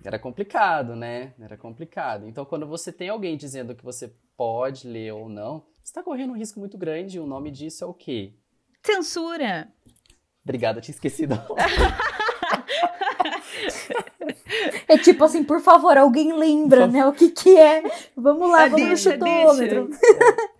Era 0.04 0.18
complicado, 0.18 0.94
né? 0.94 1.32
Era 1.40 1.56
complicado. 1.56 2.28
Então, 2.28 2.44
quando 2.44 2.66
você 2.66 2.92
tem 2.92 3.08
alguém 3.08 3.36
dizendo 3.36 3.74
que 3.74 3.82
você 3.82 4.12
pode 4.36 4.86
ler 4.86 5.12
ou 5.12 5.30
não, 5.30 5.60
você 5.82 5.84
está 5.84 6.02
correndo 6.02 6.32
um 6.32 6.36
risco 6.36 6.60
muito 6.60 6.76
grande. 6.76 7.16
E 7.16 7.20
o 7.20 7.26
nome 7.26 7.50
disso 7.50 7.82
é 7.82 7.86
o 7.86 7.94
quê? 7.94 8.34
Censura! 8.84 9.72
Obrigada, 10.46 10.80
tinha 10.80 10.94
esquecido. 10.94 11.34
É 14.88 14.96
tipo 14.98 15.24
assim, 15.24 15.42
por 15.42 15.60
favor, 15.60 15.96
alguém 15.98 16.32
lembra, 16.32 16.86
né? 16.86 17.04
O 17.06 17.12
que 17.12 17.30
que 17.30 17.56
é? 17.58 17.82
Vamos 18.16 18.48
lá, 18.50 18.64
Ah, 18.64 18.68
vamos 18.68 18.86
deixa, 18.86 19.16
no 19.16 19.26
chutômetro. 19.26 19.90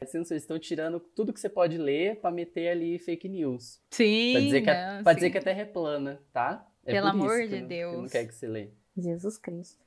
Vocês 0.01 0.31
estão 0.43 0.59
tirando 0.59 0.99
tudo 0.99 1.33
que 1.33 1.39
você 1.41 1.49
pode 1.49 1.79
ler 1.79 2.17
pra 2.21 2.31
meter 2.31 2.69
ali 2.69 2.99
fake 2.99 3.29
news. 3.29 3.81
Sim, 3.91 4.33
Pra 4.33 4.41
dizer, 4.41 4.63
que 4.63 4.71
a, 4.71 4.97
não, 4.97 5.03
pra 5.05 5.13
sim. 5.13 5.17
dizer 5.17 5.31
que 5.31 5.39
a 5.39 5.43
Terra 5.43 5.61
é 5.61 5.65
plana, 5.65 6.21
tá? 6.33 6.67
É 6.85 6.93
Pelo 6.93 7.07
amor 7.09 7.47
de 7.47 7.61
não- 7.61 7.69
Deus. 7.69 7.95
Que 7.95 8.03
não 8.03 8.09
quer 8.09 8.27
que 8.27 8.35
você 8.35 8.47
lê. 8.49 8.71
Jesus 8.97 9.39
Cristo. 9.39 9.85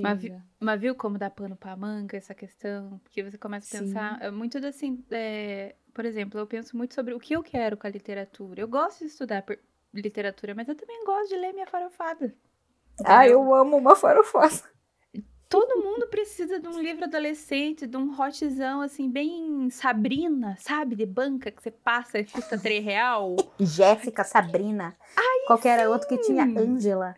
Mas 0.00 0.20
vi- 0.20 0.34
Mas 0.58 0.80
viu 0.80 0.94
como 0.96 1.16
dá 1.18 1.30
pano 1.30 1.54
pra 1.56 1.76
manga 1.76 2.16
essa 2.16 2.34
questão? 2.34 3.00
Porque 3.04 3.22
você 3.22 3.38
começa 3.38 3.66
a 3.76 3.78
Sim. 3.78 3.86
pensar 3.86 4.18
é 4.20 4.30
muito 4.32 4.58
assim, 4.66 5.04
é, 5.12 5.76
por 5.96 6.04
exemplo, 6.04 6.38
eu 6.38 6.46
penso 6.46 6.76
muito 6.76 6.92
sobre 6.92 7.14
o 7.14 7.18
que 7.18 7.34
eu 7.34 7.42
quero 7.42 7.74
com 7.74 7.86
a 7.86 7.90
literatura. 7.90 8.60
Eu 8.60 8.68
gosto 8.68 8.98
de 8.98 9.06
estudar 9.06 9.42
literatura, 9.94 10.54
mas 10.54 10.68
eu 10.68 10.74
também 10.74 11.02
gosto 11.06 11.30
de 11.30 11.36
ler 11.36 11.54
minha 11.54 11.66
farofada. 11.66 12.34
Ah, 13.02 13.26
eu 13.26 13.54
amo 13.54 13.78
uma 13.78 13.96
farofa. 13.96 14.46
Todo 15.48 15.80
mundo 15.82 16.08
precisa 16.08 16.58
de 16.58 16.66
um 16.66 16.80
livro 16.80 17.04
adolescente, 17.04 17.86
de 17.86 17.96
um 17.96 18.12
hotzão, 18.20 18.80
assim, 18.80 19.08
bem 19.08 19.70
Sabrina, 19.70 20.56
sabe? 20.58 20.96
De 20.96 21.06
banca 21.06 21.50
que 21.52 21.62
você 21.62 21.70
passa 21.70 22.18
e 22.18 22.24
custa 22.24 22.58
3 22.58 22.84
real. 22.84 23.36
Jéssica, 23.60 24.24
Sabrina. 24.24 24.96
Qualquer 25.46 25.78
era 25.78 25.88
outro 25.88 26.08
que 26.08 26.18
tinha 26.18 26.42
Ângela. 26.42 27.14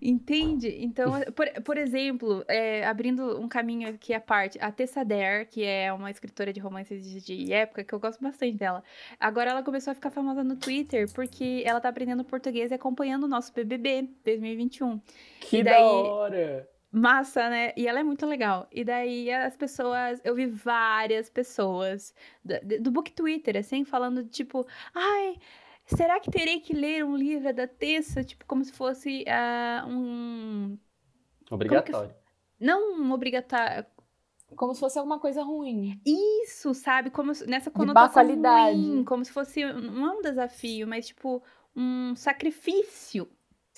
Entende? 0.00 0.74
Então, 0.80 1.12
por, 1.36 1.46
por 1.62 1.76
exemplo, 1.76 2.42
é, 2.48 2.86
abrindo 2.86 3.38
um 3.38 3.46
caminho 3.46 3.90
aqui 3.90 4.14
à 4.14 4.20
parte, 4.20 4.58
a 4.60 4.72
Tessa 4.72 5.04
Dare, 5.04 5.44
que 5.44 5.62
é 5.62 5.92
uma 5.92 6.10
escritora 6.10 6.54
de 6.54 6.60
romances 6.60 7.04
de, 7.04 7.20
de 7.20 7.52
época, 7.52 7.84
que 7.84 7.92
eu 7.92 8.00
gosto 8.00 8.22
bastante 8.22 8.56
dela. 8.56 8.82
Agora 9.18 9.50
ela 9.50 9.62
começou 9.62 9.90
a 9.90 9.94
ficar 9.94 10.10
famosa 10.10 10.42
no 10.42 10.56
Twitter, 10.56 11.06
porque 11.12 11.62
ela 11.66 11.80
tá 11.80 11.90
aprendendo 11.90 12.24
português 12.24 12.70
e 12.70 12.74
acompanhando 12.74 13.24
o 13.24 13.28
nosso 13.28 13.52
BBB 13.52 14.08
2021. 14.24 14.98
Que 15.40 15.58
E 15.58 15.62
da 15.62 15.72
daí- 15.72 15.82
hora! 15.82 16.68
Massa, 16.92 17.48
né? 17.48 17.72
E 17.76 17.86
ela 17.86 18.00
é 18.00 18.02
muito 18.02 18.26
legal. 18.26 18.66
E 18.72 18.82
daí 18.82 19.30
as 19.32 19.56
pessoas, 19.56 20.20
eu 20.24 20.34
vi 20.34 20.46
várias 20.46 21.30
pessoas 21.30 22.12
da- 22.44 22.58
do, 22.80 22.90
book 22.90 23.12
Twitter, 23.12 23.56
assim, 23.56 23.84
falando 23.84 24.24
tipo, 24.24 24.66
ai, 24.92 25.36
será 25.86 26.18
que 26.18 26.30
terei 26.30 26.58
que 26.60 26.72
ler 26.72 27.04
um 27.04 27.14
livro 27.16 27.54
da 27.54 27.66
Tessa? 27.68 28.24
Tipo, 28.24 28.44
como 28.44 28.64
se 28.64 28.72
fosse 28.72 29.24
ah, 29.28 29.84
um. 29.88 30.76
Obrigatório. 31.50 32.14
Não 32.58 33.00
um 33.00 33.12
obrigatório. 33.12 33.86
Como 34.56 34.74
se 34.74 34.80
fosse 34.80 34.98
alguma 34.98 35.20
coisa 35.20 35.44
ruim. 35.44 36.00
Isso, 36.04 36.74
sabe? 36.74 37.08
Como 37.10 37.32
se- 37.32 37.46
nessa 37.46 37.70
conotação 37.70 38.12
qualidade. 38.12 38.76
ruim, 38.76 39.04
como 39.04 39.24
se 39.24 39.30
fosse 39.32 39.64
não 39.64 40.08
é 40.08 40.12
um 40.18 40.22
desafio, 40.22 40.88
mas 40.88 41.06
tipo 41.06 41.40
um 41.74 42.16
sacrifício, 42.16 43.28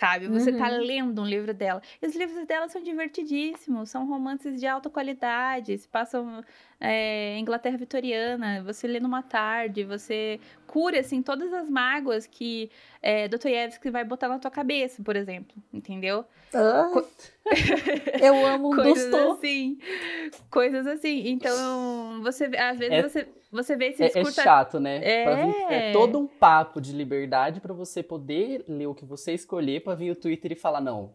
sabe? 0.02 0.26
Você 0.26 0.50
tá 0.52 0.68
Uhum. 0.68 0.78
lendo 0.80 1.22
um 1.22 1.24
livro 1.24 1.54
dela. 1.54 1.80
E 2.02 2.06
os 2.06 2.16
livros 2.16 2.44
dela 2.44 2.68
são 2.68 2.82
divertidíssimos, 2.82 3.88
são 3.88 4.04
romances 4.04 4.58
de 4.58 4.66
alta 4.66 4.90
qualidade, 4.90 5.78
se 5.78 5.86
passam 5.86 6.42
é, 6.80 7.36
em 7.36 7.40
Inglaterra 7.42 7.76
vitoriana, 7.76 8.64
você 8.64 8.88
lê 8.88 8.98
numa 8.98 9.22
tarde, 9.22 9.84
você 9.84 10.40
cura, 10.66 10.98
assim, 10.98 11.22
todas 11.22 11.52
as 11.52 11.70
mágoas 11.70 12.26
que 12.26 12.68
é, 13.00 13.28
Dostoiévski 13.28 13.90
vai 13.90 14.02
botar 14.04 14.26
na 14.28 14.40
tua 14.40 14.50
cabeça, 14.50 15.00
por 15.04 15.14
exemplo, 15.14 15.54
entendeu? 15.72 16.24
Eu 18.20 18.44
amo 18.46 18.72
um 18.72 18.76
Coisas 18.76 19.10
Dostô. 19.12 19.32
assim, 19.34 19.78
coisas 20.50 20.84
assim. 20.86 21.28
Então, 21.28 22.20
você, 22.22 22.46
às 22.56 22.76
vezes, 22.78 22.92
É- 22.98 23.02
você, 23.02 23.28
você 23.52 23.76
vê 23.76 23.88
esse 23.88 24.02
É, 24.02 24.06
é 24.06 24.08
discurso... 24.08 24.42
chato, 24.42 24.80
né? 24.80 25.00
É. 25.02 25.44
Vir- 25.46 25.64
é 25.72 25.92
todo 25.92 26.18
um 26.18 26.26
papo 26.26 26.80
de 26.80 26.92
liberdade 26.92 27.60
pra 27.60 27.74
você 27.74 28.02
poder 28.02 28.64
ler 28.66 28.86
o 28.86 28.94
que 28.94 29.04
você 29.04 29.32
escolher 29.32 29.82
pra 29.84 29.94
vir 29.94 30.10
o 30.10 30.16
Twitter 30.16 30.52
e 30.52 30.56
falar, 30.56 30.80
não, 30.80 31.12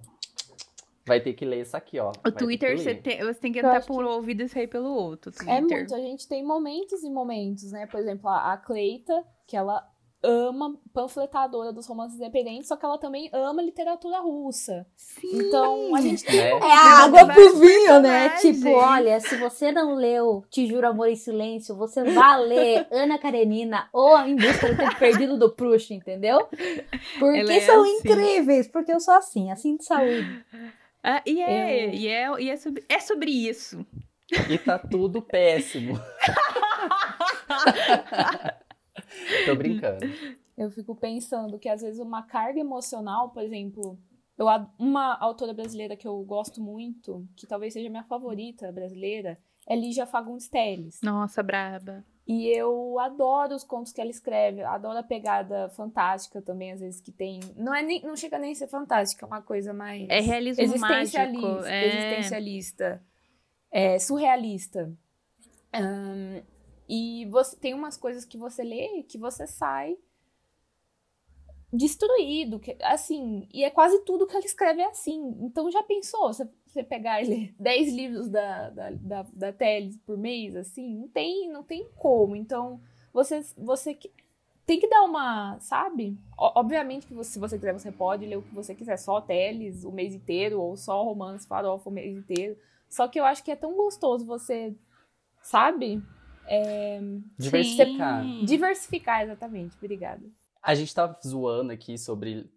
vai 1.06 1.20
ter 1.20 1.34
que 1.34 1.46
ler 1.46 1.62
isso 1.62 1.76
aqui, 1.76 2.00
ó. 2.00 2.12
O 2.26 2.32
Twitter, 2.32 2.78
você 2.78 2.94
ler." 2.94 3.02
tem, 3.02 3.20
você 3.20 3.40
tem 3.40 3.52
que 3.52 3.60
entrar 3.60 3.84
por 3.86 4.04
um 4.04 4.10
ouvido 4.10 4.44
e 4.44 4.48
sair 4.50 4.68
pelo 4.68 4.90
outro. 4.90 5.32
É 5.48 5.60
Twitter. 5.60 5.78
muito, 5.78 5.96
a 5.96 6.00
gente 6.00 6.28
tem 6.28 6.44
momentos 6.44 7.04
e 7.04 7.10
momentos, 7.10 7.72
né? 7.72 7.88
Por 7.88 8.00
exemplo, 8.00 8.30
a, 8.30 8.54
a 8.54 8.58
Cleita, 8.58 9.24
que 9.48 9.56
ela 9.56 9.88
ama 10.24 10.76
panfletadora 10.94 11.72
dos 11.72 11.88
romances 11.88 12.18
independentes, 12.18 12.68
só 12.68 12.76
que 12.76 12.86
ela 12.86 12.98
também 12.98 13.30
ama 13.32 13.62
literatura 13.62 14.20
russa. 14.20 14.86
Sim. 14.96 15.48
Então, 15.48 15.96
a 15.96 16.02
gente 16.02 16.24
tem 16.26 16.36
Né? 16.36 16.50
É 16.62 16.74
a 16.74 17.04
água 17.04 17.26
pro 17.28 17.56
vinho, 17.60 18.00
né? 18.02 18.30
Tipo, 18.40 18.70
olha, 18.70 19.20
se 19.20 19.36
você 19.36 19.72
não 19.72 19.96
leu 19.96 20.44
Te 20.50 20.68
Juro 20.68 20.88
Amor 20.88 21.08
em 21.10 21.16
Silêncio, 21.16 21.76
você 21.76 22.04
vai 22.04 22.40
ler 22.42 22.88
Ana 22.92 23.18
Karenina 23.18 23.88
ou 23.94 24.18
Em 24.20 24.36
Busca 24.36 24.68
do 24.68 24.76
Tempo 24.78 24.96
Perdido 24.98 25.38
do 25.38 25.50
Proust, 25.52 25.94
entendeu? 25.94 26.48
Porque 27.20 27.52
é 27.52 27.60
são 27.62 27.82
assim. 27.84 27.98
incríveis, 27.98 28.68
porque 28.68 28.92
eu 28.92 29.00
sou 29.00 29.14
assim, 29.14 29.52
assim 29.52 29.78
de 29.78 29.86
saúde. 29.86 30.44
Ah, 31.04 31.22
e 31.26 31.42
é, 31.42 31.86
Eu- 31.86 31.94
e 31.94 32.08
é, 32.08 32.42
e 32.42 32.50
é, 32.50 32.58
sobre, 32.58 32.84
é 32.90 33.00
sobre 33.00 33.32
isso. 33.32 33.86
E 34.50 34.58
tá 34.58 34.78
tudo 34.78 35.22
péssimo. 35.22 35.98
Tô 39.46 39.56
brincando. 39.56 40.06
Eu 40.58 40.72
fico 40.72 40.96
pensando 40.96 41.60
que 41.60 41.70
às 41.70 41.82
vezes 41.82 42.00
uma 42.00 42.24
carga 42.24 42.60
emocional, 42.60 43.30
por 43.30 43.44
exemplo, 43.44 44.00
eu, 44.38 44.48
uma 44.78 45.16
autora 45.20 45.54
brasileira 45.54 45.96
que 45.96 46.08
eu 46.08 46.20
gosto 46.24 46.62
muito, 46.62 47.28
que 47.36 47.48
talvez 47.48 47.74
seja 47.74 47.90
minha 47.90 48.04
favorita 48.04 48.72
brasileira, 48.72 49.38
é 49.68 49.76
Lígia 49.76 50.06
Fagundes 50.06 50.48
Telles. 50.48 51.00
Nossa, 51.02 51.44
braba. 51.44 52.06
E 52.28 52.48
eu 52.48 53.00
adoro 53.00 53.56
os 53.56 53.64
contos 53.64 53.94
que 53.94 54.02
ela 54.02 54.10
escreve, 54.10 54.62
adoro 54.62 55.00
a 55.00 55.04
pegada 55.04 55.70
fantástica 55.70 56.42
também, 56.42 56.74
às 56.74 56.82
vezes 56.82 57.00
que 57.00 57.12
tem. 57.12 57.40
Não, 57.56 57.74
é 57.74 57.82
nem, 57.82 58.02
não 58.02 58.18
chega 58.18 58.38
nem 58.38 58.52
a 58.52 58.56
ser 58.56 58.68
fantástica, 58.68 59.26
é 59.26 59.28
uma 59.28 59.42
coisa 59.42 59.74
mais. 59.74 60.06
É 60.10 60.20
realismo 60.20 60.62
existencialista, 60.62 61.20
mágico. 61.26 61.66
É... 61.66 61.88
existencialista, 61.88 63.04
é, 63.72 64.00
surrealista. 64.00 64.94
Ahn, 65.74 66.42
e 66.88 67.26
você 67.28 67.56
tem 67.58 67.74
umas 67.74 67.98
coisas 67.98 68.26
que 68.26 68.38
você 68.38 68.64
lê 68.64 69.04
que 69.04 69.18
você 69.18 69.46
sai 69.48 69.98
destruído, 71.72 72.60
que, 72.60 72.78
assim, 72.82 73.48
e 73.54 73.64
é 73.64 73.70
quase 73.70 74.00
tudo 74.06 74.26
que 74.26 74.36
ela 74.36 74.46
escreve 74.46 74.82
é 74.82 74.86
assim. 74.88 75.36
Então 75.42 75.70
já 75.70 75.84
pensou, 75.84 76.32
você, 76.34 76.48
você 76.66 76.84
pegar 76.84 77.22
e 77.22 77.28
ler 77.28 77.56
10 77.60 77.94
livros 77.94 78.30
da, 78.30 78.70
da, 78.70 78.90
da, 78.92 79.26
da 79.34 79.54
Teles 79.54 79.98
por 80.06 80.18
mês, 80.18 80.56
assim, 80.56 80.96
não 80.96 81.08
tem, 81.10 81.50
não 81.52 81.64
tem 81.64 81.86
como. 81.98 82.36
Então, 82.36 82.80
você, 83.14 83.42
você 83.58 83.98
tem 84.66 84.80
que 84.80 84.88
dar 84.88 85.04
uma, 85.04 85.60
sabe? 85.60 86.18
Obviamente 86.38 87.06
que 87.08 87.14
você- 87.14 87.32
se 87.32 87.40
você 87.40 87.58
quiser, 87.58 87.74
você 87.74 87.92
pode 87.92 88.26
ler 88.26 88.38
o 88.38 88.42
que 88.44 88.54
você 88.56 88.74
quiser, 88.74 88.98
só 88.98 89.20
Teles 89.20 89.84
o 89.84 89.92
mês 89.92 90.14
inteiro, 90.16 90.62
ou 90.62 90.78
só 90.78 91.04
romance 91.04 91.48
farofa 91.48 91.90
o 91.90 91.94
mês 91.94 92.16
inteiro. 92.16 92.58
Só 92.90 93.08
que 93.08 93.20
eu 93.20 93.26
acho 93.26 93.44
que 93.44 93.52
é 93.52 93.56
tão 93.56 93.76
gostoso 93.76 94.26
você, 94.26 94.74
sabe? 95.42 96.02
Diversificar. 97.38 98.24
Sim. 98.24 98.46
Diversificar, 98.46 99.22
exatamente. 99.24 99.76
Obrigada. 99.78 100.24
A 100.62 100.76
gente 100.76 100.94
tá 100.94 101.18
zoando 101.26 101.72
aqui 101.72 101.98
sobre 101.98 102.50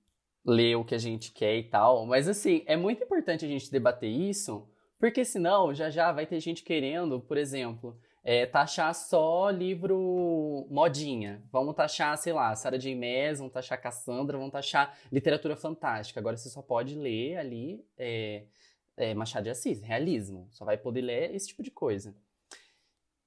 ler 0.44 0.76
o 0.76 0.84
que 0.84 0.94
a 0.94 0.98
gente 0.98 1.32
quer 1.32 1.56
e 1.58 1.64
tal, 1.64 2.06
mas 2.06 2.26
assim, 2.26 2.62
é 2.66 2.76
muito 2.76 3.02
importante 3.04 3.44
a 3.44 3.48
gente 3.48 3.70
debater 3.70 4.10
isso, 4.10 4.66
porque 4.98 5.24
senão 5.24 5.74
já 5.74 5.90
já 5.90 6.10
vai 6.12 6.26
ter 6.26 6.40
gente 6.40 6.62
querendo, 6.62 7.20
por 7.20 7.36
exemplo, 7.36 7.98
é, 8.22 8.46
taxar 8.46 8.94
só 8.94 9.50
livro 9.50 10.66
modinha. 10.70 11.42
Vamos 11.50 11.74
taxar, 11.74 12.16
sei 12.18 12.32
lá, 12.32 12.54
Sarah 12.54 12.78
J. 12.78 12.94
Maas, 12.94 13.38
vamos 13.38 13.52
taxar 13.52 13.80
Cassandra, 13.80 14.36
vamos 14.36 14.52
taxar 14.52 14.96
literatura 15.10 15.56
fantástica. 15.56 16.20
Agora 16.20 16.36
você 16.36 16.48
só 16.48 16.62
pode 16.62 16.94
ler 16.94 17.36
ali 17.36 17.84
é, 17.96 18.44
é, 18.96 19.14
Machado 19.14 19.44
de 19.44 19.50
Assis, 19.50 19.82
realismo. 19.82 20.46
Só 20.50 20.64
vai 20.64 20.76
poder 20.76 21.02
ler 21.02 21.34
esse 21.34 21.48
tipo 21.48 21.62
de 21.62 21.70
coisa. 21.70 22.14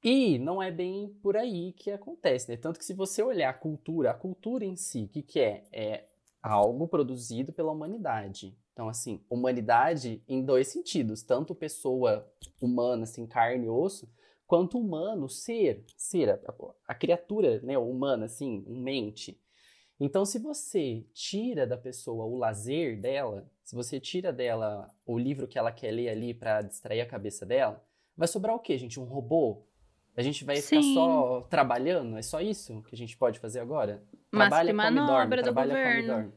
E 0.03 0.37
não 0.37 0.61
é 0.61 0.69
bem 0.69 1.07
por 1.21 1.37
aí 1.37 1.71
que 1.71 1.89
acontece, 1.89 2.51
né? 2.51 2.57
Tanto 2.57 2.77
que 2.77 2.83
se 2.83 2.93
você 2.93 3.23
olhar 3.23 3.49
a 3.49 3.53
cultura, 3.53 4.11
a 4.11 4.13
cultura 4.13 4.65
em 4.65 4.75
si, 4.75 5.05
o 5.05 5.07
que, 5.07 5.21
que 5.21 5.39
é? 5.39 5.63
É 5.71 6.05
algo 6.41 6.89
produzido 6.89 7.53
pela 7.53 7.71
humanidade. 7.71 8.57
Então, 8.73 8.89
assim, 8.89 9.23
humanidade 9.29 10.21
em 10.27 10.43
dois 10.43 10.67
sentidos. 10.67 11.23
Tanto 11.23 11.55
pessoa 11.55 12.29
humana, 12.59 13.03
assim, 13.03 13.25
carne 13.25 13.67
e 13.67 13.69
osso, 13.69 14.11
quanto 14.45 14.77
humano, 14.77 15.29
ser. 15.29 15.85
Ser, 15.95 16.31
a, 16.31 16.53
a 16.85 16.93
criatura 16.93 17.61
né, 17.61 17.77
humana, 17.77 18.25
assim, 18.25 18.65
mente. 18.67 19.39
Então, 19.97 20.25
se 20.25 20.37
você 20.37 21.05
tira 21.13 21.65
da 21.65 21.77
pessoa 21.77 22.25
o 22.25 22.35
lazer 22.35 22.99
dela, 22.99 23.49
se 23.63 23.73
você 23.73 24.01
tira 24.01 24.33
dela 24.33 24.93
o 25.05 25.17
livro 25.17 25.47
que 25.47 25.57
ela 25.57 25.71
quer 25.71 25.91
ler 25.91 26.09
ali 26.09 26.33
para 26.33 26.61
distrair 26.61 26.99
a 26.99 27.05
cabeça 27.05 27.45
dela, 27.45 27.81
vai 28.17 28.27
sobrar 28.27 28.53
o 28.53 28.59
quê, 28.59 28.77
gente? 28.77 28.99
Um 28.99 29.05
robô? 29.05 29.63
A 30.15 30.21
gente 30.21 30.43
vai 30.45 30.57
ficar 30.57 30.81
Sim. 30.81 30.93
só 30.93 31.41
trabalhando? 31.49 32.17
É 32.17 32.21
só 32.21 32.39
isso 32.39 32.83
que 32.87 32.93
a 32.93 32.97
gente 32.97 33.17
pode 33.17 33.39
fazer 33.39 33.59
agora? 33.59 34.03
Massa 34.31 34.49
Trabalha, 34.49 34.73
de 34.73 34.77
come 34.79 34.87
e 34.87 34.95
dorme, 34.95 35.11
manobra 35.11 35.37
do 35.37 35.43
trabalha, 35.43 35.75
governo. 35.75 36.07
dorme. 36.13 36.31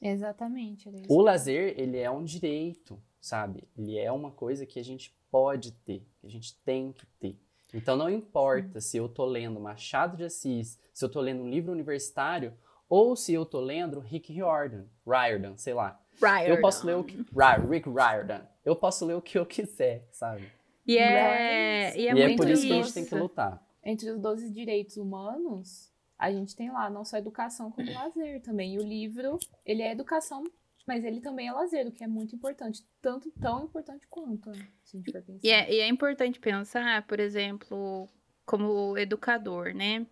Exatamente. 0.00 0.88
O 1.08 1.20
lazer, 1.20 1.74
ele 1.78 1.98
é 1.98 2.10
um 2.10 2.22
direito, 2.22 3.00
sabe? 3.20 3.64
Ele 3.76 3.98
é 3.98 4.12
uma 4.12 4.30
coisa 4.30 4.66
que 4.66 4.78
a 4.78 4.84
gente 4.84 5.16
pode 5.30 5.72
ter, 5.72 6.06
que 6.20 6.26
a 6.26 6.30
gente 6.30 6.54
tem 6.62 6.92
que 6.92 7.06
ter. 7.18 7.38
Então 7.74 7.96
não 7.96 8.08
importa 8.08 8.80
se 8.80 8.96
eu 8.96 9.08
tô 9.08 9.24
lendo 9.24 9.58
Machado 9.58 10.16
de 10.16 10.24
Assis, 10.24 10.78
se 10.92 11.04
eu 11.04 11.08
tô 11.08 11.20
lendo 11.20 11.42
um 11.42 11.48
livro 11.50 11.72
universitário, 11.72 12.54
ou 12.88 13.16
se 13.16 13.32
eu 13.34 13.44
tô 13.44 13.60
lendo 13.60 13.98
Rick 13.98 14.32
Riordan, 14.32 14.84
Riordan, 15.06 15.56
sei 15.56 15.74
lá. 15.74 16.00
Eu 16.46 16.60
posso 16.60 16.86
ler 16.86 16.96
o 16.96 17.04
que... 17.04 17.16
Ri- 17.16 17.66
Rick 17.68 17.88
Riordan. 17.88 18.42
Eu 18.64 18.76
posso 18.76 19.04
ler 19.04 19.14
o 19.14 19.20
que 19.22 19.38
eu 19.38 19.44
quiser, 19.44 20.06
sabe? 20.12 20.46
E 20.86 20.96
é, 20.98 21.84
Mas- 21.86 21.96
e 21.96 21.98
é 21.98 22.02
e 22.02 22.08
é 22.08 22.14
muito 22.14 22.36
por 22.36 22.48
isso 22.50 22.60
isso. 22.62 22.66
que 22.66 22.72
a 22.72 22.82
gente 22.82 22.94
tem 22.94 23.04
que 23.06 23.14
lutar. 23.14 23.62
Entre 23.84 24.10
os 24.10 24.20
12 24.20 24.50
direitos 24.50 24.96
humanos, 24.96 25.92
a 26.18 26.30
gente 26.30 26.54
tem 26.56 26.70
lá 26.70 26.88
não 26.90 27.04
só 27.04 27.16
educação 27.18 27.70
como 27.70 27.92
lazer 27.92 28.40
também. 28.42 28.74
E 28.74 28.78
o 28.78 28.82
livro, 28.82 29.38
ele 29.64 29.82
é 29.82 29.92
educação, 29.92 30.44
mas 30.86 31.04
ele 31.04 31.20
também 31.20 31.48
é 31.48 31.52
lazer, 31.52 31.86
o 31.86 31.92
que 31.92 32.02
é 32.04 32.06
muito 32.06 32.34
importante. 32.34 32.84
Tanto 33.02 33.30
tão 33.40 33.64
importante 33.64 34.06
quanto, 34.08 34.50
né, 34.50 34.66
se 34.84 34.96
a 34.96 35.00
gente 35.00 35.12
for 35.12 35.22
pensar. 35.22 35.40
E 35.46 35.50
é, 35.50 35.72
e 35.74 35.80
é 35.80 35.88
importante 35.88 36.38
pensar, 36.40 37.06
por 37.06 37.20
exemplo, 37.20 38.08
como 38.44 38.96
educador, 38.96 39.74
né? 39.74 40.06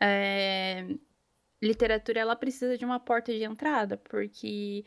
É, 0.00 0.86
literatura 1.64 2.20
ela 2.20 2.36
precisa 2.36 2.76
de 2.76 2.84
uma 2.84 3.00
porta 3.00 3.32
de 3.32 3.42
entrada, 3.42 3.96
porque 3.96 4.84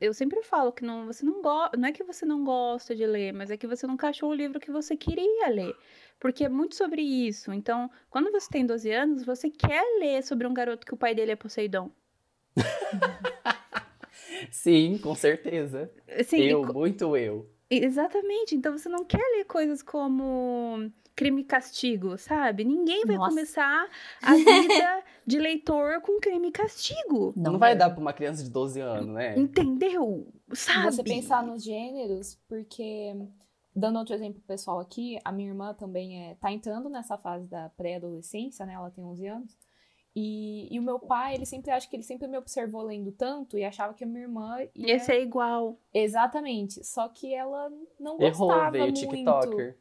eu 0.00 0.14
sempre 0.14 0.42
falo 0.42 0.72
que 0.72 0.84
não, 0.84 1.06
você 1.06 1.24
não 1.24 1.42
gosta, 1.42 1.76
não 1.76 1.88
é 1.88 1.92
que 1.92 2.04
você 2.04 2.24
não 2.24 2.44
gosta 2.44 2.94
de 2.94 3.04
ler, 3.06 3.32
mas 3.32 3.50
é 3.50 3.56
que 3.56 3.66
você 3.66 3.86
nunca 3.86 4.08
achou 4.08 4.30
o 4.30 4.34
livro 4.34 4.60
que 4.60 4.70
você 4.70 4.96
queria 4.96 5.48
ler. 5.48 5.74
Porque 6.20 6.44
é 6.44 6.48
muito 6.48 6.76
sobre 6.76 7.02
isso. 7.02 7.52
Então, 7.52 7.90
quando 8.08 8.30
você 8.30 8.48
tem 8.48 8.64
12 8.64 8.90
anos, 8.92 9.24
você 9.24 9.50
quer 9.50 9.82
ler 9.98 10.22
sobre 10.22 10.46
um 10.46 10.54
garoto 10.54 10.86
que 10.86 10.94
o 10.94 10.96
pai 10.96 11.14
dele 11.14 11.32
é 11.32 11.36
Poseidon. 11.36 11.90
Sim, 14.50 14.98
com 14.98 15.14
certeza. 15.14 15.90
E 16.32 16.48
eu, 16.48 16.64
muito 16.64 17.16
eu. 17.16 17.50
Exatamente. 17.68 18.54
Então 18.54 18.76
você 18.76 18.88
não 18.88 19.04
quer 19.04 19.22
ler 19.36 19.44
coisas 19.46 19.82
como 19.82 20.90
crime 21.14 21.42
e 21.42 21.44
castigo, 21.44 22.16
sabe? 22.16 22.64
Ninguém 22.64 23.04
vai 23.04 23.16
Nossa. 23.16 23.30
começar 23.30 23.88
a 24.22 24.34
vida 24.34 25.04
de 25.26 25.38
leitor 25.38 26.00
com 26.00 26.18
crime 26.20 26.48
e 26.48 26.52
castigo. 26.52 27.32
Não, 27.36 27.58
vai 27.58 27.76
dar 27.76 27.90
pra 27.90 28.00
uma 28.00 28.12
criança 28.12 28.42
de 28.42 28.50
12 28.50 28.80
anos, 28.80 29.14
né? 29.14 29.38
Entendeu? 29.38 30.26
Se 30.52 30.72
Sabe? 30.72 30.92
você 30.92 31.02
pensar 31.02 31.42
nos 31.42 31.62
gêneros, 31.62 32.38
porque, 32.48 33.14
dando 33.74 33.98
outro 33.98 34.14
exemplo 34.14 34.40
pro 34.40 34.48
pessoal 34.48 34.80
aqui, 34.80 35.18
a 35.24 35.32
minha 35.32 35.48
irmã 35.48 35.74
também 35.74 36.30
é, 36.30 36.34
tá 36.34 36.50
entrando 36.50 36.88
nessa 36.88 37.16
fase 37.16 37.46
da 37.46 37.68
pré-adolescência, 37.70 38.66
né? 38.66 38.74
Ela 38.74 38.90
tem 38.90 39.04
11 39.04 39.26
anos. 39.26 39.56
E, 40.14 40.68
e 40.70 40.78
o 40.78 40.82
meu 40.82 40.98
pai, 40.98 41.34
ele 41.34 41.46
sempre 41.46 41.70
acha 41.70 41.88
que 41.88 41.96
ele 41.96 42.02
sempre 42.02 42.28
me 42.28 42.36
observou 42.36 42.82
lendo 42.82 43.10
tanto 43.12 43.56
e 43.56 43.64
achava 43.64 43.94
que 43.94 44.04
a 44.04 44.06
minha 44.06 44.22
irmã 44.22 44.58
ia... 44.74 44.96
Esse 44.96 45.10
é 45.10 45.22
igual. 45.22 45.78
Exatamente. 45.92 46.84
Só 46.84 47.08
que 47.08 47.32
ela 47.32 47.70
não 47.98 48.20
Errou, 48.20 48.48
gostava 48.48 48.70
veio 48.72 48.84
muito. 48.84 49.08
TikToker. 49.08 49.78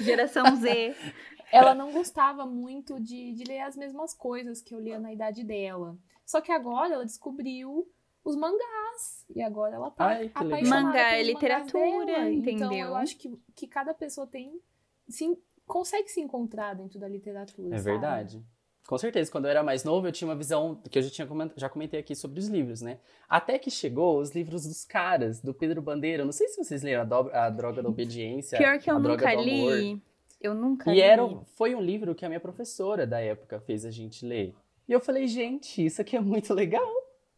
Geração 0.00 0.44
Z. 0.56 0.94
Ela 1.52 1.74
não 1.74 1.92
gostava 1.92 2.44
muito 2.46 2.98
de, 2.98 3.32
de 3.32 3.44
ler 3.44 3.60
as 3.60 3.76
mesmas 3.76 4.12
coisas 4.12 4.60
que 4.60 4.74
eu 4.74 4.80
lia 4.80 4.98
na 4.98 5.12
idade 5.12 5.44
dela. 5.44 5.96
Só 6.26 6.40
que 6.40 6.50
agora 6.50 6.94
ela 6.94 7.04
descobriu 7.04 7.86
os 8.24 8.34
mangás. 8.34 9.24
E 9.32 9.40
agora 9.40 9.76
ela 9.76 9.90
tá 9.90 10.06
Ai, 10.06 10.32
apaixonada 10.34 10.68
Mangá 10.68 11.12
é 11.12 11.22
literatura, 11.22 12.06
dela. 12.06 12.30
Então 12.30 12.52
entendeu? 12.54 12.88
eu 12.88 12.96
acho 12.96 13.16
que, 13.16 13.38
que 13.54 13.68
cada 13.68 13.94
pessoa 13.94 14.26
tem. 14.26 14.60
Se, 15.08 15.38
consegue 15.66 16.08
se 16.08 16.20
encontrar 16.20 16.74
dentro 16.74 16.98
da 16.98 17.06
literatura. 17.06 17.76
É 17.76 17.78
sabe? 17.78 17.90
verdade. 17.90 18.44
Com 18.86 18.98
certeza, 18.98 19.30
quando 19.30 19.46
eu 19.46 19.50
era 19.50 19.62
mais 19.62 19.82
novo, 19.82 20.06
eu 20.06 20.12
tinha 20.12 20.28
uma 20.28 20.34
visão 20.36 20.78
que 20.90 20.98
eu 20.98 21.02
já 21.02 21.08
tinha 21.10 21.26
já 21.56 21.68
comentei 21.70 21.98
aqui 22.00 22.14
sobre 22.14 22.38
os 22.38 22.48
livros, 22.48 22.82
né? 22.82 22.98
Até 23.28 23.58
que 23.58 23.70
chegou 23.70 24.18
os 24.20 24.32
livros 24.34 24.64
dos 24.66 24.84
caras, 24.84 25.40
do 25.40 25.54
Pedro 25.54 25.80
Bandeira. 25.80 26.22
Não 26.24 26.32
sei 26.32 26.48
se 26.48 26.62
vocês 26.62 26.82
leram 26.82 27.00
a, 27.00 27.04
Do- 27.04 27.30
a 27.32 27.48
Droga 27.48 27.82
da 27.82 27.88
Obediência. 27.88 28.58
Pior 28.58 28.78
que 28.78 28.90
eu 28.90 28.96
a 28.96 28.98
Droga 28.98 29.24
nunca 29.24 29.36
do 29.36 29.42
Amor. 29.50 29.72
li. 29.78 30.02
Eu 30.40 30.54
nunca 30.54 30.90
E 30.90 30.96
li. 30.96 31.00
era, 31.00 31.26
foi 31.56 31.74
um 31.74 31.80
livro 31.80 32.14
que 32.14 32.26
a 32.26 32.28
minha 32.28 32.40
professora 32.40 33.06
da 33.06 33.18
época 33.20 33.58
fez 33.60 33.86
a 33.86 33.90
gente 33.90 34.26
ler. 34.26 34.54
E 34.86 34.92
eu 34.92 35.00
falei, 35.00 35.26
gente, 35.26 35.82
isso 35.82 36.02
aqui 36.02 36.14
é 36.16 36.20
muito 36.20 36.52
legal. 36.52 36.86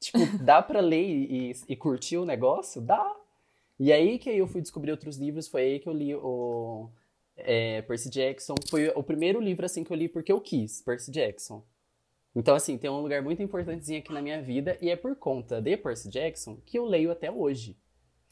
Tipo, 0.01 0.19
dá 0.43 0.61
pra 0.61 0.81
ler 0.81 1.07
e, 1.09 1.51
e- 1.53 1.57
e 1.69 1.77
curtir 1.77 2.17
o 2.19 2.25
negócio? 2.27 2.81
Dá. 2.83 3.15
E 3.79 3.93
aí 3.93 4.19
que 4.19 4.29
eu 4.31 4.49
fui 4.49 4.61
descobrir 4.61 4.91
outros 4.91 5.17
livros, 5.17 5.47
foi 5.47 5.63
aí 5.63 5.79
que 5.79 5.89
eu 5.89 5.93
li 5.93 6.13
o 6.15 6.89
é, 7.37 7.83
Percy 7.83 8.11
Jackson. 8.11 8.55
Foi 8.69 8.89
o 8.95 9.03
primeiro 9.03 9.41
livro, 9.41 9.65
assim, 9.65 9.85
que 9.85 9.93
eu 9.93 9.97
li 9.97 10.09
porque 10.09 10.33
eu 10.33 10.41
quis, 10.41 10.83
Percy 10.83 11.11
Jackson. 11.11 11.65
Então, 12.35 12.55
assim, 12.55 12.77
tem 12.77 12.91
um 12.91 13.01
lugar 13.01 13.23
muito 13.23 13.43
importantezinho 13.43 13.99
aqui 13.99 14.13
na 14.13 14.21
minha 14.21 14.43
vida, 14.43 14.77
e 14.81 14.91
é 14.91 14.97
por 14.97 15.17
conta 15.17 15.61
de 15.61 15.77
Percy 15.77 16.09
Jackson 16.09 16.59
que 16.67 16.79
eu 16.79 16.85
leio 16.85 17.11
até 17.11 17.31
hoje, 17.31 17.79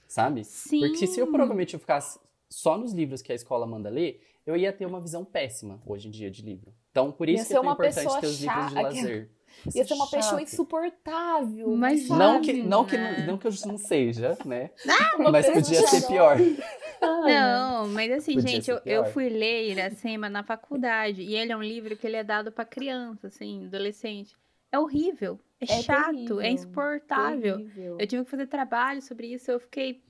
sabe? 0.06 0.44
Sim. 0.44 0.80
Porque 0.80 1.06
se 1.06 1.18
eu 1.18 1.26
provavelmente 1.26 1.72
eu 1.72 1.80
ficasse 1.80 2.18
só 2.50 2.76
nos 2.76 2.92
livros 2.92 3.22
que 3.22 3.32
a 3.32 3.34
escola 3.34 3.66
manda 3.66 3.88
ler, 3.88 4.22
eu 4.46 4.56
ia 4.56 4.72
ter 4.72 4.84
uma 4.84 5.00
visão 5.00 5.24
péssima 5.24 5.82
hoje 5.86 6.08
em 6.08 6.10
dia 6.10 6.30
de 6.30 6.42
livro. 6.42 6.74
Então, 6.90 7.10
por 7.10 7.28
Ia 7.28 7.36
isso 7.36 7.46
que 7.46 7.52
é 7.54 7.60
tão 7.60 7.72
importante 7.72 7.94
pessoa 7.94 8.20
ter 8.20 8.26
os 8.26 8.40
livros 8.40 8.68
de 8.68 8.74
lazer. 8.74 9.30
Ia 9.74 9.84
ser 9.86 9.94
uma 9.94 10.10
pessoa 10.10 10.40
chato. 10.40 10.42
insuportável. 10.42 11.76
Mas 11.76 12.06
sabe? 12.06 12.20
Não 12.20 12.40
que, 12.42 12.52
não, 12.52 12.84
que, 12.84 12.96
né? 12.96 13.24
não 13.26 13.38
que 13.38 13.46
eu 13.46 13.52
não 13.66 13.78
seja, 13.78 14.36
né? 14.44 14.70
Uma 15.16 15.30
Mas 15.30 15.46
pessoa 15.46 15.62
podia 15.62 15.86
ser 15.86 16.06
pior. 16.06 16.36
Não, 17.06 17.88
mas 17.88 18.10
assim, 18.12 18.34
Podia 18.34 18.50
gente, 18.50 18.70
eu, 18.70 18.80
eu 18.84 19.04
fui 19.06 19.28
ler 19.28 19.70
Iracema 19.70 20.28
na 20.28 20.42
faculdade 20.42 21.22
e 21.22 21.34
ele 21.34 21.52
é 21.52 21.56
um 21.56 21.62
livro 21.62 21.96
que 21.96 22.06
ele 22.06 22.16
é 22.16 22.24
dado 22.24 22.50
pra 22.52 22.64
criança, 22.64 23.28
assim, 23.28 23.66
adolescente. 23.66 24.34
É 24.70 24.78
horrível, 24.78 25.38
é, 25.60 25.64
É 25.64 25.82
chato, 25.82 26.10
terrível, 26.12 26.40
é 26.40 26.50
insuportável. 26.50 27.56
Terrível. 27.58 27.96
Eu 27.98 28.06
tive 28.06 28.24
que 28.24 28.30
fazer 28.30 28.46
trabalho 28.46 29.00
sobre 29.00 29.28
isso, 29.28 29.50
eu 29.50 29.60
fiquei. 29.60 30.02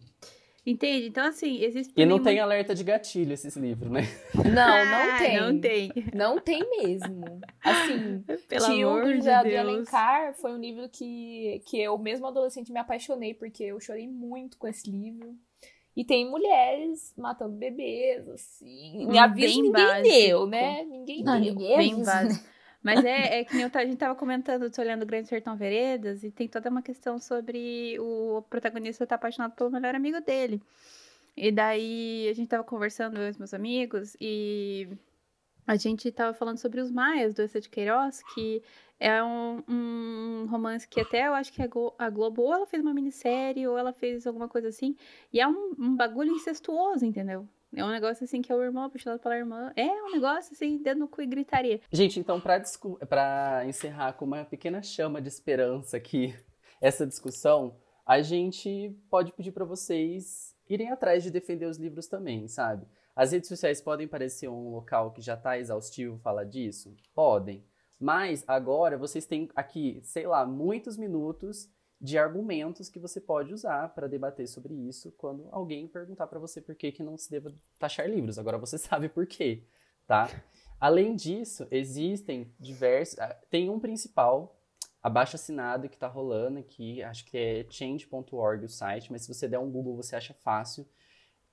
Entende? 0.67 1.09
Então, 1.09 1.27
assim, 1.27 1.63
existe. 1.63 1.93
E 1.95 2.07
não 2.07 2.23
tem 2.23 2.41
alerta 2.41 2.75
de 2.75 2.83
gatilho 2.83 3.35
esses 3.35 3.55
livros, 3.55 3.91
né? 3.91 4.01
Não, 4.35 4.85
não 4.87 5.03
Ah, 5.13 5.19
tem. 5.19 5.39
Não 5.39 5.61
tem. 5.61 5.93
Não 6.15 6.41
tem 6.41 6.71
mesmo. 6.79 7.41
Assim, 7.63 8.25
Pelo 8.49 8.65
Tio 8.65 8.89
amor 8.89 9.05
do 9.05 9.13
de 9.13 9.21
de. 9.21 9.57
Alencar 9.57 10.35
foi 10.35 10.53
um 10.53 10.59
livro 10.59 10.89
que, 10.89 11.63
que 11.67 11.79
eu, 11.79 11.99
mesmo 11.99 12.27
adolescente, 12.27 12.73
me 12.73 12.81
apaixonei, 12.81 13.35
porque 13.35 13.65
eu 13.65 13.79
chorei 13.79 14.09
muito 14.09 14.57
com 14.57 14.67
esse 14.67 14.91
livro. 14.91 15.37
E 15.97 16.05
tem 16.05 16.29
mulheres 16.29 17.15
matando 17.17 17.55
bebês, 17.57 18.29
assim. 18.29 19.07
Bem 19.07 19.63
ninguém 19.63 19.73
básico. 19.73 20.03
deu, 20.09 20.47
né? 20.47 20.85
Ninguém 20.85 21.23
Não, 21.23 21.41
deu. 21.41 21.55
ninguém 21.55 21.77
Bem 21.77 22.05
básico. 22.05 22.45
Mas 22.83 23.03
é, 23.03 23.41
é 23.41 23.45
que 23.45 23.55
nem 23.55 23.63
eu 23.65 23.71
a 23.73 23.85
gente 23.85 23.97
tava 23.97 24.15
comentando, 24.15 24.71
tô 24.71 24.83
olhando 24.83 25.05
o 25.05 25.07
Grande 25.07 25.27
Sertão 25.27 25.57
Veredas, 25.57 26.23
e 26.23 26.31
tem 26.31 26.47
toda 26.47 26.69
uma 26.69 26.83
questão 26.83 27.19
sobre 27.19 27.99
o 27.99 28.43
protagonista 28.51 29.05
estar 29.05 29.15
apaixonado 29.17 29.55
pelo 29.55 29.71
melhor 29.71 29.95
amigo 29.95 30.21
dele. 30.21 30.61
E 31.35 31.51
daí 31.51 32.29
a 32.31 32.35
gente 32.35 32.49
tava 32.49 32.63
conversando, 32.63 33.17
eu 33.17 33.27
e 33.27 33.31
os 33.31 33.39
meus 33.39 33.55
amigos, 33.55 34.15
e 34.21 34.87
a 35.67 35.77
gente 35.77 36.11
tava 36.13 36.35
falando 36.35 36.59
sobre 36.59 36.81
os 36.81 36.91
Maias, 36.91 37.35
do 37.35 37.43
Essa 37.43 37.61
de 37.61 37.69
Queiroz, 37.69 38.23
que 38.35 38.63
é 38.99 39.23
um, 39.23 39.63
um 39.69 40.47
romance 40.49 40.87
que 40.87 41.01
até 41.01 41.27
eu 41.27 41.35
acho 41.35 41.53
que 41.53 41.63
a 41.63 41.67
Glo- 41.67 41.95
a 41.99 42.09
Globo 42.09 42.43
ou 42.43 42.55
ela 42.55 42.67
fez 42.67 42.83
uma 42.83 42.95
minissérie 42.95 43.67
ou 43.67 43.77
ela 43.77 43.93
fez 43.93 44.27
alguma 44.27 44.49
coisa 44.49 44.69
assim, 44.69 44.97
e 45.33 45.41
é 45.41 45.47
um, 45.49 45.75
um 45.79 45.97
bagulho 45.97 46.33
incestuoso, 46.33 47.05
entendeu? 47.05 47.49
É 47.77 47.85
um 47.85 47.91
negócio 47.91 48.23
assim 48.23 48.41
que 48.41 48.53
é 48.53 48.55
o 48.55 48.63
irmão 48.63 48.85
apaixonado 48.85 49.19
pela 49.19 49.37
irmã. 49.37 49.73
É 49.75 49.85
um 50.05 50.13
negócio 50.13 50.53
assim, 50.53 50.79
dedo 50.79 51.01
no 51.01 51.09
cu 51.09 51.23
e 51.23 51.27
gritaria. 51.27 51.81
Gente, 51.91 52.21
então, 52.21 52.41
pra, 52.41 53.67
encerrar 53.67 54.13
com 54.13 54.25
uma 54.25 54.45
pequena 54.45 54.81
chama 54.81 55.21
de 55.21 55.27
esperança 55.29 55.97
aqui, 55.97 56.33
essa 56.81 57.05
discussão, 57.05 57.77
a 58.07 58.23
gente 58.23 58.97
pode 59.11 59.33
pedir 59.33 59.51
pra 59.51 59.65
vocês 59.65 60.55
irem 60.69 60.91
atrás 60.91 61.25
de 61.25 61.31
defender 61.31 61.67
os 61.67 61.77
livros 61.77 62.07
também, 62.07 62.47
sabe? 62.47 62.87
As 63.15 63.33
redes 63.33 63.49
sociais 63.49 63.81
podem 63.81 64.09
parecer 64.09 64.49
um 64.49 64.71
local 64.71 65.13
que 65.13 65.23
já 65.23 65.37
tá 65.37 65.59
exaustivo 65.59 66.19
falar 66.19 66.45
disso? 66.45 66.97
Podem. 67.15 67.65
Mas 67.99 68.45
agora 68.47 68.99
vocês 68.99 69.25
têm 69.25 69.49
aqui, 69.55 70.01
sei 70.03 70.27
lá, 70.27 70.45
muitos 70.45 70.97
minutos 70.97 71.71
de 72.01 72.19
argumentos 72.19 72.91
que 72.91 72.99
você 72.99 73.21
pode 73.21 73.55
usar 73.55 73.95
para 73.95 74.09
debater 74.09 74.47
sobre 74.47 74.75
isso 74.75 75.13
quando 75.13 75.49
alguém 75.53 75.87
perguntar 75.87 76.27
para 76.27 76.39
você 76.39 76.61
por 76.61 76.75
que, 76.75 76.93
que 76.93 77.03
não 77.03 77.17
se 77.17 77.31
deva 77.31 77.55
taxar 77.79 78.11
livros. 78.11 78.39
Agora 78.39 78.59
você 78.59 78.77
sabe 78.79 79.09
por 79.09 79.27
quê, 79.27 79.65
tá? 80.07 80.29
Além 80.81 81.15
disso, 81.15 81.67
existem 81.71 82.53
diversos. 82.59 83.19
ah, 83.19 83.35
Tem 83.49 83.71
um 83.71 83.81
principal, 83.81 84.61
abaixo 85.03 85.37
assinado, 85.37 85.89
que 85.89 85.97
tá 85.97 86.09
rolando 86.09 86.59
aqui, 86.59 87.03
acho 87.03 87.25
que 87.25 87.39
é 87.39 87.67
change.org 87.71 88.65
o 88.65 88.69
site, 88.69 89.11
mas 89.11 89.23
se 89.23 89.33
você 89.33 89.49
der 89.49 89.59
um 89.59 89.71
Google 89.71 89.97
você 89.97 90.17
acha 90.17 90.35
fácil. 90.35 90.87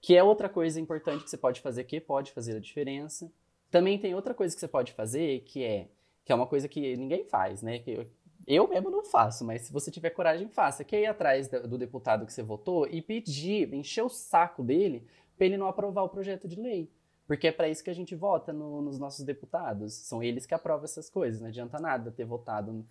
Que 0.02 0.16
é 0.16 0.24
outra 0.24 0.50
coisa 0.50 0.80
importante 0.82 1.24
que 1.24 1.30
você 1.30 1.38
pode 1.38 1.62
fazer, 1.62 1.84
que 1.84 2.02
pode 2.02 2.32
fazer 2.32 2.56
a 2.58 2.60
diferença. 2.60 3.32
Também 3.70 4.00
tem 4.00 4.16
outra 4.16 4.34
coisa 4.34 4.54
que 4.54 4.60
você 4.60 4.68
pode 4.68 4.92
fazer, 4.94 5.42
que 5.42 5.64
é, 5.64 5.88
que 6.26 6.32
é 6.32 6.36
uma 6.36 6.48
coisa 6.48 6.68
que 6.68 6.98
ninguém 6.98 7.24
faz, 7.24 7.62
né? 7.62 7.80
Que 7.80 7.92
eu, 7.92 8.08
eu 8.48 8.68
mesmo 8.68 8.90
não 8.90 9.04
faço, 9.06 9.46
mas 9.46 9.62
se 9.62 9.72
você 9.72 9.92
tiver 9.92 10.10
coragem, 10.10 10.50
faça. 10.50 10.84
Que 10.84 10.96
é 10.96 11.02
ir 11.02 11.06
atrás 11.06 11.48
do 11.48 11.78
deputado 11.78 12.26
que 12.26 12.34
você 12.34 12.42
votou 12.44 12.88
e 12.88 13.02
pedir, 13.02 13.72
encher 13.74 14.02
o 14.04 14.10
saco 14.10 14.64
dele 14.64 15.06
pra 15.38 15.46
ele 15.46 15.56
não 15.58 15.68
aprovar 15.68 16.02
o 16.04 16.10
projeto 16.10 16.48
de 16.48 16.60
lei. 16.60 16.90
Porque 17.28 17.48
é 17.48 17.52
para 17.52 17.70
isso 17.70 17.84
que 17.84 17.90
a 17.90 17.94
gente 17.94 18.14
vota 18.14 18.52
no- 18.52 18.82
nos 18.82 19.00
nossos 19.00 19.24
deputados. 19.24 19.94
São 19.94 20.22
eles 20.22 20.46
que 20.46 20.54
aprovam 20.54 20.84
essas 20.84 21.10
coisas. 21.10 21.40
Não 21.40 21.48
adianta 21.48 21.80
nada 21.80 22.12
ter 22.12 22.26
votado 22.26 22.86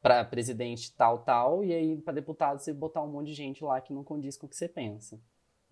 para 0.00 0.24
presidente 0.24 0.92
tal, 0.94 1.18
tal, 1.20 1.64
e 1.64 1.72
aí 1.72 1.96
para 1.96 2.12
deputado 2.12 2.60
você 2.60 2.72
botar 2.72 3.02
um 3.02 3.08
monte 3.08 3.28
de 3.28 3.34
gente 3.34 3.64
lá 3.64 3.80
que 3.80 3.92
não 3.92 4.04
condiz 4.04 4.36
com 4.36 4.46
o 4.46 4.48
que 4.48 4.56
você 4.56 4.68
pensa. 4.68 5.18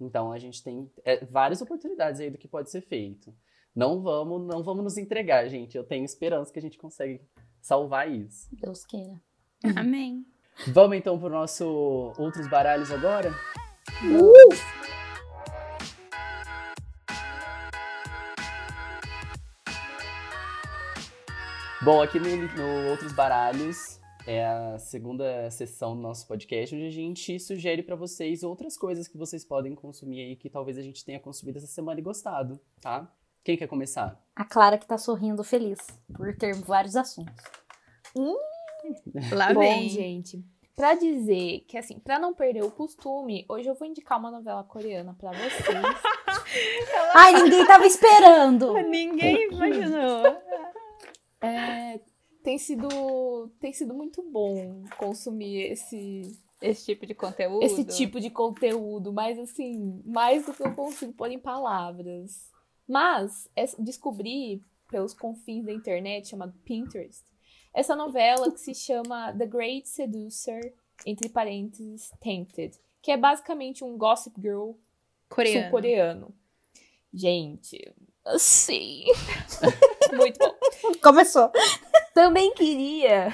Então 0.00 0.32
a 0.32 0.38
gente 0.38 0.62
tem 0.62 0.90
é, 1.04 1.24
várias 1.26 1.60
oportunidades 1.60 2.20
aí 2.20 2.30
do 2.30 2.38
que 2.38 2.48
pode 2.48 2.70
ser 2.70 2.80
feito. 2.80 3.34
Não 3.74 4.00
vamos, 4.02 4.46
não 4.46 4.62
vamos 4.62 4.82
nos 4.82 4.96
entregar, 4.96 5.46
gente. 5.48 5.76
Eu 5.76 5.84
tenho 5.84 6.04
esperança 6.04 6.52
que 6.52 6.58
a 6.58 6.62
gente 6.62 6.78
consegue 6.78 7.20
salvar 7.60 8.10
isso. 8.10 8.48
Deus 8.52 8.84
queira. 8.84 9.20
Amém. 9.76 10.24
Vamos 10.68 10.96
então 10.96 11.18
pro 11.18 11.28
nosso 11.28 12.12
outros 12.18 12.48
baralhos 12.48 12.90
agora? 12.90 13.32
Bom, 21.82 22.02
aqui 22.02 22.18
no, 22.20 22.28
no 22.28 22.90
Outros 22.90 23.12
Baralhos 23.12 23.99
é 24.30 24.46
a 24.46 24.78
segunda 24.78 25.50
sessão 25.50 25.96
do 25.96 26.02
nosso 26.02 26.26
podcast, 26.28 26.74
onde 26.74 26.86
a 26.86 26.90
gente 26.90 27.38
sugere 27.40 27.82
pra 27.82 27.96
vocês 27.96 28.44
outras 28.44 28.76
coisas 28.76 29.08
que 29.08 29.18
vocês 29.18 29.44
podem 29.44 29.74
consumir 29.74 30.20
aí 30.20 30.36
que 30.36 30.48
talvez 30.48 30.78
a 30.78 30.82
gente 30.82 31.04
tenha 31.04 31.18
consumido 31.18 31.58
essa 31.58 31.66
semana 31.66 31.98
e 31.98 32.02
gostado, 32.02 32.60
tá? 32.80 33.12
Quem 33.42 33.56
quer 33.56 33.66
começar? 33.66 34.22
A 34.36 34.44
Clara 34.44 34.78
que 34.78 34.86
tá 34.86 34.96
sorrindo 34.96 35.42
feliz 35.42 35.78
por 36.14 36.36
ter 36.36 36.54
vários 36.54 36.94
assuntos. 36.94 37.34
Lá 39.32 39.52
Bom, 39.52 39.60
vem. 39.60 39.88
gente, 39.88 40.44
pra 40.76 40.94
dizer 40.94 41.64
que, 41.66 41.76
assim, 41.76 41.98
pra 41.98 42.18
não 42.18 42.32
perder 42.32 42.62
o 42.62 42.70
costume, 42.70 43.44
hoje 43.48 43.68
eu 43.68 43.74
vou 43.74 43.88
indicar 43.88 44.18
uma 44.18 44.30
novela 44.30 44.62
coreana 44.62 45.12
pra 45.18 45.32
vocês. 45.32 45.66
Ai, 47.14 47.32
ninguém 47.42 47.66
tava 47.66 47.84
esperando! 47.84 48.74
Ninguém 48.84 49.48
imaginou. 49.50 50.26
É, 51.42 52.00
tem 52.42 52.58
sido 52.58 53.48
tem 53.60 53.72
sido 53.72 53.94
muito 53.94 54.22
bom 54.22 54.84
consumir 54.98 55.70
esse 55.72 56.22
Esse 56.60 56.84
tipo 56.86 57.06
de 57.06 57.14
conteúdo. 57.14 57.64
esse 57.64 57.84
tipo 57.84 58.20
de 58.20 58.30
conteúdo, 58.30 59.12
mas 59.12 59.38
assim, 59.38 60.02
mais 60.04 60.44
do 60.46 60.52
que 60.54 60.62
eu 60.62 60.74
consigo 60.74 61.12
pôr 61.12 61.30
em 61.30 61.38
palavras. 61.38 62.48
Mas 62.88 63.48
é- 63.54 63.66
descobri 63.78 64.60
pelos 64.88 65.14
confins 65.14 65.64
da 65.64 65.72
internet, 65.72 66.28
chamado 66.28 66.52
Pinterest, 66.64 67.22
essa 67.72 67.94
novela 67.94 68.50
que 68.50 68.58
se 68.58 68.74
chama 68.74 69.32
The 69.32 69.46
Great 69.46 69.88
Seducer, 69.88 70.74
entre 71.06 71.28
parênteses, 71.28 72.10
Tempted, 72.20 72.76
que 73.00 73.12
é 73.12 73.16
basicamente 73.16 73.84
um 73.84 73.96
Gossip 73.96 74.34
Girl 74.40 74.72
coreano. 75.28 75.62
sul-coreano. 75.62 76.34
Gente, 77.14 77.92
assim, 78.24 79.04
muito 80.14 80.38
bom. 80.38 80.54
Começou. 81.02 81.50
Também 82.14 82.52
queria. 82.54 83.28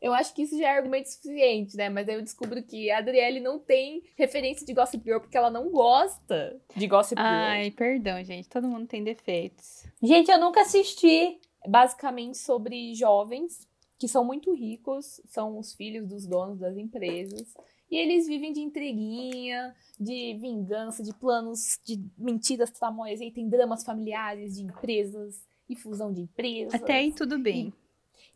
Eu 0.00 0.14
acho 0.14 0.34
que 0.34 0.42
isso 0.42 0.56
já 0.58 0.68
é 0.68 0.78
argumento 0.78 1.10
suficiente, 1.10 1.76
né? 1.76 1.90
Mas 1.90 2.08
aí 2.08 2.14
eu 2.14 2.22
descubro 2.22 2.62
que 2.62 2.90
a 2.90 2.98
Adriele 2.98 3.38
não 3.38 3.58
tem 3.58 4.02
referência 4.16 4.64
de 4.64 4.72
Gossip 4.72 5.04
Girl 5.04 5.20
porque 5.20 5.36
ela 5.36 5.50
não 5.50 5.68
gosta 5.70 6.58
de 6.74 6.86
Gossip 6.86 7.20
Girl. 7.20 7.30
Ai, 7.30 7.70
perdão, 7.70 8.22
gente. 8.24 8.48
Todo 8.48 8.66
mundo 8.66 8.86
tem 8.86 9.04
defeitos. 9.04 9.84
Gente, 10.02 10.30
eu 10.30 10.40
nunca 10.40 10.62
assisti. 10.62 11.38
Basicamente 11.68 12.38
sobre 12.38 12.94
jovens 12.94 13.68
que 13.98 14.08
são 14.08 14.24
muito 14.24 14.54
ricos, 14.54 15.20
são 15.26 15.58
os 15.58 15.74
filhos 15.74 16.08
dos 16.08 16.26
donos 16.26 16.58
das 16.58 16.74
empresas. 16.78 17.54
E 17.90 17.98
eles 17.98 18.26
vivem 18.26 18.50
de 18.50 18.60
intriguinha, 18.60 19.74
de 19.98 20.38
vingança, 20.40 21.02
de 21.02 21.12
planos, 21.12 21.78
de 21.84 22.02
mentiras 22.16 22.70
tramóias. 22.70 23.20
E 23.20 23.30
tem 23.30 23.46
dramas 23.46 23.84
familiares 23.84 24.56
de 24.56 24.62
empresas 24.62 25.44
e 25.70 25.76
fusão 25.76 26.12
de 26.12 26.22
empresas. 26.22 26.74
Até 26.74 26.94
aí 26.94 27.12
tudo 27.12 27.38
bem. 27.38 27.72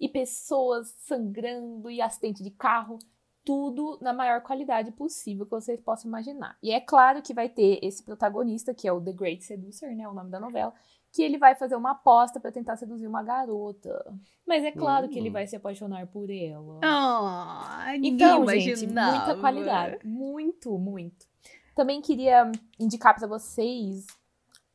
E, 0.00 0.06
e 0.06 0.08
pessoas 0.08 0.94
sangrando 1.00 1.90
e 1.90 2.00
acidente 2.00 2.42
de 2.42 2.50
carro. 2.50 2.98
Tudo 3.44 3.98
na 4.00 4.14
maior 4.14 4.40
qualidade 4.40 4.90
possível 4.92 5.44
que 5.44 5.50
vocês 5.50 5.78
possam 5.78 6.08
imaginar. 6.08 6.56
E 6.62 6.70
é 6.70 6.80
claro 6.80 7.20
que 7.20 7.34
vai 7.34 7.46
ter 7.46 7.78
esse 7.82 8.02
protagonista, 8.02 8.72
que 8.72 8.88
é 8.88 8.92
o 8.92 9.02
The 9.02 9.12
Great 9.12 9.44
Seducer, 9.44 9.94
né? 9.94 10.08
O 10.08 10.14
nome 10.14 10.30
da 10.30 10.40
novela 10.40 10.72
que 11.14 11.22
ele 11.22 11.38
vai 11.38 11.54
fazer 11.54 11.76
uma 11.76 11.92
aposta 11.92 12.40
para 12.40 12.50
tentar 12.50 12.76
seduzir 12.76 13.06
uma 13.06 13.22
garota. 13.22 14.04
Mas 14.44 14.64
é 14.64 14.72
claro 14.72 15.08
que 15.08 15.16
ele 15.16 15.30
vai 15.30 15.46
se 15.46 15.54
apaixonar 15.54 16.04
por 16.08 16.28
ela. 16.28 16.80
Oh, 16.82 17.90
então, 18.02 18.44
gente, 18.48 18.88
muita 18.88 19.36
qualidade. 19.38 20.04
Muito, 20.04 20.76
muito. 20.76 21.24
Também 21.72 22.02
queria 22.02 22.50
indicar 22.80 23.14
para 23.14 23.28
vocês 23.28 24.06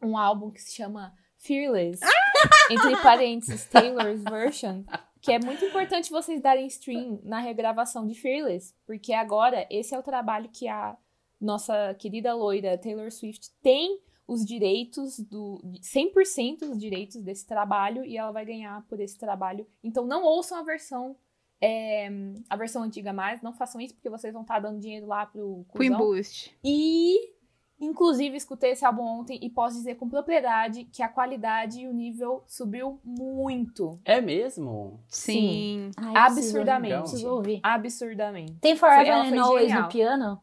um 0.01 0.18
álbum 0.18 0.49
que 0.49 0.62
se 0.62 0.74
chama 0.74 1.14
Fearless, 1.39 1.99
entre 2.69 2.95
parênteses, 3.01 3.65
Taylor's 3.65 4.21
Version, 4.23 4.83
que 5.21 5.31
é 5.31 5.39
muito 5.39 5.65
importante 5.65 6.11
vocês 6.11 6.41
darem 6.41 6.67
stream 6.67 7.19
na 7.23 7.39
regravação 7.39 8.05
de 8.05 8.13
Fearless, 8.13 8.73
porque 8.85 9.13
agora 9.13 9.65
esse 9.69 9.95
é 9.95 9.99
o 9.99 10.03
trabalho 10.03 10.49
que 10.49 10.67
a 10.67 10.95
nossa 11.39 11.95
querida 11.95 12.33
loira 12.35 12.77
Taylor 12.77 13.11
Swift 13.11 13.49
tem 13.61 13.99
os 14.27 14.45
direitos 14.45 15.19
do 15.19 15.59
100% 15.81 16.59
dos 16.59 16.77
direitos 16.77 17.21
desse 17.23 17.47
trabalho 17.47 18.05
e 18.05 18.17
ela 18.17 18.31
vai 18.31 18.45
ganhar 18.45 18.85
por 18.87 18.99
esse 18.99 19.17
trabalho. 19.17 19.65
Então 19.83 20.05
não 20.05 20.23
ouçam 20.23 20.59
a 20.59 20.61
versão 20.61 21.15
é, 21.61 22.09
a 22.49 22.55
versão 22.55 22.83
antiga 22.83 23.11
mais, 23.11 23.41
não 23.41 23.51
façam 23.51 23.81
isso 23.81 23.93
porque 23.93 24.09
vocês 24.09 24.31
vão 24.31 24.43
estar 24.43 24.55
tá 24.55 24.59
dando 24.59 24.79
dinheiro 24.79 25.07
lá 25.07 25.25
pro 25.25 25.65
Queen 25.75 25.91
Boost. 25.91 26.55
E 26.63 27.33
inclusive 27.80 28.36
escutei 28.36 28.71
esse 28.71 28.86
álbum 28.86 29.03
ontem 29.03 29.39
e 29.41 29.49
posso 29.49 29.77
dizer 29.77 29.95
com 29.95 30.09
propriedade 30.09 30.86
que 30.86 31.01
a 31.01 31.07
qualidade 31.07 31.82
e 31.82 31.88
o 31.88 31.93
nível 31.93 32.43
subiu 32.47 32.99
muito. 33.03 33.99
É 34.03 34.19
mesmo? 34.19 34.99
Sim. 35.07 35.91
Sim. 35.91 35.91
Ai, 35.97 36.13
absurdamente. 36.15 36.99
Preciso 36.99 37.30
ouvir. 37.30 37.59
Absurdamente. 37.63 38.53
Tem 38.59 38.75
Forever 38.75 39.13
and 39.13 39.41
Always 39.41 39.73
no 39.73 39.88
piano? 39.88 40.41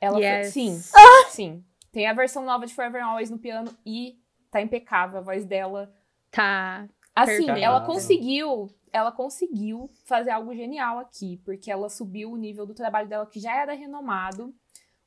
Ela 0.00 0.18
yes. 0.18 0.52
foi, 0.52 0.62
sim. 0.62 0.80
Sim. 1.30 1.64
Tem 1.90 2.06
a 2.06 2.12
versão 2.12 2.44
nova 2.44 2.66
de 2.66 2.74
Forever 2.74 3.02
Always 3.02 3.30
no 3.30 3.38
piano 3.38 3.74
e 3.84 4.18
tá 4.50 4.60
impecável 4.60 5.18
a 5.18 5.22
voz 5.22 5.44
dela. 5.44 5.92
Tá. 6.30 6.86
Assim, 7.14 7.46
perfeito. 7.46 7.64
ela 7.64 7.80
conseguiu, 7.80 8.68
ela 8.92 9.10
conseguiu 9.10 9.90
fazer 10.04 10.30
algo 10.30 10.54
genial 10.54 10.98
aqui, 10.98 11.40
porque 11.42 11.70
ela 11.70 11.88
subiu 11.88 12.30
o 12.30 12.36
nível 12.36 12.66
do 12.66 12.74
trabalho 12.74 13.08
dela 13.08 13.24
que 13.24 13.40
já 13.40 13.56
era 13.56 13.72
renomado, 13.72 14.54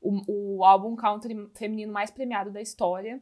o, 0.01 0.57
o 0.57 0.63
álbum 0.63 0.95
country 0.95 1.49
feminino 1.55 1.91
mais 1.91 2.11
premiado 2.11 2.51
da 2.51 2.61
história, 2.61 3.21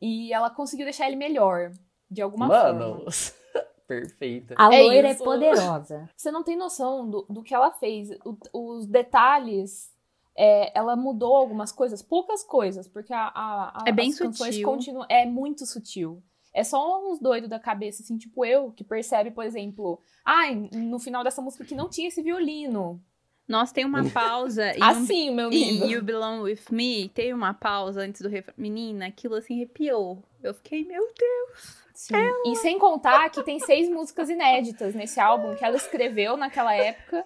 e 0.00 0.32
ela 0.32 0.50
conseguiu 0.50 0.84
deixar 0.84 1.06
ele 1.06 1.16
melhor, 1.16 1.70
de 2.10 2.20
alguma 2.20 2.46
Mano. 2.46 2.96
forma. 2.96 3.10
Perfeita. 3.86 4.54
A 4.56 4.74
é 4.74 4.82
loira 4.82 5.08
é 5.08 5.14
poderosa. 5.14 6.08
Você 6.16 6.30
não 6.30 6.42
tem 6.42 6.56
noção 6.56 7.08
do, 7.08 7.26
do 7.28 7.42
que 7.42 7.54
ela 7.54 7.70
fez. 7.70 8.10
O, 8.24 8.76
os 8.76 8.86
detalhes 8.86 9.92
é, 10.36 10.76
ela 10.76 10.96
mudou 10.96 11.34
algumas 11.34 11.70
coisas, 11.70 12.02
poucas 12.02 12.42
coisas, 12.42 12.88
porque 12.88 13.12
a, 13.12 13.26
a, 13.26 13.82
a 13.82 13.84
é 13.86 13.92
bem 13.92 14.10
as 14.10 14.18
canções 14.18 14.54
sutil. 14.54 14.68
continuam. 14.68 15.06
É 15.08 15.26
muito 15.26 15.66
sutil. 15.66 16.22
É 16.52 16.62
só 16.62 17.10
uns 17.10 17.18
doidos 17.18 17.50
da 17.50 17.58
cabeça, 17.58 18.02
assim, 18.02 18.16
tipo 18.16 18.44
eu, 18.44 18.70
que 18.70 18.84
percebe, 18.84 19.32
por 19.32 19.44
exemplo, 19.44 20.00
ai, 20.24 20.68
ah, 20.72 20.76
no 20.76 21.00
final 21.00 21.24
dessa 21.24 21.42
música 21.42 21.64
que 21.64 21.74
não 21.74 21.88
tinha 21.88 22.08
esse 22.08 22.22
violino. 22.22 23.02
Nossa, 23.46 23.74
tem 23.74 23.84
uma 23.84 24.08
pausa. 24.10 24.72
assim, 24.80 25.28
um, 25.30 25.34
meu 25.34 25.50
nível. 25.50 25.88
E 25.88 25.92
You 25.92 26.02
Belong 26.02 26.42
With 26.42 26.62
Me, 26.70 27.08
tem 27.08 27.32
uma 27.32 27.52
pausa 27.52 28.00
antes 28.00 28.20
do 28.20 28.28
refrão. 28.28 28.54
Menina, 28.56 29.06
aquilo 29.06 29.34
assim 29.34 29.54
arrepiou. 29.56 30.22
Eu 30.42 30.54
fiquei, 30.54 30.84
meu 30.84 31.02
Deus. 31.18 31.84
Sim. 31.94 32.14
E 32.46 32.56
sem 32.56 32.78
contar 32.78 33.30
que 33.30 33.42
tem 33.42 33.60
seis 33.60 33.88
músicas 33.88 34.28
inéditas 34.28 34.94
nesse 34.94 35.20
álbum 35.20 35.54
que 35.54 35.64
ela 35.64 35.76
escreveu 35.76 36.36
naquela 36.36 36.74
época 36.74 37.24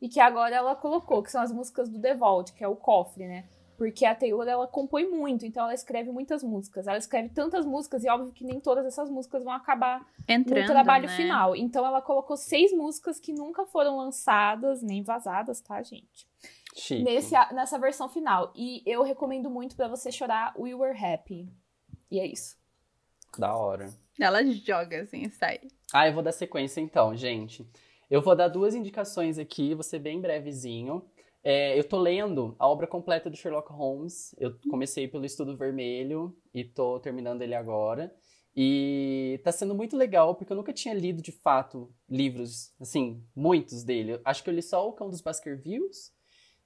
e 0.00 0.08
que 0.08 0.20
agora 0.20 0.56
ela 0.56 0.74
colocou, 0.74 1.22
que 1.22 1.30
são 1.30 1.42
as 1.42 1.52
músicas 1.52 1.88
do 1.88 2.00
The 2.00 2.14
Vault, 2.14 2.52
que 2.52 2.64
é 2.64 2.68
o 2.68 2.76
cofre, 2.76 3.26
né? 3.26 3.44
Porque 3.76 4.06
a 4.06 4.14
Taylor, 4.14 4.46
ela 4.48 4.66
compõe 4.66 5.06
muito, 5.06 5.44
então 5.44 5.64
ela 5.64 5.74
escreve 5.74 6.10
muitas 6.10 6.42
músicas. 6.42 6.86
Ela 6.86 6.96
escreve 6.96 7.28
tantas 7.28 7.66
músicas 7.66 8.02
e 8.04 8.08
óbvio 8.08 8.32
que 8.32 8.44
nem 8.44 8.58
todas 8.58 8.86
essas 8.86 9.10
músicas 9.10 9.44
vão 9.44 9.52
acabar 9.52 10.06
Entrando, 10.26 10.62
no 10.62 10.66
trabalho 10.66 11.06
né? 11.06 11.16
final. 11.16 11.54
Então 11.54 11.84
ela 11.84 12.00
colocou 12.00 12.36
seis 12.36 12.72
músicas 12.72 13.20
que 13.20 13.32
nunca 13.32 13.66
foram 13.66 13.96
lançadas, 13.98 14.82
nem 14.82 15.02
vazadas, 15.02 15.60
tá, 15.60 15.82
gente? 15.82 16.26
Chique. 16.74 17.02
Nesse, 17.02 17.34
nessa 17.52 17.78
versão 17.78 18.08
final. 18.08 18.52
E 18.54 18.82
eu 18.86 19.02
recomendo 19.02 19.50
muito 19.50 19.76
para 19.76 19.88
você 19.88 20.10
chorar 20.10 20.54
We 20.58 20.74
Were 20.74 20.96
Happy. 20.98 21.48
E 22.10 22.18
é 22.18 22.26
isso. 22.26 22.56
Da 23.38 23.54
hora. 23.54 23.90
Ela 24.18 24.42
joga 24.44 25.02
assim, 25.02 25.28
sai. 25.28 25.60
Ah, 25.92 26.08
eu 26.08 26.14
vou 26.14 26.22
dar 26.22 26.32
sequência 26.32 26.80
então, 26.80 27.14
gente. 27.14 27.66
Eu 28.10 28.22
vou 28.22 28.36
dar 28.36 28.48
duas 28.48 28.74
indicações 28.74 29.38
aqui, 29.38 29.74
vou 29.74 29.82
ser 29.82 29.98
bem 29.98 30.20
brevezinho. 30.20 31.04
É, 31.48 31.78
eu 31.78 31.84
tô 31.84 31.96
lendo 31.96 32.56
a 32.58 32.66
obra 32.66 32.88
completa 32.88 33.30
do 33.30 33.36
Sherlock 33.36 33.72
Holmes. 33.72 34.34
Eu 34.36 34.58
comecei 34.68 35.06
pelo 35.06 35.24
Estudo 35.24 35.56
Vermelho 35.56 36.36
e 36.52 36.64
tô 36.64 36.98
terminando 36.98 37.40
ele 37.40 37.54
agora. 37.54 38.12
E 38.56 39.40
tá 39.44 39.52
sendo 39.52 39.72
muito 39.72 39.96
legal, 39.96 40.34
porque 40.34 40.52
eu 40.52 40.56
nunca 40.56 40.72
tinha 40.72 40.92
lido 40.92 41.22
de 41.22 41.30
fato 41.30 41.88
livros, 42.10 42.72
assim, 42.80 43.22
muitos 43.32 43.84
dele. 43.84 44.18
Acho 44.24 44.42
que 44.42 44.50
eu 44.50 44.54
li 44.54 44.60
só 44.60 44.88
O 44.88 44.92
Cão 44.92 45.08
dos 45.08 45.20
Baskervilles 45.20 46.12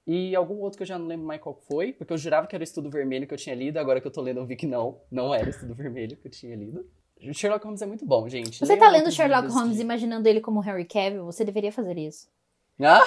e 0.07 0.35
algum 0.35 0.55
outro 0.55 0.77
que 0.77 0.81
eu 0.81 0.87
já 0.87 0.97
não 0.97 1.05
lembro 1.05 1.27
mais 1.27 1.39
qual 1.39 1.53
foi, 1.53 1.93
porque 1.93 2.11
eu 2.11 2.17
jurava 2.17 2.47
que 2.47 2.55
era 2.55 2.63
o 2.63 2.65
Estudo 2.65 2.89
Vermelho 2.89 3.27
que 3.27 3.35
eu 3.35 3.37
tinha 3.37 3.53
lido, 3.53 3.77
agora 3.77 4.01
que 4.01 4.07
eu 4.07 4.11
tô 4.11 4.19
lendo 4.19 4.39
eu 4.39 4.47
vi 4.47 4.55
que 4.55 4.65
não, 4.65 4.99
não 5.11 5.31
era 5.31 5.45
o 5.45 5.51
Estudo 5.51 5.75
Vermelho 5.75 6.17
que 6.17 6.25
eu 6.27 6.31
tinha 6.31 6.55
lido. 6.55 6.89
Sherlock 7.31 7.63
Holmes 7.63 7.83
é 7.83 7.85
muito 7.85 8.03
bom, 8.03 8.27
gente. 8.27 8.57
Você 8.57 8.75
tá 8.75 8.89
lendo 8.89 9.11
Sherlock 9.11 9.47
Holmes 9.49 9.77
que... 9.77 9.83
imaginando 9.83 10.27
ele 10.27 10.41
como 10.41 10.59
Harry 10.59 10.85
Cavill? 10.85 11.25
Você 11.25 11.45
deveria 11.45 11.71
fazer 11.71 11.99
isso. 11.99 12.27
Ah? 12.79 13.03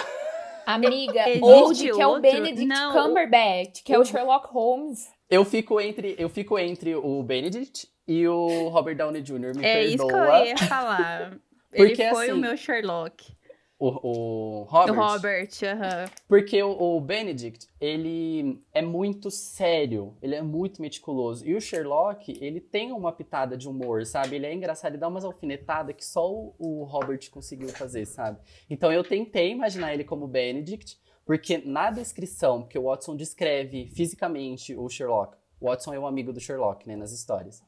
Amiga, 0.66 1.24
Old, 1.42 1.78
que 1.78 2.00
é 2.00 2.06
o 2.06 2.20
Benedict 2.20 2.66
não, 2.66 2.92
Cumberbatch, 2.92 3.82
que 3.82 3.92
é 3.92 3.98
o 3.98 4.04
Sherlock 4.04 4.48
Holmes. 4.48 5.08
Eu 5.28 5.44
fico 5.44 5.80
entre, 5.80 6.14
eu 6.18 6.28
fico 6.28 6.58
entre 6.58 6.94
o 6.94 7.22
Benedict 7.22 7.88
e 8.06 8.26
o 8.28 8.68
Robert 8.68 8.96
Downey 8.96 9.22
Jr. 9.22 9.56
Me 9.56 9.64
é 9.64 9.80
perdoa. 9.80 9.84
isso 9.84 10.06
que 10.06 10.14
eu 10.14 10.46
ia 10.46 10.58
falar. 10.58 11.38
Porque, 11.74 12.02
ele 12.02 12.10
foi 12.10 12.26
assim, 12.26 12.32
o 12.32 12.36
meu 12.36 12.56
Sherlock. 12.56 13.34
O, 13.78 13.88
o 13.88 14.62
Robert. 14.64 14.94
O 14.94 14.96
Robert, 14.96 15.48
aham. 15.64 16.04
Uh 16.04 16.06
-huh. 16.06 16.10
Porque 16.28 16.62
o, 16.62 16.70
o, 16.70 17.00
Benedict, 17.00 17.68
ele 17.80 18.62
é 18.72 18.80
muito 18.80 19.30
sério, 19.30 20.16
ele 20.22 20.34
é 20.34 20.42
muito 20.42 20.80
meticuloso. 20.80 21.44
E 21.46 21.54
o 21.54 21.60
Sherlock, 21.60 22.38
ele 22.40 22.60
tem 22.60 22.92
uma 22.92 23.12
pitada 23.12 23.56
de 23.56 23.68
humor, 23.68 24.06
sabe? 24.06 24.36
Ele 24.36 24.46
é 24.46 24.54
engraçado, 24.54 24.92
ele 24.92 25.00
dá 25.00 25.08
umas 25.08 25.24
alfinetadas 25.24 25.94
que 25.96 26.04
só 26.04 26.30
o, 26.30 26.54
o 26.58 26.84
Robert 26.84 27.28
conseguiu 27.30 27.68
fazer, 27.68 28.06
sabe? 28.06 28.38
Então 28.70 28.92
eu 28.92 29.02
tentei 29.02 29.50
imaginar 29.50 29.92
ele 29.92 30.04
como 30.04 30.28
Benedict, 30.28 30.98
porque 31.26 31.58
na 31.58 31.90
descrição, 31.90 32.62
porque 32.62 32.78
o 32.78 32.84
Watson 32.84 33.16
descreve 33.16 33.88
fisicamente 33.88 34.74
o 34.74 34.88
Sherlock, 34.88 35.36
o 35.60 35.66
Watson 35.66 35.94
é 35.94 35.98
um 35.98 36.06
amigo 36.06 36.32
do 36.32 36.40
Sherlock, 36.40 36.86
né, 36.86 36.94
nas 36.94 37.10
histórias. 37.12 37.62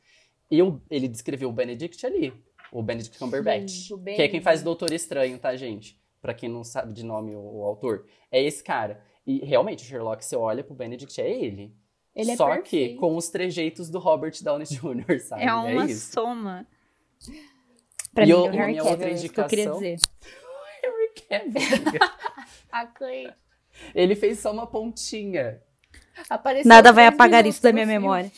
E 0.51 0.61
ele 0.91 1.09
descreveu 1.09 1.49
o 1.49 1.53
Benedict 1.53 2.07
ali, 2.07 2.33
o 2.77 2.83
Benedict 2.83 3.19
Cumberbatch, 3.19 3.89
Sim, 3.89 4.05
que 4.05 4.21
é 4.21 4.29
quem 4.29 4.43
faz 4.43 4.63
Doutor 4.63 4.93
Estranho, 4.93 5.39
tá, 5.39 5.57
gente? 5.57 5.99
Pra 6.21 6.35
quem 6.35 6.47
não 6.47 6.63
sabe 6.63 6.93
de 6.93 7.03
nome 7.03 7.35
o, 7.35 7.41
o 7.41 7.65
autor. 7.65 8.05
É 8.31 8.43
esse 8.43 8.63
cara. 8.63 9.01
E 9.27 9.43
realmente, 9.43 9.83
o 9.83 9.87
Sherlock, 9.87 10.23
você 10.23 10.37
olha 10.37 10.63
pro 10.63 10.75
Benedict, 10.75 11.19
é 11.19 11.31
ele. 11.31 11.75
Ele 12.15 12.33
é 12.33 12.37
Só 12.37 12.49
perfeito. 12.49 12.69
que 12.69 12.95
com 12.97 13.17
os 13.17 13.31
trejeitos 13.31 13.89
do 13.89 13.99
Robert 13.99 14.35
Downey 14.43 14.67
Jr., 14.67 15.21
sabe? 15.21 15.45
É 15.45 15.55
uma 15.55 15.85
é 15.85 15.95
soma. 15.95 16.67
Pra 18.13 18.25
e 18.25 18.27
mim, 18.27 18.33
o, 18.35 18.43
o 18.43 18.51
Harry 18.51 18.73
minha 18.73 18.83
Cavill, 18.83 18.91
outra 18.91 19.11
isso 19.11 19.29
que 19.31 19.41
eu 19.41 19.47
queria 19.47 19.65
indicação... 19.65 19.83
dizer. 19.83 19.99
Harry 21.33 21.51
Cavill. 22.73 23.35
Ele 23.95 24.15
fez 24.15 24.39
só 24.39 24.53
uma 24.53 24.67
pontinha. 24.67 25.63
Apareceu 26.29 26.69
Nada 26.69 26.93
vai 26.93 27.07
apagar 27.07 27.47
isso 27.47 27.63
da 27.63 27.73
minha 27.73 27.87
memória. 27.87 28.31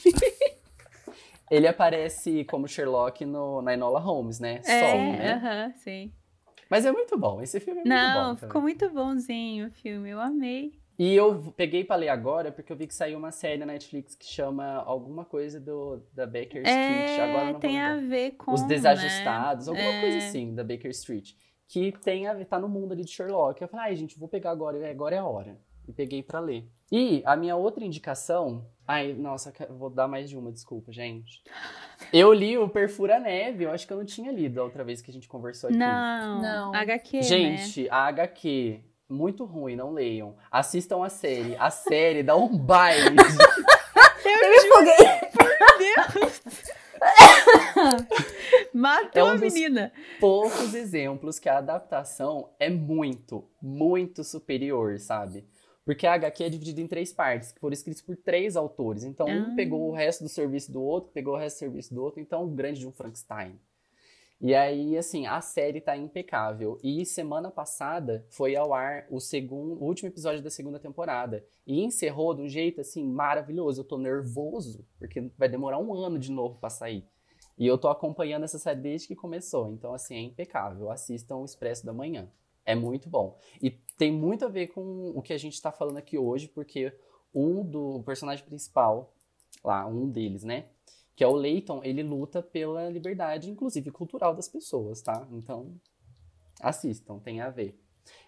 Ele 1.50 1.66
aparece 1.66 2.44
como 2.44 2.68
Sherlock 2.68 3.24
no, 3.24 3.62
na 3.62 3.74
Enola 3.74 3.98
Holmes, 4.00 4.38
né? 4.40 4.60
É, 4.64 4.80
Só, 4.80 4.96
né? 4.96 5.32
aham, 5.32 5.72
sim. 5.76 6.12
Mas 6.70 6.84
é 6.84 6.92
muito 6.92 7.16
bom, 7.16 7.40
esse 7.40 7.58
filme 7.60 7.80
é 7.80 7.84
muito 7.84 7.94
Não, 8.14 8.30
bom. 8.34 8.36
ficou 8.36 8.60
muito 8.60 8.90
bonzinho 8.90 9.68
o 9.68 9.70
filme, 9.70 10.10
eu 10.10 10.20
amei. 10.20 10.72
E 10.98 11.14
eu 11.14 11.52
peguei 11.56 11.84
pra 11.84 11.94
ler 11.96 12.08
agora 12.08 12.50
porque 12.50 12.72
eu 12.72 12.76
vi 12.76 12.86
que 12.86 12.94
saiu 12.94 13.16
uma 13.18 13.30
série 13.30 13.58
na 13.58 13.66
Netflix 13.66 14.16
que 14.16 14.26
chama 14.26 14.64
alguma 14.82 15.24
coisa 15.24 15.60
do, 15.60 16.02
da 16.12 16.26
Baker 16.26 16.60
Street. 16.66 17.20
agora 17.20 17.48
É, 17.48 17.52
não 17.52 17.60
tem 17.60 17.80
a 17.80 17.96
ver 17.96 18.32
com. 18.32 18.52
Os 18.52 18.62
Desajustados, 18.64 19.68
né? 19.68 19.72
alguma 19.72 19.90
É. 19.96 20.00
coisa 20.00 20.18
assim, 20.18 20.54
da 20.54 20.64
Baker 20.64 20.90
Street. 20.90 21.30
Que 21.68 21.92
tem 21.92 22.26
a, 22.26 22.44
tá 22.44 22.58
no 22.58 22.68
mundo 22.68 22.92
ali 22.92 23.04
de 23.04 23.12
Sherlock. 23.12 23.62
Eu 23.62 23.68
falei, 23.68 23.86
ai, 23.86 23.96
gente, 23.96 24.18
vou 24.18 24.28
pegar 24.28 24.50
agora, 24.50 24.90
agora 24.90 25.14
é 25.14 25.18
a 25.18 25.24
hora. 25.26 25.58
E 25.86 25.92
peguei 25.92 26.22
pra 26.22 26.40
ler. 26.40 26.68
E 26.90 27.22
a 27.24 27.36
minha 27.36 27.54
outra 27.56 27.84
indicação. 27.84 28.66
Ai, 28.90 29.12
nossa, 29.12 29.52
vou 29.68 29.90
dar 29.90 30.08
mais 30.08 30.30
de 30.30 30.36
uma, 30.38 30.50
desculpa, 30.50 30.90
gente. 30.90 31.42
Eu 32.10 32.32
li 32.32 32.56
o 32.56 32.68
Perfura 32.70 33.20
Neve, 33.20 33.64
eu 33.64 33.70
acho 33.70 33.86
que 33.86 33.92
eu 33.92 33.98
não 33.98 34.04
tinha 34.06 34.32
lido 34.32 34.58
a 34.60 34.64
outra 34.64 34.82
vez 34.82 35.02
que 35.02 35.10
a 35.10 35.12
gente 35.14 35.28
conversou 35.28 35.68
aqui. 35.68 35.78
Não, 35.78 36.40
Não. 36.40 36.74
HQ, 36.74 37.16
né? 37.18 37.22
Gente, 37.22 37.86
a 37.90 38.06
HQ, 38.06 38.80
muito 39.06 39.44
ruim, 39.44 39.76
não 39.76 39.92
leiam. 39.92 40.36
Assistam 40.50 41.04
a 41.04 41.10
série. 41.10 41.54
A 41.56 41.68
série 41.68 42.22
dá 42.22 42.34
um 42.34 42.48
baile. 42.56 43.16
Eu 44.24 44.50
me 44.50 44.56
empolguei. 44.56 45.28
Matou 48.74 49.10
É 49.20 49.24
um 49.24 49.28
a 49.28 49.32
dos- 49.36 49.40
menina. 49.52 49.92
Poucos 50.20 50.74
exemplos 50.74 51.38
que 51.38 51.48
a 51.48 51.58
adaptação 51.58 52.50
é 52.58 52.68
muito, 52.70 53.44
muito 53.62 54.24
superior, 54.24 54.98
sabe? 54.98 55.46
Porque 55.88 56.06
a 56.06 56.12
HQ 56.12 56.44
é 56.44 56.50
dividida 56.50 56.82
em 56.82 56.86
três 56.86 57.14
partes, 57.14 57.50
que 57.50 57.58
foram 57.58 57.72
escritas 57.72 58.02
por 58.02 58.14
três 58.14 58.56
autores. 58.56 59.04
Então, 59.04 59.26
um 59.26 59.52
Ah. 59.52 59.54
pegou 59.56 59.88
o 59.88 59.90
resto 59.90 60.22
do 60.22 60.28
serviço 60.28 60.70
do 60.70 60.82
outro, 60.82 61.10
pegou 61.14 61.32
o 61.32 61.38
resto 61.38 61.56
do 61.56 61.60
serviço 61.60 61.94
do 61.94 62.02
outro. 62.02 62.20
Então, 62.20 62.44
o 62.44 62.48
grande 62.48 62.78
de 62.80 62.86
um 62.86 62.92
Frankenstein. 62.92 63.58
E 64.38 64.54
aí, 64.54 64.98
assim, 64.98 65.26
a 65.26 65.40
série 65.40 65.80
tá 65.80 65.96
impecável. 65.96 66.78
E 66.82 67.06
semana 67.06 67.50
passada 67.50 68.26
foi 68.28 68.54
ao 68.54 68.74
ar 68.74 69.06
o 69.10 69.18
segundo, 69.18 69.82
o 69.82 69.84
último 69.86 70.10
episódio 70.10 70.42
da 70.42 70.50
segunda 70.50 70.78
temporada. 70.78 71.42
E 71.66 71.82
encerrou 71.82 72.34
de 72.34 72.42
um 72.42 72.48
jeito, 72.50 72.82
assim, 72.82 73.02
maravilhoso. 73.02 73.80
Eu 73.80 73.84
tô 73.86 73.96
nervoso, 73.96 74.84
porque 74.98 75.30
vai 75.38 75.48
demorar 75.48 75.78
um 75.78 75.94
ano 75.94 76.18
de 76.18 76.30
novo 76.30 76.58
pra 76.58 76.68
sair. 76.68 77.02
E 77.56 77.66
eu 77.66 77.78
tô 77.78 77.88
acompanhando 77.88 78.44
essa 78.44 78.58
série 78.58 78.78
desde 78.82 79.08
que 79.08 79.16
começou. 79.16 79.72
Então, 79.72 79.94
assim, 79.94 80.16
é 80.16 80.20
impecável. 80.20 80.90
Assistam 80.90 81.36
o 81.36 81.46
Expresso 81.46 81.86
da 81.86 81.94
Manhã. 81.94 82.30
É 82.66 82.74
muito 82.74 83.08
bom. 83.08 83.38
E 83.62 83.70
tem 83.98 84.12
muito 84.12 84.44
a 84.44 84.48
ver 84.48 84.68
com 84.68 85.10
o 85.10 85.20
que 85.20 85.32
a 85.32 85.38
gente 85.38 85.60
tá 85.60 85.72
falando 85.72 85.98
aqui 85.98 86.16
hoje, 86.16 86.48
porque 86.48 86.96
um 87.34 87.64
do 87.64 88.02
personagem 88.04 88.44
principal, 88.44 89.12
lá, 89.62 89.86
um 89.86 90.08
deles, 90.08 90.44
né? 90.44 90.68
Que 91.16 91.24
é 91.24 91.26
o 91.26 91.34
Leighton, 91.34 91.80
ele 91.82 92.04
luta 92.04 92.40
pela 92.40 92.88
liberdade, 92.88 93.50
inclusive 93.50 93.90
cultural 93.90 94.34
das 94.34 94.48
pessoas, 94.48 95.02
tá? 95.02 95.26
Então, 95.32 95.74
assistam, 96.60 97.18
tem 97.18 97.40
a 97.40 97.50
ver. 97.50 97.76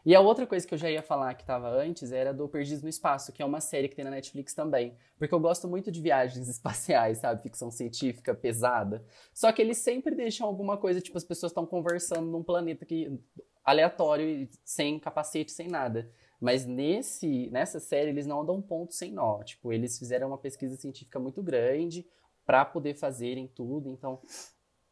E 0.05 0.14
a 0.14 0.21
outra 0.21 0.47
coisa 0.47 0.66
que 0.66 0.75
eu 0.75 0.79
já 0.79 0.91
ia 0.91 1.03
falar 1.03 1.35
que 1.35 1.45
tava 1.45 1.68
antes 1.68 2.12
era 2.12 2.35
do 2.35 2.49
Perdidos 2.49 2.83
no 2.83 2.89
Espaço, 2.89 3.33
que 3.33 3.41
é 3.41 3.45
uma 3.45 3.61
série 3.61 3.89
que 3.89 3.97
tem 3.97 4.05
na 4.05 4.11
Netflix 4.11 4.53
também. 4.55 4.97
Porque 5.18 5.35
eu 5.35 5.41
gosto 5.41 5.68
muito 5.68 5.91
de 5.91 6.01
viagens 6.01 6.49
espaciais, 6.51 7.18
sabe? 7.18 7.43
Ficção 7.43 7.71
científica 7.71 8.35
pesada. 8.35 9.05
Só 9.33 9.51
que 9.53 9.62
eles 9.62 9.79
sempre 9.79 10.14
deixam 10.14 10.47
alguma 10.47 10.77
coisa, 10.77 11.01
tipo, 11.01 11.16
as 11.16 11.25
pessoas 11.25 11.51
estão 11.51 11.64
conversando 11.64 12.27
num 12.31 12.43
planeta 12.43 12.85
que 12.85 13.18
aleatório, 13.64 14.48
sem 14.64 14.98
capacete, 14.98 15.52
sem 15.52 15.68
nada. 15.68 16.11
Mas 16.40 16.64
nesse, 16.64 17.50
nessa 17.50 17.78
série 17.78 18.11
eles 18.11 18.26
não 18.26 18.44
dão 18.44 18.62
ponto 18.62 18.94
sem 18.94 19.12
nó. 19.12 19.42
Tipo, 19.42 19.72
eles 19.72 19.98
fizeram 19.98 20.28
uma 20.28 20.38
pesquisa 20.38 20.76
científica 20.76 21.18
muito 21.18 21.42
grande 21.42 22.06
para 22.46 22.64
poder 22.64 22.94
fazerem 22.94 23.46
tudo. 23.46 23.90
Então, 23.90 24.20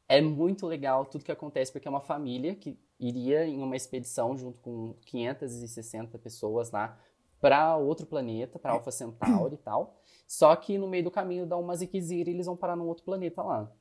é 0.09 0.21
muito 0.21 0.67
legal 0.67 1.07
tudo 1.07 1.25
que 1.25 1.33
acontece, 1.33 1.73
porque 1.73 1.89
é 1.89 1.91
uma 1.91 2.01
família 2.01 2.55
que 2.55 2.79
iria 3.01 3.47
em 3.47 3.63
uma 3.63 3.77
expedição 3.77 4.37
junto 4.37 4.61
com 4.61 4.95
560 5.07 6.19
pessoas 6.19 6.71
lá 6.71 6.99
para 7.41 7.77
outro 7.77 8.07
planeta, 8.07 8.59
para 8.59 8.73
Alpha 8.73 8.91
Centauri 8.91 9.55
e 9.55 9.59
tal. 9.59 10.01
Só 10.27 10.55
que 10.57 10.77
no 10.77 10.89
meio 10.89 11.05
do 11.05 11.11
caminho 11.11 11.47
dá 11.47 11.57
uma 11.57 11.77
ziquezira 11.77 12.31
e 12.31 12.35
eles 12.35 12.47
vão 12.47 12.57
parar 12.57 12.77
num 12.77 12.87
outro 12.87 13.05
planeta 13.05 13.43
lá. 13.43 13.73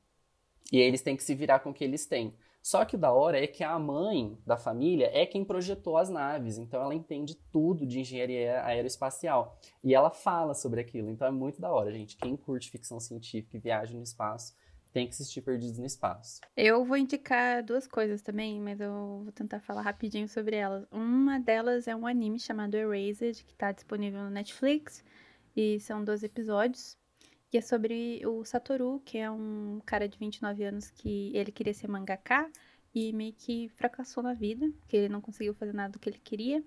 E 0.72 0.78
aí 0.78 0.84
eles 0.86 1.02
têm 1.02 1.16
que 1.16 1.24
se 1.24 1.34
virar 1.34 1.60
com 1.60 1.70
o 1.70 1.74
que 1.74 1.84
eles 1.84 2.06
têm. 2.06 2.34
Só 2.62 2.84
que 2.84 2.96
o 2.96 2.98
da 2.98 3.12
hora 3.12 3.42
é 3.42 3.46
que 3.46 3.64
a 3.64 3.78
mãe 3.78 4.38
da 4.46 4.56
família 4.56 5.10
é 5.12 5.24
quem 5.24 5.44
projetou 5.44 5.96
as 5.96 6.10
naves, 6.10 6.58
então 6.58 6.82
ela 6.82 6.94
entende 6.94 7.34
tudo 7.50 7.86
de 7.86 8.00
engenharia 8.00 8.62
aeroespacial. 8.64 9.58
E 9.82 9.94
ela 9.94 10.10
fala 10.10 10.54
sobre 10.54 10.80
aquilo, 10.80 11.08
então 11.08 11.26
é 11.26 11.30
muito 11.30 11.60
da 11.60 11.72
hora, 11.72 11.92
gente. 11.92 12.16
Quem 12.16 12.36
curte 12.36 12.70
ficção 12.70 13.00
científica 13.00 13.56
e 13.56 13.60
viagem 13.60 13.96
no 13.96 14.02
espaço 14.02 14.54
tem 14.92 15.06
que 15.06 15.12
assistir 15.12 15.42
Perdidos 15.42 15.78
no 15.78 15.86
Espaço. 15.86 16.40
Eu 16.56 16.84
vou 16.84 16.96
indicar 16.96 17.62
duas 17.62 17.86
coisas 17.86 18.22
também, 18.22 18.60
mas 18.60 18.80
eu 18.80 19.22
vou 19.22 19.32
tentar 19.32 19.60
falar 19.60 19.82
rapidinho 19.82 20.28
sobre 20.28 20.56
elas. 20.56 20.86
Uma 20.90 21.38
delas 21.38 21.86
é 21.86 21.94
um 21.94 22.06
anime 22.06 22.38
chamado 22.38 22.74
Erased, 22.74 23.44
que 23.44 23.54
tá 23.54 23.70
disponível 23.70 24.22
no 24.22 24.30
Netflix, 24.30 25.04
e 25.54 25.78
são 25.80 26.02
12 26.02 26.26
episódios. 26.26 26.96
E 27.52 27.56
é 27.58 27.60
sobre 27.62 28.20
o 28.26 28.44
Satoru, 28.44 29.00
que 29.04 29.16
é 29.18 29.30
um 29.30 29.80
cara 29.86 30.08
de 30.08 30.18
29 30.18 30.64
anos 30.64 30.90
que 30.90 31.34
ele 31.34 31.50
queria 31.50 31.72
ser 31.74 31.88
mangaka 31.88 32.50
e 32.94 33.12
meio 33.12 33.32
que 33.32 33.68
fracassou 33.70 34.22
na 34.22 34.34
vida, 34.34 34.70
que 34.86 34.96
ele 34.96 35.08
não 35.08 35.20
conseguiu 35.20 35.54
fazer 35.54 35.72
nada 35.72 35.92
do 35.92 35.98
que 35.98 36.08
ele 36.10 36.18
queria. 36.18 36.62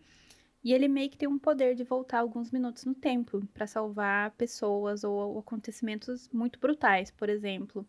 E 0.63 0.73
ele 0.73 0.87
meio 0.87 1.09
que 1.09 1.17
tem 1.17 1.27
um 1.29 1.39
poder 1.39 1.75
de 1.75 1.83
voltar 1.83 2.19
alguns 2.19 2.51
minutos 2.51 2.85
no 2.85 2.93
tempo 2.95 3.45
para 3.53 3.67
salvar 3.67 4.31
pessoas 4.31 5.03
ou 5.03 5.39
acontecimentos 5.39 6.29
muito 6.33 6.59
brutais, 6.59 7.11
por 7.11 7.29
exemplo. 7.29 7.85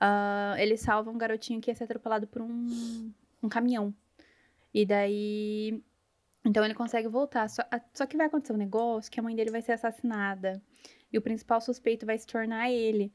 ah, 0.00 0.54
ele 0.58 0.76
salva 0.76 1.10
um 1.10 1.18
garotinho 1.18 1.60
que 1.60 1.70
ia 1.70 1.74
ser 1.74 1.84
atropelado 1.84 2.26
por 2.26 2.42
um, 2.42 3.12
um 3.42 3.48
caminhão. 3.48 3.94
E 4.72 4.84
daí. 4.86 5.82
Então 6.44 6.64
ele 6.64 6.74
consegue 6.74 7.08
voltar. 7.08 7.48
Só, 7.48 7.62
a- 7.70 7.80
só 7.94 8.06
que 8.06 8.16
vai 8.16 8.26
acontecer 8.26 8.52
um 8.52 8.56
negócio 8.56 9.10
que 9.10 9.20
a 9.20 9.22
mãe 9.22 9.34
dele 9.36 9.50
vai 9.50 9.62
ser 9.62 9.72
assassinada. 9.72 10.62
E 11.14 11.18
o 11.18 11.22
principal 11.22 11.60
suspeito 11.60 12.04
vai 12.04 12.18
se 12.18 12.26
tornar 12.26 12.70
ele. 12.72 13.12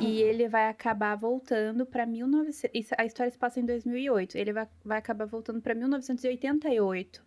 E 0.00 0.20
ele 0.22 0.46
vai 0.48 0.68
acabar 0.68 1.14
voltando 1.16 1.84
pra 1.86 2.04
1900. 2.06 2.70
isso- 2.74 2.94
A 2.98 3.04
história 3.06 3.30
se 3.30 3.38
passa 3.38 3.60
em 3.60 3.64
2008. 3.66 4.36
Ele 4.36 4.52
vai, 4.52 4.68
vai 4.84 4.98
acabar 4.98 5.26
voltando 5.26 5.60
pra 5.60 5.74
1988. 5.74 7.24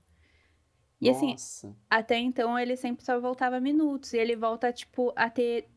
E 0.99 1.09
assim, 1.09 1.31
Nossa. 1.31 1.75
até 1.89 2.17
então 2.17 2.57
ele 2.57 2.75
sempre 2.75 3.03
só 3.05 3.19
voltava 3.19 3.59
minutos. 3.59 4.13
E 4.13 4.17
ele 4.17 4.35
volta, 4.35 4.71
tipo, 4.73 5.11
a 5.15 5.29
ter 5.29 5.67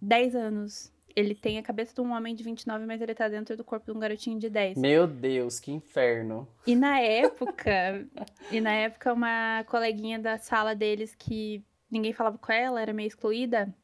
10 0.00 0.34
anos. 0.34 0.92
Ele 1.14 1.34
tem 1.34 1.56
a 1.58 1.62
cabeça 1.62 1.94
de 1.94 2.00
um 2.02 2.12
homem 2.12 2.34
de 2.34 2.44
29, 2.44 2.84
mas 2.84 3.00
ele 3.00 3.14
tá 3.14 3.26
dentro 3.28 3.56
do 3.56 3.64
corpo 3.64 3.90
de 3.90 3.96
um 3.96 4.00
garotinho 4.00 4.38
de 4.38 4.50
10. 4.50 4.76
Meu 4.78 5.06
Deus, 5.06 5.58
que 5.58 5.72
inferno. 5.72 6.46
E 6.66 6.74
na 6.76 7.00
época, 7.00 8.06
e 8.52 8.60
na 8.60 8.72
época 8.72 9.12
uma 9.14 9.64
coleguinha 9.64 10.18
da 10.18 10.36
sala 10.36 10.74
deles 10.74 11.14
que 11.14 11.64
ninguém 11.90 12.12
falava 12.12 12.38
com 12.38 12.52
ela, 12.52 12.80
era 12.80 12.92
meio 12.92 13.06
excluída, 13.08 13.74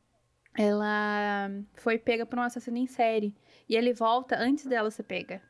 ela 0.56 1.50
foi 1.74 1.98
pega 1.98 2.26
por 2.26 2.38
um 2.38 2.42
assassino 2.42 2.76
em 2.76 2.86
série. 2.86 3.34
E 3.68 3.76
ele 3.76 3.92
volta 3.92 4.36
antes 4.38 4.66
dela 4.66 4.90
ser 4.90 5.04
pega. 5.04 5.42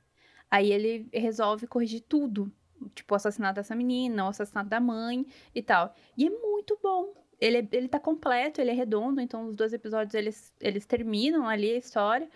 Aí 0.51 0.71
ele 0.71 1.09
resolve 1.13 1.67
corrigir 1.67 2.03
tudo. 2.03 2.53
Tipo, 2.95 3.15
o 3.15 3.17
assassinato 3.17 3.57
dessa 3.57 3.75
menina, 3.75 4.25
o 4.25 4.29
assassinato 4.29 4.69
da 4.69 4.81
mãe 4.81 5.27
e 5.55 5.63
tal. 5.63 5.95
E 6.17 6.27
é 6.27 6.31
muito 6.31 6.79
bom. 6.83 7.15
Ele, 7.41 7.59
é- 7.59 7.69
ele 7.73 7.89
tá 7.89 7.99
completo, 7.99 8.61
ele 8.61 8.71
é 8.71 8.75
redondo, 8.75 9.21
então 9.21 9.47
os 9.47 9.57
dois 9.57 9.73
episódios 9.73 10.15
eles, 10.15 10.55
eles 10.61 10.87
terminam 10.87 11.49
ali 11.49 11.71
a 11.73 11.77
história. 11.79 12.29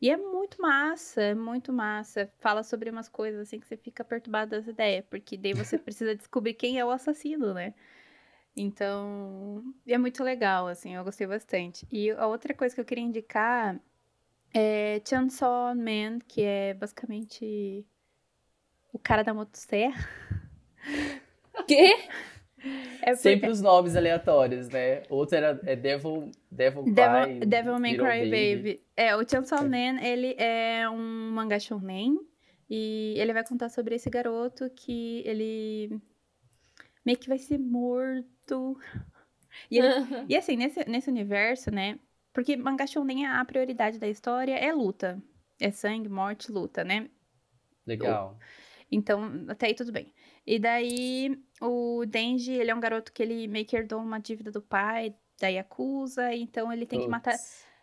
E 0.00 0.10
é 0.10 0.16
muito 0.16 0.60
massa, 0.60 1.22
é 1.22 1.34
muito 1.34 1.72
massa. 1.72 2.30
Fala 2.38 2.62
sobre 2.62 2.90
umas 2.90 3.08
coisas 3.08 3.40
assim 3.40 3.58
que 3.58 3.66
você 3.66 3.76
fica 3.76 4.04
perturbado 4.04 4.50
das 4.50 4.66
ideias, 4.66 5.04
porque 5.10 5.36
daí 5.36 5.54
você 5.54 5.76
precisa 5.78 6.14
descobrir 6.14 6.54
quem 6.54 6.78
é 6.78 6.84
o 6.84 6.90
assassino, 6.90 7.54
né? 7.54 7.74
Então, 8.56 9.62
é 9.86 9.98
muito 9.98 10.24
legal, 10.24 10.66
assim, 10.66 10.94
eu 10.94 11.04
gostei 11.04 11.26
bastante. 11.26 11.86
E 11.92 12.10
a 12.12 12.26
outra 12.26 12.54
coisa 12.54 12.74
que 12.74 12.80
eu 12.80 12.84
queria 12.86 13.04
indicar 13.04 13.78
é 14.54 15.00
Chainsaw 15.06 15.74
Man, 15.74 16.18
que 16.26 16.42
é 16.42 16.72
basicamente 16.72 17.84
o 18.92 18.98
cara 18.98 19.22
da 19.22 19.34
motosserra. 19.34 20.08
Quê? 21.66 21.94
É 23.02 23.10
porque- 23.10 23.16
Sempre 23.16 23.50
os 23.50 23.60
nomes 23.60 23.94
aleatórios, 23.94 24.68
né? 24.70 25.02
Outro 25.10 25.36
era 25.36 25.60
é 25.64 25.76
Devil, 25.76 26.30
Devil 26.50 26.84
Cry. 26.84 26.94
Devil, 26.94 27.40
Devil 27.46 27.78
May 27.78 27.96
Cry 27.96 28.30
Baby. 28.30 28.82
É, 28.96 29.14
o 29.14 29.28
Chainsaw 29.28 29.64
É. 29.64 29.68
Man, 29.68 30.00
ele 30.02 30.34
é 30.38 30.88
um 30.88 31.30
mangá 31.32 31.58
shonen. 31.60 32.18
E 32.68 33.14
ele 33.18 33.32
vai 33.32 33.46
contar 33.46 33.68
sobre 33.68 33.94
esse 33.94 34.10
garoto 34.10 34.68
que 34.70 35.22
ele 35.24 36.00
meio 37.04 37.18
que 37.18 37.28
vai 37.28 37.38
ser 37.38 37.58
morto. 37.58 38.26
E, 39.70 39.78
ele- 39.78 40.24
e 40.28 40.36
assim, 40.36 40.56
nesse, 40.56 40.84
nesse 40.88 41.10
universo, 41.10 41.70
né? 41.70 41.98
Porque 42.32 42.56
mangá 42.56 42.86
shonen, 42.86 43.26
a 43.26 43.44
prioridade 43.44 43.98
da 43.98 44.08
história 44.08 44.54
é 44.54 44.72
luta. 44.72 45.22
É 45.58 45.70
sangue, 45.70 46.08
morte, 46.08 46.52
luta, 46.52 46.84
né? 46.84 47.08
Legal. 47.86 48.36
Então, 48.90 49.46
até 49.48 49.66
aí 49.66 49.74
tudo 49.74 49.90
bem. 49.90 50.12
E 50.46 50.58
daí, 50.58 51.36
o 51.60 52.04
Denji, 52.06 52.52
ele 52.52 52.70
é 52.70 52.74
um 52.74 52.80
garoto 52.80 53.12
que 53.12 53.22
ele 53.22 53.48
meio 53.48 53.64
que 53.66 53.76
herdou 53.76 54.00
uma 54.00 54.18
dívida 54.20 54.50
do 54.50 54.62
pai, 54.62 55.14
da 55.40 55.48
Yakuza, 55.48 56.32
então 56.34 56.72
ele 56.72 56.86
tem 56.86 57.00
que 57.00 57.08
matar 57.08 57.36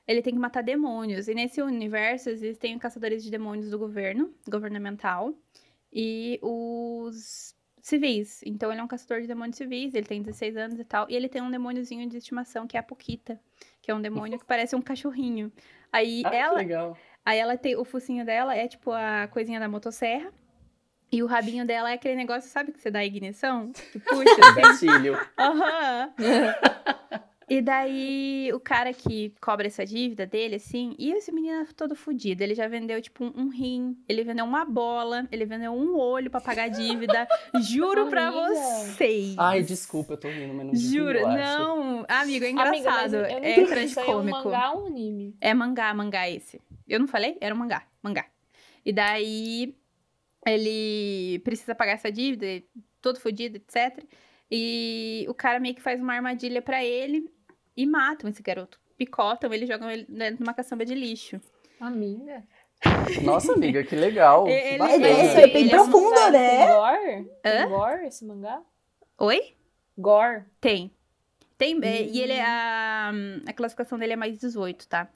ele 0.07 0.21
tem 0.21 0.33
que 0.33 0.39
matar 0.39 0.61
demônios. 0.61 1.27
E 1.27 1.33
nesse 1.33 1.61
universo 1.61 2.29
existem 2.29 2.77
caçadores 2.77 3.23
de 3.23 3.31
demônios 3.31 3.69
do 3.69 3.79
governo, 3.79 4.33
governamental, 4.49 5.33
e 5.91 6.39
os 6.41 7.55
civis. 7.83 8.41
Então 8.45 8.71
ele 8.71 8.79
é 8.79 8.83
um 8.83 8.87
caçador 8.87 9.21
de 9.21 9.27
demônios 9.27 9.57
civis, 9.57 9.93
ele 9.93 10.07
tem 10.07 10.21
16 10.21 10.55
anos 10.57 10.79
e 10.79 10.85
tal, 10.85 11.05
e 11.09 11.15
ele 11.15 11.27
tem 11.27 11.41
um 11.41 11.51
demôniozinho 11.51 12.09
de 12.09 12.17
estimação 12.17 12.65
que 12.65 12.77
é 12.77 12.79
a 12.79 12.83
Pukita, 12.83 13.37
que 13.81 13.91
é 13.91 13.93
um 13.93 14.01
demônio 14.01 14.39
que 14.39 14.45
parece 14.45 14.73
um 14.75 14.81
cachorrinho. 14.81 15.51
Aí 15.91 16.23
Ah, 16.25 16.29
que 16.29 16.35
ela, 16.35 16.57
legal. 16.57 16.97
aí 17.25 17.37
ela 17.37 17.57
tem 17.57 17.75
o 17.75 17.83
focinho 17.83 18.25
dela 18.25 18.55
é 18.55 18.67
tipo 18.67 18.91
a 18.91 19.27
coisinha 19.27 19.59
da 19.59 19.67
motosserra. 19.67 20.31
E 21.11 21.21
o 21.21 21.27
rabinho 21.27 21.63
dela 21.63 21.91
é 21.91 21.93
aquele 21.93 22.15
negócio, 22.15 22.49
sabe 22.49 22.71
que 22.71 22.79
você 22.81 22.89
dá 22.89 23.05
ignição? 23.05 23.71
Que 23.91 23.99
puxa, 23.99 24.23
assim. 24.71 24.87
Aham. 25.37 26.13
E 27.49 27.61
daí, 27.61 28.51
o 28.53 28.59
cara 28.59 28.93
que 28.93 29.33
cobra 29.41 29.67
essa 29.67 29.85
dívida 29.85 30.25
dele, 30.25 30.55
assim, 30.55 30.95
e 30.97 31.11
esse 31.11 31.31
menino 31.31 31.61
é 31.61 31.65
todo 31.75 31.95
fudido. 31.95 32.41
Ele 32.41 32.55
já 32.55 32.67
vendeu, 32.67 33.01
tipo, 33.01 33.25
um 33.35 33.49
rim, 33.49 33.97
ele 34.07 34.23
vendeu 34.23 34.45
uma 34.45 34.65
bola, 34.65 35.27
ele 35.31 35.45
vendeu 35.45 35.73
um 35.73 35.97
olho 35.97 36.29
pra 36.31 36.39
pagar 36.39 36.65
a 36.65 36.67
dívida. 36.69 37.27
Juro 37.61 38.07
pra 38.07 38.27
Amiga. 38.27 38.47
vocês. 38.47 39.35
Ai, 39.37 39.61
desculpa, 39.61 40.13
eu 40.13 40.17
tô 40.17 40.29
rindo, 40.29 40.53
mas 40.53 40.67
não 40.67 40.75
Juro, 40.75 41.21
não. 41.21 42.05
Amigo, 42.07 42.45
é 42.45 42.49
Amiga, 42.49 42.49
engraçado. 42.49 43.11
não 43.11 43.25
é 43.25 43.51
entendi, 43.59 43.83
isso 43.85 43.99
aí 43.99 44.09
é 44.09 44.15
um 44.15 44.23
mangá 44.23 44.71
ou 44.71 44.83
um 44.83 44.87
anime? 44.87 45.35
É 45.41 45.53
mangá, 45.53 45.93
mangá 45.93 46.29
esse. 46.29 46.61
Eu 46.87 46.99
não 46.99 47.07
falei? 47.07 47.37
Era 47.41 47.53
um 47.53 47.57
mangá, 47.57 47.85
mangá. 48.01 48.25
E 48.85 48.91
daí 48.91 49.75
ele 50.45 51.39
precisa 51.39 51.73
pagar 51.73 51.93
essa 51.93 52.11
dívida, 52.11 52.45
todo 53.01 53.19
fodido, 53.19 53.57
etc. 53.57 54.03
E 54.51 55.25
o 55.27 55.33
cara 55.33 55.59
meio 55.59 55.73
que 55.73 55.81
faz 55.81 55.99
uma 55.99 56.13
armadilha 56.13 56.61
pra 56.61 56.83
ele 56.83 57.32
e 57.75 57.85
matam 57.85 58.29
esse 58.29 58.41
garoto. 58.41 58.79
Picotam 58.97 59.51
ele, 59.53 59.65
jogam 59.65 59.89
ele 59.89 60.05
dentro 60.07 60.37
de 60.37 60.43
uma 60.43 60.53
caçamba 60.53 60.85
de 60.85 60.93
lixo. 60.93 61.39
Amiga. 61.79 62.43
Nossa, 63.23 63.53
amiga, 63.53 63.83
que 63.83 63.95
legal. 63.95 64.45
Ele- 64.49 64.83
ele- 64.93 65.09
Isso 65.23 65.37
é 65.39 65.47
bem 65.47 65.61
ele 65.63 65.69
é 65.69 65.75
profundo, 65.75 66.31
né? 66.31 66.57
Tem 66.57 66.67
gore? 66.67 67.31
Tem 67.41 67.51
Hã? 67.53 67.67
gore 67.69 68.07
esse 68.07 68.25
mangá? 68.25 68.61
Oi? 69.19 69.55
Gore. 69.97 70.43
Tem. 70.59 70.91
Tem, 71.57 71.79
é, 71.81 72.01
e 72.03 72.19
ele 72.19 72.33
é 72.33 72.41
Hum. 72.43 73.41
a, 73.47 73.49
a 73.51 73.53
classificação 73.53 73.97
dele 73.97 74.13
é 74.13 74.15
mais 74.17 74.37
18, 74.37 74.87
tá? 74.87 75.07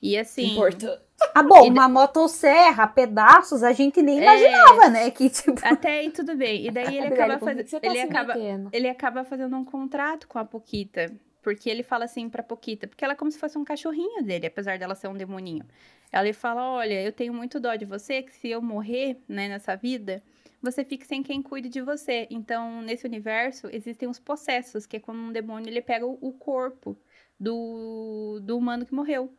E 0.00 0.16
assim. 0.16 0.52
Importante. 0.52 1.02
Ah, 1.34 1.42
bom, 1.42 1.66
E- 1.66 1.70
uma 1.70 1.88
motosserra, 1.88 2.86
pedaços, 2.86 3.62
a 3.62 3.72
gente 3.72 4.00
nem 4.00 4.18
É. 4.18 4.22
imaginava, 4.22 4.88
né? 4.88 5.10
Que 5.10 5.28
tipo. 5.28 5.60
Até 5.62 5.98
aí 5.98 6.10
tudo 6.10 6.34
bem. 6.34 6.66
E 6.66 6.70
daí 6.70 6.96
ele 6.98 7.06
acaba 7.08 7.38
fazendo. 7.38 7.68
tá 7.70 7.78
Ele 7.82 8.00
acaba, 8.00 8.34
ele 8.72 8.88
acaba 8.88 9.24
fazendo 9.24 9.54
um 9.56 9.64
contrato 9.64 10.26
com 10.28 10.38
a 10.38 10.44
Poquita. 10.44 11.12
Porque 11.42 11.68
ele 11.68 11.82
fala 11.82 12.04
assim 12.04 12.28
pra 12.28 12.42
Poquita, 12.42 12.86
porque 12.86 13.04
ela 13.04 13.14
é 13.14 13.16
como 13.16 13.30
se 13.30 13.38
fosse 13.38 13.58
um 13.58 13.64
cachorrinho 13.64 14.22
dele, 14.22 14.46
apesar 14.46 14.78
dela 14.78 14.94
ser 14.94 15.08
um 15.08 15.16
demoninho. 15.16 15.64
Ela 16.10 16.32
fala: 16.32 16.62
Olha, 16.72 17.02
eu 17.02 17.12
tenho 17.12 17.34
muito 17.34 17.58
dó 17.60 17.74
de 17.74 17.84
você, 17.84 18.22
que 18.22 18.32
se 18.32 18.48
eu 18.48 18.62
morrer, 18.62 19.20
né, 19.28 19.48
nessa 19.48 19.74
vida, 19.76 20.22
você 20.60 20.84
fique 20.84 21.06
sem 21.06 21.22
quem 21.22 21.42
cuide 21.42 21.68
de 21.68 21.80
você. 21.82 22.26
Então, 22.30 22.82
nesse 22.82 23.06
universo, 23.06 23.68
existem 23.72 24.08
os 24.08 24.18
possessos, 24.20 24.86
que 24.86 24.96
é 24.98 25.00
quando 25.00 25.20
um 25.20 25.32
demônio 25.32 25.68
ele 25.68 25.82
pega 25.82 26.06
o 26.06 26.18
o 26.22 26.32
corpo 26.32 26.96
do, 27.38 28.38
do 28.42 28.56
humano 28.56 28.86
que 28.86 28.94
morreu. 28.94 29.36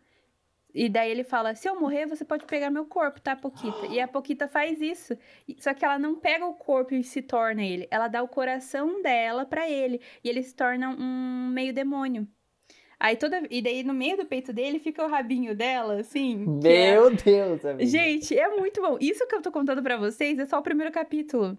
E 0.74 0.90
daí 0.90 1.12
ele 1.12 1.24
fala: 1.24 1.54
se 1.54 1.70
eu 1.70 1.80
morrer, 1.80 2.08
você 2.08 2.26
pode 2.26 2.46
pegar 2.46 2.72
meu 2.72 2.86
corpo, 2.86 3.22
tá, 3.22 3.36
Poquita? 3.36 3.86
E 3.88 4.00
a 4.00 4.08
Poquita 4.08 4.48
faz 4.48 4.82
isso. 4.82 5.16
Só 5.60 5.74
que 5.74 5.86
ela 5.86 6.00
não 6.00 6.16
pega 6.16 6.46
o 6.46 6.54
corpo 6.56 6.94
e 6.96 7.04
se 7.04 7.22
torna 7.22 7.64
ele. 7.64 7.88
Ela 7.92 8.08
dá 8.08 8.24
o 8.24 8.28
coração 8.28 9.02
dela 9.02 9.46
pra 9.46 9.70
ele. 9.70 10.02
E 10.24 10.30
ele 10.30 10.42
se 10.42 10.56
torna 10.56 10.90
um 10.90 11.50
meio 11.54 11.72
demônio. 11.74 12.28
Aí 13.00 13.16
toda. 13.16 13.44
E 13.52 13.62
daí 13.62 13.84
no 13.84 13.94
meio 13.94 14.18
do 14.18 14.26
peito 14.26 14.52
dele 14.52 14.80
fica 14.80 15.04
o 15.06 15.10
rabinho 15.10 15.54
dela, 15.56 16.00
assim. 16.00 16.44
é- 16.64 16.92
Meu 16.94 17.14
Deus, 17.16 17.64
amiga. 17.66 17.86
Gente, 17.86 18.38
é 18.38 18.48
muito 18.58 18.82
bom. 18.82 18.98
Isso 19.00 19.28
que 19.28 19.36
eu 19.36 19.42
tô 19.42 19.52
contando 19.52 19.84
pra 19.84 19.98
vocês 19.98 20.40
é 20.40 20.46
só 20.46 20.58
o 20.58 20.64
primeiro 20.64 20.92
capítulo. 20.92 21.56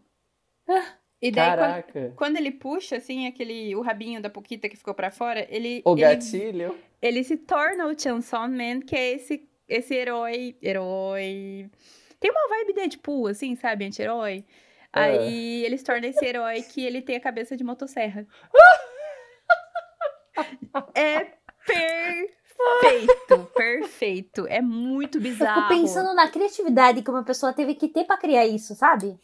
E 1.23 1.31
daí, 1.31 1.51
quando, 1.51 1.59
Caraca. 1.59 2.13
quando 2.17 2.37
ele 2.37 2.51
puxa, 2.51 2.97
assim, 2.97 3.27
aquele, 3.27 3.75
o 3.77 3.81
rabinho 3.81 4.21
da 4.21 4.29
Poquita 4.29 4.69
que 4.69 4.77
ficou 4.77 4.93
pra 4.93 5.11
fora, 5.11 5.47
ele, 5.49 5.81
O 5.85 5.93
ele, 5.93 6.01
gatilho. 6.03 6.75
Ele 7.05 7.23
se 7.23 7.37
torna 7.37 7.87
o 7.87 7.99
Chainsaw 7.99 8.49
Man, 8.49 8.81
que 8.81 8.97
é 8.97 9.13
esse, 9.13 9.47
esse 9.69 9.95
herói, 9.95 10.57
herói... 10.63 11.71
Tem 12.19 12.31
uma 12.31 12.49
vibe 12.49 12.73
Deadpool, 12.73 13.27
assim, 13.27 13.55
sabe, 13.55 13.85
anti-herói. 13.85 14.43
É. 14.91 15.01
Aí 15.01 15.65
ele 15.67 15.77
se 15.77 15.85
torna 15.85 16.07
esse 16.07 16.25
herói 16.25 16.63
que 16.63 16.83
ele 16.83 17.03
tem 17.03 17.17
a 17.17 17.21
cabeça 17.21 17.55
de 17.55 17.63
motosserra. 17.63 18.27
é 20.95 21.27
perfeito, 21.67 23.51
perfeito. 23.55 24.47
É 24.49 24.63
muito 24.63 25.19
Eu 25.19 25.23
bizarro. 25.23 25.69
fico 25.69 25.81
pensando 25.81 26.15
na 26.15 26.31
criatividade 26.31 27.03
que 27.03 27.11
uma 27.11 27.23
pessoa 27.23 27.53
teve 27.53 27.75
que 27.75 27.89
ter 27.89 28.05
pra 28.05 28.17
criar 28.17 28.47
isso, 28.47 28.75
sabe? 28.75 29.19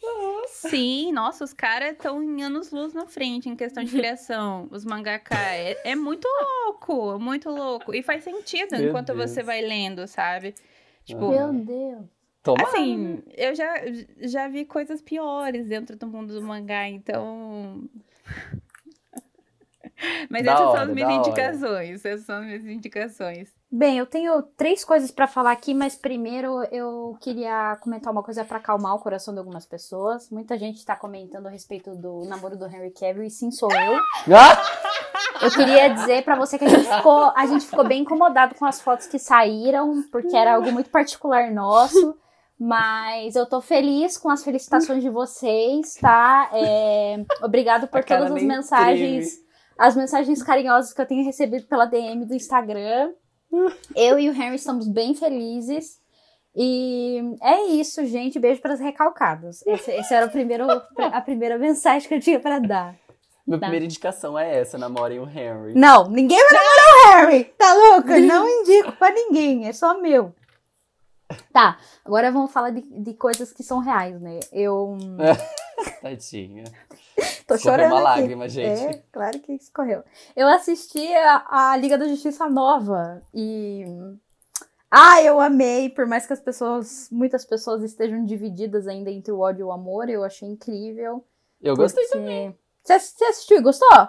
Sim, 0.47 1.11
nossa, 1.11 1.43
os 1.43 1.53
caras 1.53 1.93
estão 1.93 2.21
em 2.21 2.43
anos-luz 2.43 2.93
na 2.93 3.05
frente 3.05 3.49
em 3.49 3.55
questão 3.55 3.83
de 3.83 3.91
criação. 3.91 4.67
Os 4.71 4.85
mangaka. 4.85 5.35
É, 5.35 5.91
é 5.91 5.95
muito 5.95 6.27
louco, 6.27 7.19
muito 7.19 7.49
louco. 7.49 7.93
E 7.93 8.01
faz 8.03 8.23
sentido 8.23 8.77
Meu 8.77 8.89
enquanto 8.89 9.13
Deus. 9.13 9.31
você 9.31 9.43
vai 9.43 9.61
lendo, 9.61 10.07
sabe? 10.07 10.53
Tipo. 11.03 11.29
Meu 11.29 11.51
Deus. 11.53 12.05
Toma. 12.43 12.63
assim, 12.63 13.21
eu 13.37 13.53
já, 13.53 13.71
já 14.21 14.47
vi 14.47 14.65
coisas 14.65 14.99
piores 14.99 15.67
dentro 15.67 15.95
do 15.95 16.07
mundo 16.07 16.33
do 16.33 16.41
mangá, 16.41 16.87
então. 16.89 17.87
Mas 20.29 20.43
Da 20.43 20.53
essas 20.53 20.65
hora, 20.65 20.77
são 20.79 20.87
as 20.87 20.93
minhas 20.93 21.09
da 21.09 21.15
hora. 21.15 21.27
indicações. 21.29 22.05
Essas 22.05 22.25
são 22.25 22.37
as 22.39 22.45
minhas 22.45 22.65
indicações. 22.65 23.53
Bem, 23.73 23.97
eu 23.97 24.05
tenho 24.05 24.41
três 24.57 24.83
coisas 24.83 25.11
pra 25.11 25.27
falar 25.27 25.53
aqui, 25.53 25.73
mas 25.73 25.95
primeiro 25.95 26.61
eu 26.73 27.15
queria 27.21 27.77
comentar 27.79 28.11
uma 28.11 28.21
coisa 28.21 28.43
pra 28.43 28.57
acalmar 28.57 28.93
o 28.95 28.99
coração 28.99 29.33
de 29.33 29.39
algumas 29.39 29.65
pessoas. 29.65 30.29
Muita 30.29 30.57
gente 30.57 30.85
tá 30.85 30.93
comentando 30.93 31.47
a 31.47 31.49
respeito 31.49 31.95
do 31.95 32.25
namoro 32.25 32.57
do 32.57 32.65
Henry 32.65 32.91
Cavill 32.91 33.23
e 33.23 33.29
sim 33.29 33.49
sou 33.49 33.71
eu. 33.71 33.97
Ah! 34.35 34.81
Eu 35.41 35.49
queria 35.49 35.87
dizer 35.87 36.23
pra 36.23 36.35
você 36.35 36.57
que 36.59 36.65
a 36.65 36.67
gente 36.67 36.87
ficou, 36.87 37.31
a 37.35 37.45
gente 37.47 37.65
ficou 37.65 37.87
bem 37.87 38.01
incomodado 38.01 38.55
com 38.55 38.65
as 38.65 38.81
fotos 38.81 39.07
que 39.07 39.17
saíram, 39.17 40.03
porque 40.11 40.35
era 40.35 40.55
algo 40.55 40.71
muito 40.71 40.89
particular 40.89 41.49
nosso. 41.49 42.15
Mas 42.59 43.35
eu 43.35 43.47
tô 43.47 43.61
feliz 43.61 44.17
com 44.17 44.29
as 44.29 44.43
felicitações 44.43 45.01
de 45.01 45.09
vocês, 45.09 45.95
tá? 45.95 46.49
É, 46.53 47.23
obrigado 47.41 47.87
por 47.87 48.03
todas 48.03 48.31
as 48.31 48.43
mensagens, 48.43 49.29
as 49.79 49.95
mensagens 49.95 50.43
carinhosas 50.43 50.93
que 50.93 51.01
eu 51.01 51.07
tenho 51.07 51.25
recebido 51.25 51.65
pela 51.65 51.85
DM 51.85 52.25
do 52.25 52.35
Instagram. 52.35 53.11
Eu 53.95 54.19
e 54.19 54.29
o 54.29 54.33
Henry 54.33 54.55
estamos 54.55 54.87
bem 54.87 55.13
felizes. 55.13 55.99
E 56.55 57.21
é 57.41 57.61
isso, 57.67 58.05
gente. 58.05 58.39
Beijo 58.39 58.61
para 58.61 58.73
as 58.73 58.79
recalcadas. 58.79 59.65
Esse, 59.65 59.91
esse 59.91 60.13
era 60.13 60.25
o 60.25 60.29
primeiro, 60.31 60.65
a 60.97 61.21
primeira 61.21 61.57
mensagem 61.57 62.07
que 62.07 62.15
eu 62.15 62.19
tinha 62.19 62.39
para 62.39 62.59
dar. 62.59 62.95
Minha 63.47 63.59
Tá. 63.59 63.65
primeira 63.65 63.85
indicação 63.85 64.37
é 64.37 64.59
essa, 64.59 64.77
namorem 64.77 65.19
o 65.19 65.23
Henry. 65.27 65.73
Não, 65.75 66.09
ninguém 66.09 66.37
vai 66.37 66.53
namorar 66.53 67.25
o 67.25 67.27
Harry. 67.27 67.43
Tá 67.57 67.73
louca? 67.73 68.19
Não 68.19 68.47
indico 68.47 68.91
pra 68.93 69.11
ninguém. 69.11 69.67
É 69.67 69.73
só 69.73 69.99
meu. 69.99 70.33
Tá, 71.53 71.77
agora 72.03 72.29
vamos 72.31 72.51
falar 72.51 72.71
de, 72.71 72.81
de 72.81 73.13
coisas 73.13 73.53
que 73.53 73.63
são 73.63 73.79
reais, 73.79 74.21
né? 74.21 74.39
Eu 74.51 74.97
Tadinha. 76.01 76.65
tô 77.47 77.55
Escorreu 77.55 77.77
chorando. 77.85 77.91
uma 78.01 78.09
aqui. 78.11 78.21
lágrima, 78.21 78.49
gente. 78.49 78.81
É, 78.81 79.03
claro 79.11 79.39
que 79.39 79.53
escorreu. 79.53 80.03
Eu 80.35 80.47
assisti 80.47 81.05
a, 81.13 81.71
a 81.71 81.77
Liga 81.77 81.97
da 81.97 82.07
Justiça 82.07 82.49
Nova 82.49 83.21
e. 83.33 83.85
Ah, 84.89 85.21
eu 85.23 85.39
amei, 85.39 85.89
por 85.89 86.05
mais 86.05 86.25
que 86.27 86.33
as 86.33 86.41
pessoas, 86.41 87.07
muitas 87.11 87.45
pessoas 87.45 87.81
estejam 87.81 88.25
divididas 88.25 88.87
ainda 88.87 89.09
entre 89.09 89.31
o 89.31 89.39
ódio 89.39 89.61
e 89.61 89.63
o 89.63 89.71
amor, 89.71 90.09
eu 90.09 90.23
achei 90.23 90.49
incrível. 90.49 91.23
Eu 91.61 91.75
gostei 91.77 92.03
porque- 92.05 92.17
também. 92.19 92.57
Você 92.83 92.93
ass- 92.93 93.13
você 93.17 93.25
assistiu 93.25 93.57
e 93.57 93.61
gostou? 93.61 94.07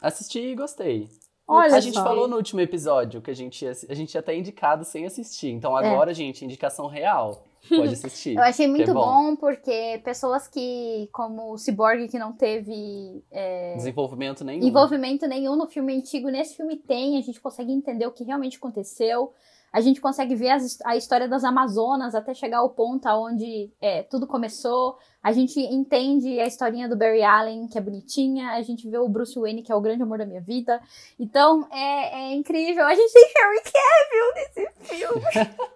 Assisti 0.00 0.38
e 0.38 0.54
gostei. 0.54 1.10
Olha 1.46 1.76
a 1.76 1.80
gente 1.80 1.94
só. 1.98 2.02
falou 2.04 2.26
no 2.26 2.36
último 2.36 2.60
episódio 2.62 3.20
que 3.20 3.30
a 3.30 3.34
gente 3.34 3.64
ia, 3.66 3.72
a 3.88 3.94
gente 3.94 4.14
ia 4.14 4.20
até 4.20 4.34
indicado 4.34 4.82
sem 4.84 5.04
assistir. 5.04 5.50
Então 5.50 5.76
agora, 5.76 6.14
gente, 6.14 6.42
indicação 6.44 6.86
real. 6.86 7.44
Pode 7.68 7.92
assistir. 7.94 8.34
Eu 8.36 8.42
achei 8.42 8.66
muito 8.68 8.90
é 8.90 8.94
bom. 8.94 9.30
bom. 9.30 9.36
porque 9.36 10.00
pessoas 10.04 10.46
que, 10.48 11.08
como 11.12 11.52
o 11.52 11.58
Cyborg, 11.58 12.08
que 12.08 12.18
não 12.18 12.32
teve 12.32 13.22
é, 13.30 13.74
Desenvolvimento 13.76 14.44
nenhum. 14.44 14.66
envolvimento 14.66 15.26
nenhum 15.26 15.56
no 15.56 15.66
filme 15.66 15.96
antigo, 15.96 16.28
nesse 16.30 16.56
filme 16.56 16.76
tem, 16.76 17.18
a 17.18 17.22
gente 17.22 17.40
consegue 17.40 17.72
entender 17.72 18.06
o 18.06 18.12
que 18.12 18.24
realmente 18.24 18.56
aconteceu. 18.58 19.32
A 19.72 19.80
gente 19.80 20.00
consegue 20.00 20.36
ver 20.36 20.50
as- 20.50 20.78
a 20.84 20.94
história 20.96 21.26
das 21.26 21.42
Amazonas 21.42 22.14
até 22.14 22.32
chegar 22.32 22.58
ao 22.58 22.70
ponto 22.70 23.08
onde 23.08 23.72
é, 23.80 24.04
tudo 24.04 24.24
começou. 24.24 24.96
A 25.20 25.32
gente 25.32 25.58
entende 25.58 26.38
a 26.38 26.46
historinha 26.46 26.88
do 26.88 26.96
Barry 26.96 27.24
Allen, 27.24 27.66
que 27.66 27.76
é 27.76 27.80
bonitinha. 27.80 28.50
A 28.50 28.62
gente 28.62 28.88
vê 28.88 28.98
o 28.98 29.08
Bruce 29.08 29.36
Wayne, 29.36 29.62
que 29.64 29.72
é 29.72 29.74
o 29.74 29.80
grande 29.80 30.02
amor 30.04 30.18
da 30.18 30.26
minha 30.26 30.40
vida. 30.40 30.80
Então, 31.18 31.66
é, 31.72 32.30
é 32.30 32.34
incrível. 32.34 32.84
A 32.86 32.94
gente 32.94 33.12
tem 33.12 33.24
Harry 33.36 33.62
Cavill 33.64 34.34
nesse 34.36 34.84
filme. 34.84 35.48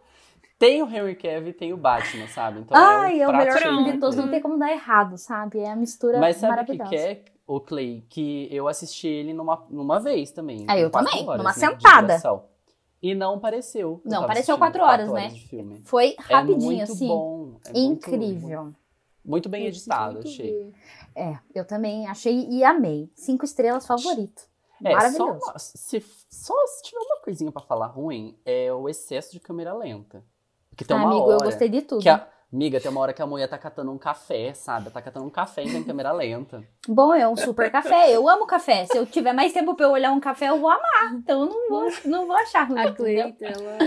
Tem 0.59 0.83
o 0.83 0.87
Henry 0.89 1.15
Cavill 1.15 1.49
e 1.51 1.53
tem 1.53 1.73
o 1.73 1.77
Batman, 1.77 2.27
sabe? 2.29 2.61
Então 2.61 2.77
Ai, 2.77 3.21
é 3.21 3.27
o 3.27 3.31
prato 3.31 3.39
melhor 3.45 3.59
cheio 3.59 3.75
filme 3.75 3.93
de 3.93 3.99
todos. 3.99 4.17
Não 4.17 4.29
tem 4.29 4.41
como 4.41 4.59
dar 4.59 4.73
errado, 4.73 5.17
sabe? 5.17 5.61
É 5.61 5.71
a 5.71 5.77
mistura 5.77 6.19
Mas 6.19 6.37
sabe 6.37 6.63
o 6.63 6.67
que, 6.67 6.77
maravilhosa. 6.77 7.07
é, 7.13 7.25
o 7.47 7.61
Clay? 7.61 8.05
Que 8.09 8.49
eu 8.51 8.67
assisti 8.67 9.07
ele 9.07 9.33
numa, 9.33 9.65
numa 9.71 10.01
vez 10.01 10.33
também. 10.33 10.65
Ah, 10.69 10.77
eu 10.77 10.91
quatro 10.91 11.11
também, 11.11 11.25
horas, 11.29 11.39
numa 11.39 11.51
né, 11.51 11.55
sentada. 11.57 12.21
E 13.01 13.15
não 13.15 13.39
pareceu. 13.39 14.01
Eu 14.05 14.11
Não, 14.11 14.27
pareceu 14.27 14.59
quatro 14.59 14.83
horas, 14.83 15.09
né? 15.13 15.29
de 15.29 15.47
filme. 15.47 15.81
Foi 15.85 16.17
É 16.29 16.35
rapidinho, 16.35 16.61
muito 16.61 16.83
assim. 16.83 17.07
bom. 17.07 17.55
é 17.65 17.73
muito- 17.73 17.79
incrível. 17.79 18.75
Muito, 19.25 19.49
bem 19.49 19.63
Eu 19.63 19.69
editado, 19.69 20.19
achei. 20.21 20.73
É, 21.15 21.39
eu 21.55 21.65
também 21.65 22.07
achei 22.09 22.49
e 22.49 22.65
amei. 22.65 23.09
Cinco 23.15 23.45
estrelas 23.45 23.87
favorito. 23.87 24.43
É, 24.83 24.91
só, 24.91 24.97
Maravilhoso. 24.97 25.45
uma- 25.45 25.59
se, 25.59 26.01
só 26.29 26.55
se 26.67 26.83
tiver 26.83 26.99
uma 27.01 27.21
coisinha 27.23 27.53
pra 27.53 27.63
falar 27.63 27.87
ruim, 27.89 28.37
é 28.45 28.73
o 28.73 28.89
excesso 28.89 29.31
de 29.33 29.39
câmera 29.39 29.73
lenta. 29.75 30.25
Porque 30.79 30.85
tem 30.85 30.97
Ah, 30.97 31.01
uma 31.01 31.09
amigo, 31.11 31.25
hora 31.25 31.35
eu 31.35 31.41
gostei 31.41 31.69
de 31.69 31.83
tudo. 31.83 32.01
que 32.01 32.09
a, 32.09 32.25
Amiga, 32.53 32.81
tem 32.81 32.89
uma 32.91 33.01
hora 33.01 33.13
que 33.13 33.21
a 33.21 33.27
mulher 33.27 33.49
tá 33.49 33.59
catando 33.59 33.91
um 33.91 33.99
café, 33.99 34.55
sabe? 34.55 34.89
Tá 34.91 35.03
catando 35.03 35.27
um 35.27 35.31
café 35.31 35.65
em 35.65 35.83
câmera 35.85 36.13
lenta. 36.13 36.63
Bom, 36.87 37.13
é 37.13 37.29
um 37.29 37.37
super 37.37 37.71
café. 37.71 38.11
Eu 38.15 38.27
amo 38.29 38.47
café. 38.47 38.87
Se 38.87 38.97
eu 38.97 39.05
tiver 39.05 39.33
mais 39.35 39.53
tempo 39.53 39.75
pra 39.75 39.85
eu 39.87 39.91
olhar 39.91 40.13
um 40.13 40.21
café, 40.21 40.49
eu 40.49 40.59
vou 40.59 40.71
amar. 40.71 41.15
Então 41.15 41.43
eu 41.43 41.47
não 41.51 41.69
vou, 41.69 41.93
não 42.07 42.27
vou 42.29 42.37
achar 42.37 42.63
ruim. 42.63 42.79
A? 42.79 42.93
Cleita, 42.95 43.45
ela. 43.45 43.79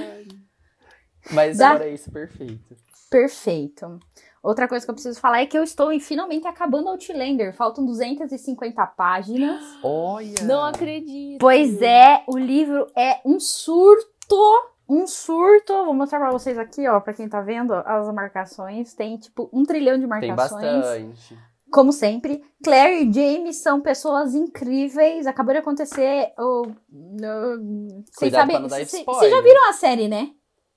Mas 1.31 1.57
Dá- 1.57 1.71
fora 1.71 1.87
isso, 1.87 2.11
perfeito. 2.11 2.75
Perfeito. 3.09 3.99
Outra 4.43 4.67
coisa 4.67 4.85
que 4.85 4.89
eu 4.91 4.95
preciso 4.95 5.19
falar 5.19 5.41
é 5.41 5.45
que 5.47 5.57
eu 5.57 5.63
estou 5.63 5.97
finalmente 5.99 6.45
acabando 6.45 6.89
Outlander. 6.89 7.53
Faltam 7.55 7.83
250 7.85 8.85
páginas. 8.85 9.59
Olha! 9.81 10.43
Não 10.43 10.63
acredito. 10.65 11.39
Pois 11.39 11.81
é, 11.81 12.23
o 12.27 12.37
livro 12.37 12.85
é 12.95 13.21
um 13.25 13.39
surto. 13.39 14.37
Um 14.91 15.07
surto. 15.07 15.85
Vou 15.85 15.93
mostrar 15.93 16.19
pra 16.19 16.31
vocês 16.31 16.57
aqui, 16.57 16.85
ó, 16.85 16.99
pra 16.99 17.13
quem 17.13 17.29
tá 17.29 17.39
vendo 17.39 17.73
as 17.73 18.13
marcações. 18.13 18.93
Tem, 18.93 19.17
tipo, 19.17 19.49
um 19.53 19.63
trilhão 19.63 19.95
de 19.95 20.01
Tem 20.01 20.29
marcações. 20.29 20.61
bastante. 20.61 21.39
Como 21.71 21.93
sempre. 21.93 22.43
Claire 22.61 23.05
e 23.05 23.13
James 23.13 23.61
são 23.61 23.79
pessoas 23.79 24.35
incríveis. 24.35 25.25
Acabou 25.25 25.53
de 25.53 25.59
acontecer. 25.59 26.33
o 26.37 26.63
Vocês 28.11 28.33
sabem. 28.33 28.61
Vocês 28.67 29.31
já 29.31 29.41
viram 29.41 29.69
a 29.69 29.73
série, 29.73 30.09
né? 30.09 30.31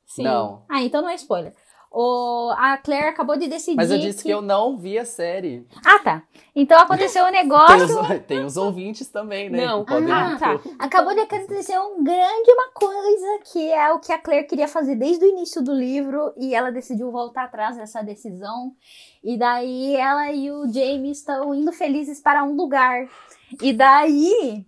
Sim. 0.07 0.23
Não. 0.23 0.65
Ah, 0.71 0.81
então 0.83 1.03
não 1.03 1.09
é 1.09 1.17
spoiler. 1.17 1.53
O, 1.97 2.51
a 2.59 2.77
Claire 2.79 3.07
acabou 3.07 3.37
de 3.39 3.47
decidir. 3.47 3.77
Mas 3.77 3.89
eu 3.89 3.99
disse 4.01 4.25
que 4.25 4.29
eu 4.31 4.43
não 4.43 4.77
vi 4.77 4.99
a 4.99 5.05
série. 5.05 5.65
Ah, 5.87 6.01
tá. 6.01 6.23
Então 6.53 6.77
aconteceu 6.77 7.23
um 7.25 7.31
Tem 7.31 7.43
negócio. 7.45 8.01
os, 8.01 8.09
tem 8.27 8.45
os 8.45 8.57
ouvintes 8.57 9.07
também, 9.09 9.49
né? 9.49 9.65
Não. 9.65 9.85
que 9.85 9.93
podem- 9.93 10.11
Ah, 10.13 10.37
tá. 10.37 10.61
Acabou 10.81 11.15
de 11.15 11.21
acontecer 11.21 11.79
um 11.79 12.03
grande 12.03 12.51
uma 12.51 12.69
coisa 12.75 13.39
que 13.53 13.71
é 13.71 13.93
o 13.93 14.01
que 14.01 14.13
a 14.13 14.19
Claire 14.19 14.45
queria 14.49 14.67
fazer 14.67 14.97
desde 14.97 15.25
o 15.25 15.29
início 15.29 15.63
do 15.63 15.73
livro 15.73 16.33
e 16.37 16.53
ela 16.53 16.73
decidiu 16.73 17.13
voltar 17.13 17.45
atrás 17.45 17.77
dessa 17.77 18.03
decisão. 18.03 18.73
E 19.23 19.39
daí 19.39 19.95
ela 19.95 20.33
e 20.33 20.51
o 20.51 20.67
James 20.67 21.19
estão 21.19 21.55
indo 21.55 21.73
felizes 21.73 22.21
para 22.21 22.43
um 22.43 22.57
lugar. 22.57 23.07
E 23.63 23.73
daí 23.73 24.67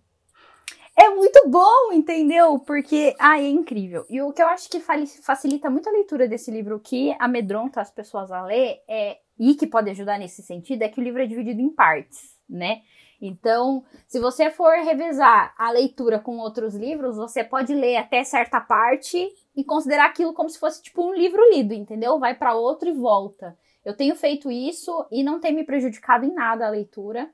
é 0.99 1.11
muito 1.11 1.49
bom, 1.49 1.93
entendeu? 1.93 2.59
Porque 2.59 3.15
ah, 3.19 3.39
é 3.39 3.49
incrível. 3.49 4.07
E 4.09 4.23
o 4.23 4.33
que 4.33 4.43
eu 4.43 4.49
acho 4.49 4.69
que 4.71 4.81
facilita 4.81 5.69
muito 5.69 5.89
a 5.89 5.93
leitura 5.93 6.27
desse 6.27 6.51
livro, 6.51 6.81
que 6.81 7.15
amedronta 7.19 7.81
as 7.81 7.91
pessoas 7.91 8.33
a 8.33 8.43
ler 8.43 8.83
é 8.89 9.19
e 9.39 9.55
que 9.55 9.67
pode 9.67 9.91
ajudar 9.91 10.19
nesse 10.19 10.43
sentido 10.43 10.83
é 10.83 10.89
que 10.89 10.99
o 10.99 11.05
livro 11.05 11.23
é 11.23 11.27
dividido 11.27 11.61
em 11.61 11.69
partes, 11.69 12.37
né? 12.49 12.81
Então, 13.21 13.85
se 14.07 14.19
você 14.19 14.51
for 14.51 14.73
revezar 14.77 15.55
a 15.59 15.71
leitura 15.71 16.19
com 16.19 16.39
outros 16.39 16.75
livros, 16.75 17.17
você 17.17 17.43
pode 17.45 17.75
ler 17.75 17.97
até 17.97 18.25
certa 18.25 18.61
parte 18.61 19.29
e 19.55 19.65
considerar 19.65 20.07
aquilo 20.07 20.35
como 20.35 20.49
se 20.49 20.59
fosse 20.59 20.83
tipo 20.83 21.03
um 21.03 21.15
livro 21.15 21.43
lido, 21.51 21.73
entendeu? 21.73 22.19
Vai 22.19 22.35
para 22.35 22.55
outro 22.55 22.89
e 22.89 22.93
volta. 22.93 23.57
Eu 23.85 23.97
tenho 23.97 24.17
feito 24.17 24.51
isso 24.51 25.07
e 25.11 25.23
não 25.23 25.41
tem 25.41 25.55
me 25.55 25.65
prejudicado 25.65 26.25
em 26.25 26.33
nada 26.33 26.67
a 26.67 26.71
leitura. 26.71 27.31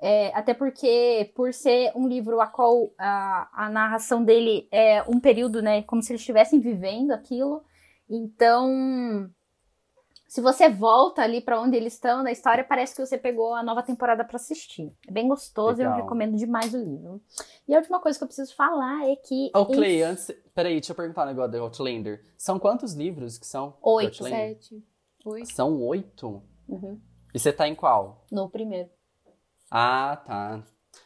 É, 0.00 0.28
até 0.34 0.54
porque, 0.54 1.30
por 1.34 1.52
ser 1.52 1.92
um 1.94 2.08
livro 2.08 2.40
a 2.40 2.46
qual 2.46 2.90
a, 2.98 3.64
a 3.66 3.68
narração 3.68 4.24
dele 4.24 4.66
é 4.72 5.02
um 5.02 5.20
período, 5.20 5.60
né? 5.60 5.82
Como 5.82 6.02
se 6.02 6.12
eles 6.12 6.22
estivessem 6.22 6.58
vivendo 6.58 7.10
aquilo. 7.12 7.62
Então, 8.08 9.30
se 10.26 10.40
você 10.40 10.68
volta 10.68 11.22
ali 11.22 11.40
pra 11.40 11.60
onde 11.60 11.76
eles 11.76 11.92
estão 11.94 12.22
na 12.22 12.32
história, 12.32 12.64
parece 12.64 12.94
que 12.94 13.04
você 13.04 13.18
pegou 13.18 13.52
a 13.52 13.62
nova 13.62 13.82
temporada 13.82 14.24
pra 14.24 14.36
assistir. 14.36 14.90
É 15.06 15.12
bem 15.12 15.28
gostoso 15.28 15.80
e 15.80 15.84
eu 15.84 15.90
Legal. 15.90 16.02
recomendo 16.04 16.36
demais 16.36 16.72
o 16.72 16.78
livro. 16.78 17.20
E 17.68 17.74
a 17.74 17.78
última 17.78 18.00
coisa 18.00 18.16
que 18.16 18.22
eu 18.24 18.28
preciso 18.28 18.54
falar 18.54 19.06
é 19.10 19.16
que. 19.16 19.50
Ô, 19.54 19.66
Clay, 19.66 19.98
em- 19.98 20.02
antes. 20.02 20.30
Peraí, 20.54 20.74
deixa 20.74 20.92
eu 20.92 20.96
perguntar 20.96 21.24
um 21.24 21.26
negócio 21.26 21.50
do 21.50 21.58
Outlander. 21.62 22.24
São 22.38 22.58
quantos 22.58 22.94
livros 22.94 23.38
que 23.38 23.46
são? 23.46 23.76
Oito. 23.82 24.24
Sete. 24.24 24.82
Oito. 25.26 25.52
São 25.52 25.82
oito? 25.82 26.42
Uhum, 26.68 26.98
E 27.34 27.38
você 27.38 27.52
tá 27.52 27.68
em 27.68 27.74
qual? 27.74 28.24
no 28.30 28.48
primeiro. 28.48 28.88
Ah, 29.70 30.16
tá. 30.26 30.62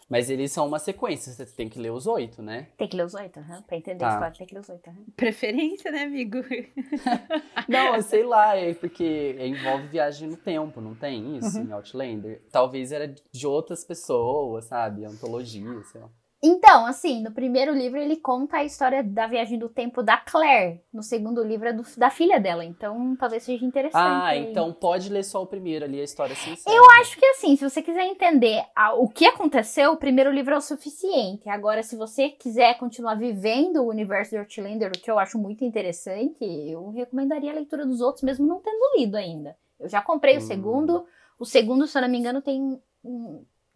Mas 0.08 0.30
eles 0.30 0.52
são 0.52 0.66
uma 0.66 0.78
sequência, 0.78 1.32
você 1.32 1.44
tem 1.46 1.68
que 1.68 1.78
ler 1.78 1.90
os 1.90 2.06
oito, 2.06 2.42
né? 2.42 2.68
Tem 2.76 2.88
que 2.88 2.96
ler 2.96 3.04
os 3.04 3.14
oito, 3.14 3.38
aham. 3.40 3.62
Pra 3.62 3.76
entender 3.76 4.00
Tá. 4.00 4.08
a 4.08 4.12
história, 4.12 4.38
tem 4.38 4.46
que 4.46 4.54
ler 4.54 4.60
os 4.60 4.68
oito. 4.68 4.88
aham. 4.88 5.04
Preferência, 5.16 5.90
né, 5.90 6.02
amigo? 6.04 6.38
Não, 7.68 8.00
sei 8.02 8.22
lá, 8.24 8.56
é 8.56 8.74
porque 8.74 9.36
envolve 9.40 9.88
viagem 9.88 10.28
no 10.28 10.36
tempo, 10.36 10.80
não 10.80 10.94
tem 10.94 11.36
isso 11.38 11.58
Uhum. 11.58 11.66
em 11.68 11.72
Outlander? 11.72 12.42
Talvez 12.50 12.92
era 12.92 13.06
de 13.32 13.46
outras 13.46 13.84
pessoas, 13.84 14.66
sabe? 14.66 15.04
Antologia, 15.04 15.82
sei 15.84 16.00
lá. 16.00 16.08
Então, 16.46 16.84
assim, 16.84 17.22
no 17.22 17.30
primeiro 17.32 17.72
livro 17.72 17.98
ele 17.98 18.16
conta 18.16 18.58
a 18.58 18.64
história 18.64 19.02
da 19.02 19.26
viagem 19.26 19.58
do 19.58 19.66
tempo 19.66 20.02
da 20.02 20.18
Claire. 20.18 20.82
No 20.92 21.02
segundo 21.02 21.42
livro 21.42 21.68
é 21.68 21.72
do- 21.72 21.82
da 21.96 22.10
filha 22.10 22.38
dela. 22.38 22.62
Então, 22.62 23.16
talvez 23.16 23.44
seja 23.44 23.64
interessante. 23.64 23.96
Ah, 24.02 24.26
aí. 24.26 24.50
então 24.50 24.70
pode 24.70 25.08
ler 25.08 25.24
só 25.24 25.42
o 25.42 25.46
primeiro 25.46 25.86
ali, 25.86 25.98
a 25.98 26.04
história 26.04 26.34
sincera. 26.36 26.76
Eu 26.76 26.84
acho 27.00 27.16
que 27.18 27.24
assim, 27.24 27.56
se 27.56 27.66
você 27.66 27.80
quiser 27.80 28.04
entender 28.04 28.62
a- 28.76 28.92
o 28.92 29.08
que 29.08 29.24
aconteceu, 29.24 29.92
o 29.92 29.96
primeiro 29.96 30.30
livro 30.30 30.52
é 30.52 30.58
o 30.58 30.60
suficiente. 30.60 31.48
Agora, 31.48 31.82
se 31.82 31.96
você 31.96 32.28
quiser 32.28 32.76
continuar 32.76 33.14
vivendo 33.14 33.78
o 33.82 33.88
universo 33.88 34.32
de 34.32 34.36
Outlander, 34.38 34.90
o 34.90 35.00
que 35.00 35.10
eu 35.10 35.18
acho 35.18 35.38
muito 35.38 35.64
interessante, 35.64 36.44
eu 36.44 36.90
recomendaria 36.90 37.52
a 37.52 37.54
leitura 37.54 37.86
dos 37.86 38.02
outros, 38.02 38.22
mesmo 38.22 38.46
não 38.46 38.60
tendo 38.60 38.98
lido 38.98 39.16
ainda. 39.16 39.56
Eu 39.80 39.88
já 39.88 40.02
comprei 40.02 40.34
o 40.36 40.38
Hum. 40.38 40.42
segundo. 40.42 41.06
O 41.38 41.46
segundo, 41.46 41.86
se 41.86 41.96
eu 41.96 42.02
não 42.02 42.08
me 42.10 42.18
engano, 42.18 42.42
tem 42.42 42.78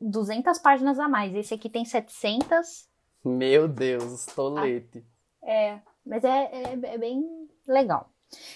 200 0.00 0.58
páginas 0.58 0.98
a 0.98 1.08
mais. 1.08 1.34
Esse 1.34 1.54
aqui 1.54 1.68
tem 1.68 1.84
700. 1.84 2.88
Meu 3.24 3.66
Deus, 3.68 4.26
tolete. 4.26 5.04
É, 5.42 5.78
mas 6.06 6.24
é, 6.24 6.50
é- 6.52 6.78
é 6.94 6.98
bem 6.98 7.24
legal. 7.66 8.08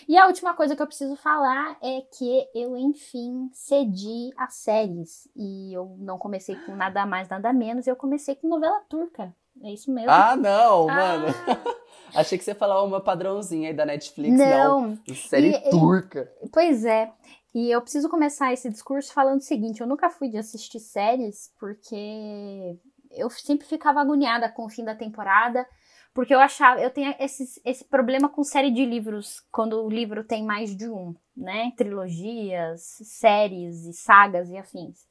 E 0.07 0.19
a 0.19 0.27
última 0.27 0.53
coisa 0.55 0.77
que 0.77 0.83
eu 0.83 0.87
preciso 0.87 1.17
falar 1.17 1.79
é 1.83 2.03
que 2.03 2.47
eu, 2.55 2.77
enfim, 2.77 3.49
cedi 3.55 4.31
a 4.37 4.49
séries. 4.49 5.27
E 5.35 5.73
eu 5.73 5.97
não 5.99 6.19
comecei 6.19 6.55
com 6.67 6.77
nada 6.77 7.07
mais, 7.07 7.29
nada 7.29 7.53
menos. 7.55 7.87
Eu 7.87 7.97
comecei 7.97 8.35
com 8.35 8.49
novela 8.49 8.81
turca. 8.89 9.35
É 9.63 9.71
isso 9.73 9.91
mesmo. 9.93 10.11
Ah, 10.11 10.37
não, 10.37 10.89
Ah. 10.91 10.95
mano. 10.95 11.27
Achei 12.15 12.37
que 12.37 12.45
você 12.45 12.55
falar 12.55 12.83
uma 12.83 13.01
padrãozinha 13.01 13.71
aí 13.71 13.75
da 13.75 13.87
Netflix, 13.87 14.39
não. 14.39 14.91
não, 14.91 15.15
Série 15.15 15.53
E- 15.53 15.69
e- 15.69 15.71
turca. 15.71 16.31
pois 16.53 16.85
é. 16.85 17.11
E 17.55 17.71
eu 17.71 17.83
preciso 17.83 18.09
começar 18.09 18.53
esse 18.53 18.69
discurso 18.71 19.13
falando 19.13 19.41
o 19.41 19.45
seguinte: 19.45 19.81
eu 19.81 19.87
nunca 19.87 20.09
fui 20.09 20.29
de 20.29 20.39
assistir 20.39 20.81
séries 20.81 21.53
porque 21.59 22.79
eu 23.11 23.29
sempre 23.31 23.67
ficava 23.67 24.01
agoniada 24.01 24.49
com 24.49 24.65
o 24.65 24.69
fim 24.69 24.85
da 24.85 24.95
temporada. 24.95 25.67
Porque 26.15 26.35
eu 26.35 26.41
achava, 26.41 26.79
eu 26.79 26.91
tenho 26.91 27.15
esse, 27.19 27.61
esse 27.65 27.85
problema 27.85 28.29
com 28.29 28.45
série 28.45 28.71
de 28.71 28.85
livros, 28.85 29.41
quando 29.51 29.83
o 29.83 29.89
livro 29.89 30.23
tem 30.23 30.45
mais 30.45 30.77
de 30.77 30.87
um, 30.87 31.15
né? 31.35 31.73
Trilogias, 31.75 32.99
séries 33.03 33.87
e 33.87 33.95
sagas 33.95 34.51
e 34.51 34.59
afins. 34.59 35.07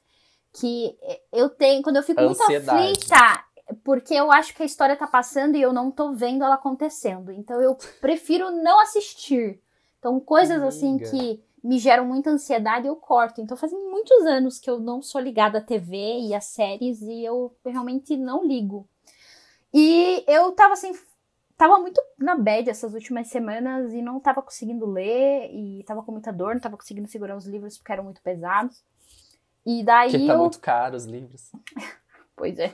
Que 0.53 0.95
eu 1.33 1.49
tenho, 1.49 1.81
quando 1.81 1.95
eu 1.95 2.03
fico 2.03 2.21
muito 2.21 2.39
Ansiedade. 2.43 2.83
aflita, 2.83 3.45
porque 3.83 4.13
eu 4.13 4.31
acho 4.31 4.53
que 4.53 4.61
a 4.61 4.65
história 4.65 4.95
tá 4.95 5.07
passando 5.07 5.55
e 5.55 5.61
eu 5.61 5.73
não 5.73 5.89
tô 5.89 6.11
vendo 6.11 6.43
ela 6.43 6.55
acontecendo. 6.55 7.31
Então 7.31 7.59
eu 7.59 7.75
prefiro 7.99 8.51
não 8.51 8.79
assistir. 8.79 9.59
Então, 9.97 10.19
coisas 10.19 10.61
assim 10.61 10.95
Amiga. 10.95 11.09
que 11.09 11.43
me 11.63 11.77
geram 11.77 12.05
muita 12.05 12.29
ansiedade, 12.29 12.87
eu 12.87 12.95
corto. 12.95 13.41
Então, 13.41 13.55
fazem 13.55 13.77
muitos 13.89 14.25
anos 14.25 14.59
que 14.59 14.69
eu 14.69 14.79
não 14.79 15.01
sou 15.01 15.21
ligada 15.21 15.59
à 15.59 15.61
TV 15.61 16.19
e 16.21 16.33
às 16.33 16.45
séries 16.45 17.01
e 17.01 17.23
eu 17.23 17.53
realmente 17.65 18.17
não 18.17 18.45
ligo. 18.45 18.87
E 19.73 20.23
eu 20.27 20.51
tava 20.51 20.73
assim, 20.73 20.91
tava 21.55 21.77
muito 21.79 22.01
na 22.17 22.35
bad 22.35 22.69
essas 22.69 22.93
últimas 22.93 23.27
semanas 23.27 23.93
e 23.93 24.01
não 24.01 24.19
tava 24.19 24.41
conseguindo 24.41 24.85
ler 24.85 25.49
e 25.53 25.83
tava 25.83 26.01
com 26.03 26.11
muita 26.11 26.31
dor, 26.33 26.55
não 26.55 26.61
tava 26.61 26.77
conseguindo 26.77 27.07
segurar 27.07 27.37
os 27.37 27.45
livros 27.45 27.77
porque 27.77 27.91
eram 27.91 28.03
muito 28.03 28.21
pesados. 28.21 28.83
E 29.65 29.83
daí 29.83 30.11
Porque 30.11 30.27
tá 30.27 30.33
eu 30.33 30.39
muito 30.39 30.59
caro 30.59 30.95
os 30.95 31.05
livros. 31.05 31.51
Pois 32.33 32.57
é. 32.57 32.71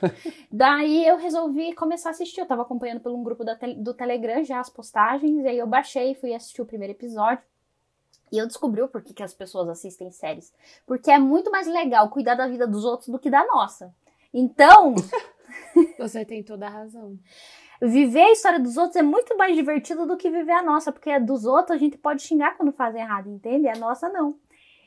Daí 0.50 1.06
eu 1.06 1.18
resolvi 1.18 1.74
começar 1.74 2.08
a 2.08 2.12
assistir. 2.12 2.40
Eu 2.40 2.46
tava 2.46 2.62
acompanhando 2.62 3.00
por 3.00 3.12
um 3.12 3.22
grupo 3.22 3.44
tel- 3.44 3.74
do 3.74 3.92
Telegram 3.92 4.42
já 4.42 4.60
as 4.60 4.70
postagens, 4.70 5.44
e 5.44 5.46
aí 5.46 5.58
eu 5.58 5.66
baixei 5.66 6.12
e 6.12 6.14
fui 6.14 6.32
assistir 6.32 6.62
o 6.62 6.64
primeiro 6.64 6.92
episódio. 6.94 7.44
E 8.32 8.38
eu 8.38 8.46
descobri 8.46 8.82
o 8.82 8.88
porquê 8.88 9.12
que 9.12 9.22
as 9.22 9.34
pessoas 9.34 9.68
assistem 9.68 10.10
séries. 10.10 10.52
Porque 10.86 11.10
é 11.10 11.18
muito 11.18 11.50
mais 11.50 11.66
legal 11.66 12.08
cuidar 12.10 12.34
da 12.34 12.46
vida 12.46 12.66
dos 12.66 12.84
outros 12.84 13.08
do 13.08 13.18
que 13.18 13.30
da 13.30 13.46
nossa. 13.46 13.94
Então, 14.32 14.94
Você 15.98 16.24
tem 16.24 16.42
toda 16.42 16.66
a 16.66 16.70
razão. 16.70 17.18
viver 17.80 18.22
a 18.22 18.32
história 18.32 18.60
dos 18.60 18.76
outros 18.76 18.96
é 18.96 19.02
muito 19.02 19.36
mais 19.36 19.54
divertido 19.56 20.06
do 20.06 20.16
que 20.16 20.30
viver 20.30 20.52
a 20.52 20.62
nossa, 20.62 20.92
porque 20.92 21.10
a 21.10 21.18
dos 21.18 21.44
outros 21.44 21.76
a 21.76 21.78
gente 21.78 21.96
pode 21.96 22.22
xingar 22.22 22.56
quando 22.56 22.72
fazem 22.72 23.00
errado, 23.00 23.28
entende? 23.28 23.68
A 23.68 23.76
nossa 23.76 24.08
não. 24.08 24.36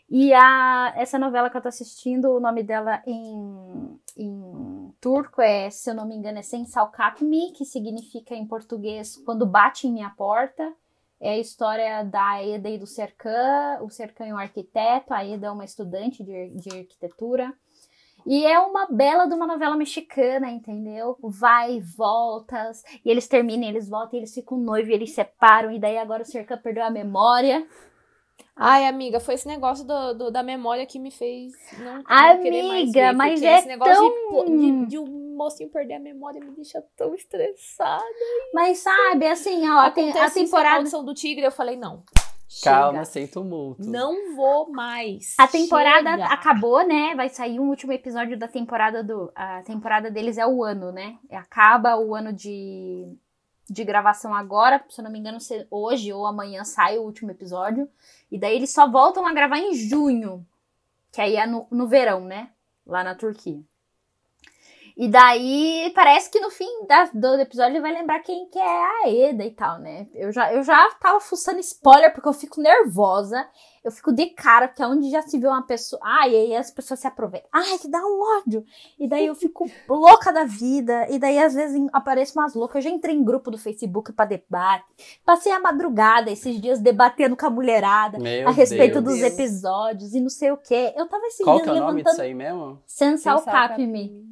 E 0.10 0.34
a, 0.34 0.94
essa 0.98 1.18
novela 1.18 1.50
que 1.50 1.56
eu 1.56 1.62
tô 1.62 1.70
assistindo, 1.70 2.32
o 2.32 2.40
nome 2.40 2.64
dela 2.64 3.02
em, 3.08 4.00
em 4.18 4.94
turco 5.00 5.42
é, 5.42 5.70
se 5.70 5.90
eu 5.90 5.96
não 5.96 6.06
me 6.06 6.16
engano, 6.16 6.40
é 6.40 6.42
Sem 6.42 6.66
Salkatmi, 6.66 7.54
que 7.54 7.64
significa 7.64 8.36
em 8.36 8.46
português 8.46 9.16
quando 9.26 9.46
bate 9.46 9.88
em 9.88 9.94
minha 9.94 10.10
porta. 10.10 10.74
É 11.22 11.32
a 11.34 11.38
história 11.38 12.04
da 12.04 12.44
Eda 12.44 12.68
e 12.70 12.78
do 12.80 12.88
Serkan. 12.88 13.80
O 13.82 13.90
Serkan 13.90 14.26
é 14.26 14.34
um 14.34 14.38
arquiteto, 14.38 15.14
a 15.14 15.24
Eda 15.26 15.48
é 15.48 15.52
uma 15.52 15.64
estudante 15.66 16.24
de, 16.24 16.50
de 16.56 16.70
arquitetura. 16.80 17.54
E 18.26 18.46
é 18.46 18.60
uma 18.60 18.88
bela 18.88 19.26
de 19.28 19.34
uma 19.34 19.48
novela 19.48 19.76
mexicana, 19.76 20.50
entendeu? 20.50 21.18
Vai 21.22 21.78
e 21.78 21.80
voltas, 21.80 22.84
e 23.04 23.10
eles 23.10 23.28
terminam, 23.28 23.68
eles 23.68 23.90
voltam, 23.90 24.16
e 24.16 24.18
eles 24.20 24.34
ficam 24.34 24.58
noivos, 24.60 24.90
e 24.92 24.94
eles 24.94 25.12
separam, 25.14 25.72
e 25.72 25.80
daí 25.80 25.98
agora 25.98 26.22
o 26.22 26.26
Serkan 26.26 26.58
perdeu 26.58 26.84
a 26.84 26.92
memória. 26.92 27.66
Ai, 28.56 28.86
amiga, 28.86 29.20
foi 29.20 29.34
esse 29.36 29.48
negócio 29.48 29.86
do, 29.88 30.14
do- 30.14 30.32
da 30.32 30.44
memória 30.44 30.86
que 30.86 31.00
me 31.00 31.10
fez 31.10 31.54
não, 31.80 32.04
não 32.36 32.42
querer 32.44 32.64
mais 32.64 32.84
Amiga, 32.84 33.08
ver, 33.12 33.16
mas 33.16 33.42
é 33.42 33.58
esse 33.58 33.68
negócio 33.68 33.94
de 33.94 34.00
tão- 34.00 34.30
pô- 34.30 34.46
de, 34.46 34.86
de 34.86 35.00
um 35.00 35.31
mocinho 35.44 35.70
perder 35.70 35.96
a 35.96 36.00
memória 36.00 36.40
me 36.44 36.52
deixa 36.52 36.84
tão 36.96 37.14
estressada. 37.16 38.04
Mas 38.54 38.80
sabe, 38.80 39.26
assim, 39.28 39.68
ó, 39.70 39.80
a 39.80 39.88
Acontece 39.88 40.20
na 40.20 40.30
temporada. 40.30 40.76
Maldição 40.76 41.04
do 41.06 41.14
Tigre, 41.14 41.46
eu 41.46 41.52
falei, 41.52 41.76
não. 41.76 42.04
Calma, 42.64 42.92
chega. 42.92 43.06
sem 43.06 43.28
tumulto. 43.28 43.82
Não 43.90 44.36
vou 44.36 44.70
mais. 44.70 45.36
A 45.40 45.48
temporada 45.48 46.10
Chega. 46.12 46.26
acabou, 46.26 46.86
né? 46.86 47.16
Vai 47.16 47.30
sair 47.30 47.60
um 47.62 47.70
último 47.70 47.94
episódio 47.94 48.38
da 48.38 48.46
temporada 48.48 49.02
do. 49.02 49.32
A 49.34 49.62
temporada 49.62 50.12
deles 50.12 50.38
é 50.38 50.46
o 50.46 50.62
ano, 50.62 50.92
né? 50.92 51.18
Acaba 51.32 51.96
o 51.96 52.14
ano 52.14 52.34
de, 52.34 53.08
de 53.70 53.84
gravação 53.86 54.36
agora. 54.36 54.84
Se 54.90 55.00
eu 55.00 55.04
não 55.06 55.12
me 55.12 55.18
engano, 55.20 55.40
se- 55.40 55.66
hoje 55.72 56.12
ou 56.12 56.26
amanhã 56.28 56.66
sai 56.66 56.98
o 56.98 57.04
último 57.04 57.32
episódio. 57.32 57.88
E 58.30 58.38
daí 58.38 58.58
eles 58.58 58.74
só 58.74 58.86
voltam 58.86 59.26
a 59.26 59.34
gravar 59.34 59.58
em 59.58 59.74
junho. 59.74 60.46
Que 61.10 61.22
aí 61.22 61.38
é 61.38 61.48
no, 61.48 61.68
no 61.72 61.88
verão, 61.88 62.20
né? 62.26 62.50
Lá 62.86 63.02
na 63.02 63.16
Turquia. 63.16 63.62
E 65.04 65.08
daí 65.08 65.92
parece 65.96 66.30
que 66.30 66.40
no 66.40 66.52
fim 66.52 66.86
da- 66.88 67.10
do 67.12 67.34
episódio 67.42 67.72
ele 67.72 67.82
vai 67.82 67.92
lembrar 67.92 68.20
quem 68.20 68.48
que 68.50 68.60
é 68.60 68.62
a 68.86 69.10
Eda 69.10 69.44
e 69.44 69.50
tal, 69.50 69.80
né? 69.80 70.06
Eu 70.14 70.32
já, 70.32 70.54
eu 70.54 70.62
já 70.62 70.92
tava 71.00 71.20
fuçando 71.20 71.60
spoiler 71.60 72.14
porque 72.14 72.30
eu 72.30 72.34
fico 72.34 72.62
nervosa. 72.62 73.48
Eu 73.84 73.92
fico 73.92 74.14
de 74.14 74.28
cara, 74.28 74.68
porque 74.68 74.84
é 74.84 74.86
onde 74.86 75.10
já 75.10 75.24
se 75.24 75.40
vê 75.40 75.48
uma 75.48 75.64
pessoa. 75.66 76.00
Ai, 76.06 76.34
e 76.34 76.36
aí 76.36 76.56
as 76.56 76.70
pessoas 76.70 77.00
se 77.00 77.08
aproveitam. 77.08 77.50
Ai, 77.52 77.80
que 77.80 77.88
dá 77.90 77.98
um 77.98 78.22
ódio. 78.40 78.64
E 79.00 79.08
daí 79.08 79.26
eu 79.26 79.34
fico 79.34 79.66
louca 79.90 80.32
da 80.32 80.44
vida. 80.44 81.08
E 81.10 81.18
daí 81.18 81.40
às 81.40 81.56
vezes 81.56 81.82
aparece 81.92 82.38
umas 82.38 82.54
loucas. 82.54 82.76
Eu 82.86 82.92
já 82.92 82.96
entrei 82.96 83.16
em 83.16 83.24
grupo 83.24 83.50
do 83.50 83.58
Facebook 83.58 84.14
pra 84.14 84.26
debate. 84.26 84.86
Passei 85.26 85.52
a 85.52 85.60
madrugada 85.60 86.30
esses 86.30 86.62
dias 86.62 86.80
debatendo 86.80 87.36
com 87.36 87.48
a 87.48 87.50
mulherada 87.50 88.20
Meu 88.20 88.48
a 88.48 88.52
respeito 88.52 89.02
Deus. 89.02 89.16
dos 89.16 89.24
episódios 89.24 90.14
e 90.14 90.22
não 90.22 90.30
sei 90.30 90.52
o 90.52 90.58
quê. 90.58 90.94
Eu 90.96 91.08
tava 91.08 91.26
esses 91.26 91.44
Qual 91.44 91.56
dias 91.56 91.64
que 91.64 91.70
é 91.70 91.74
o 91.74 91.76
nome 91.84 91.88
levantando. 92.04 92.12
disso 92.12 92.22
aí 92.22 92.36
mesmo? 92.36 92.80
Sensal 92.86 93.40
Pensar 93.40 93.52
Cap 93.70 93.88
Me. 93.88 94.31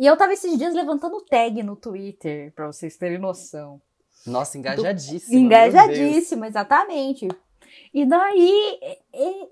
E 0.00 0.06
eu 0.06 0.16
tava 0.16 0.32
esses 0.32 0.56
dias 0.56 0.74
levantando 0.74 1.20
tag 1.20 1.62
no 1.62 1.76
Twitter, 1.76 2.50
pra 2.54 2.66
vocês 2.66 2.96
terem 2.96 3.18
noção. 3.18 3.82
Nossa, 4.26 4.56
engajadíssimo. 4.56 5.38
meu 5.40 5.48
Deus. 5.50 5.74
Engajadíssima, 5.74 6.46
exatamente. 6.48 7.28
E 7.92 8.06
daí 8.06 8.80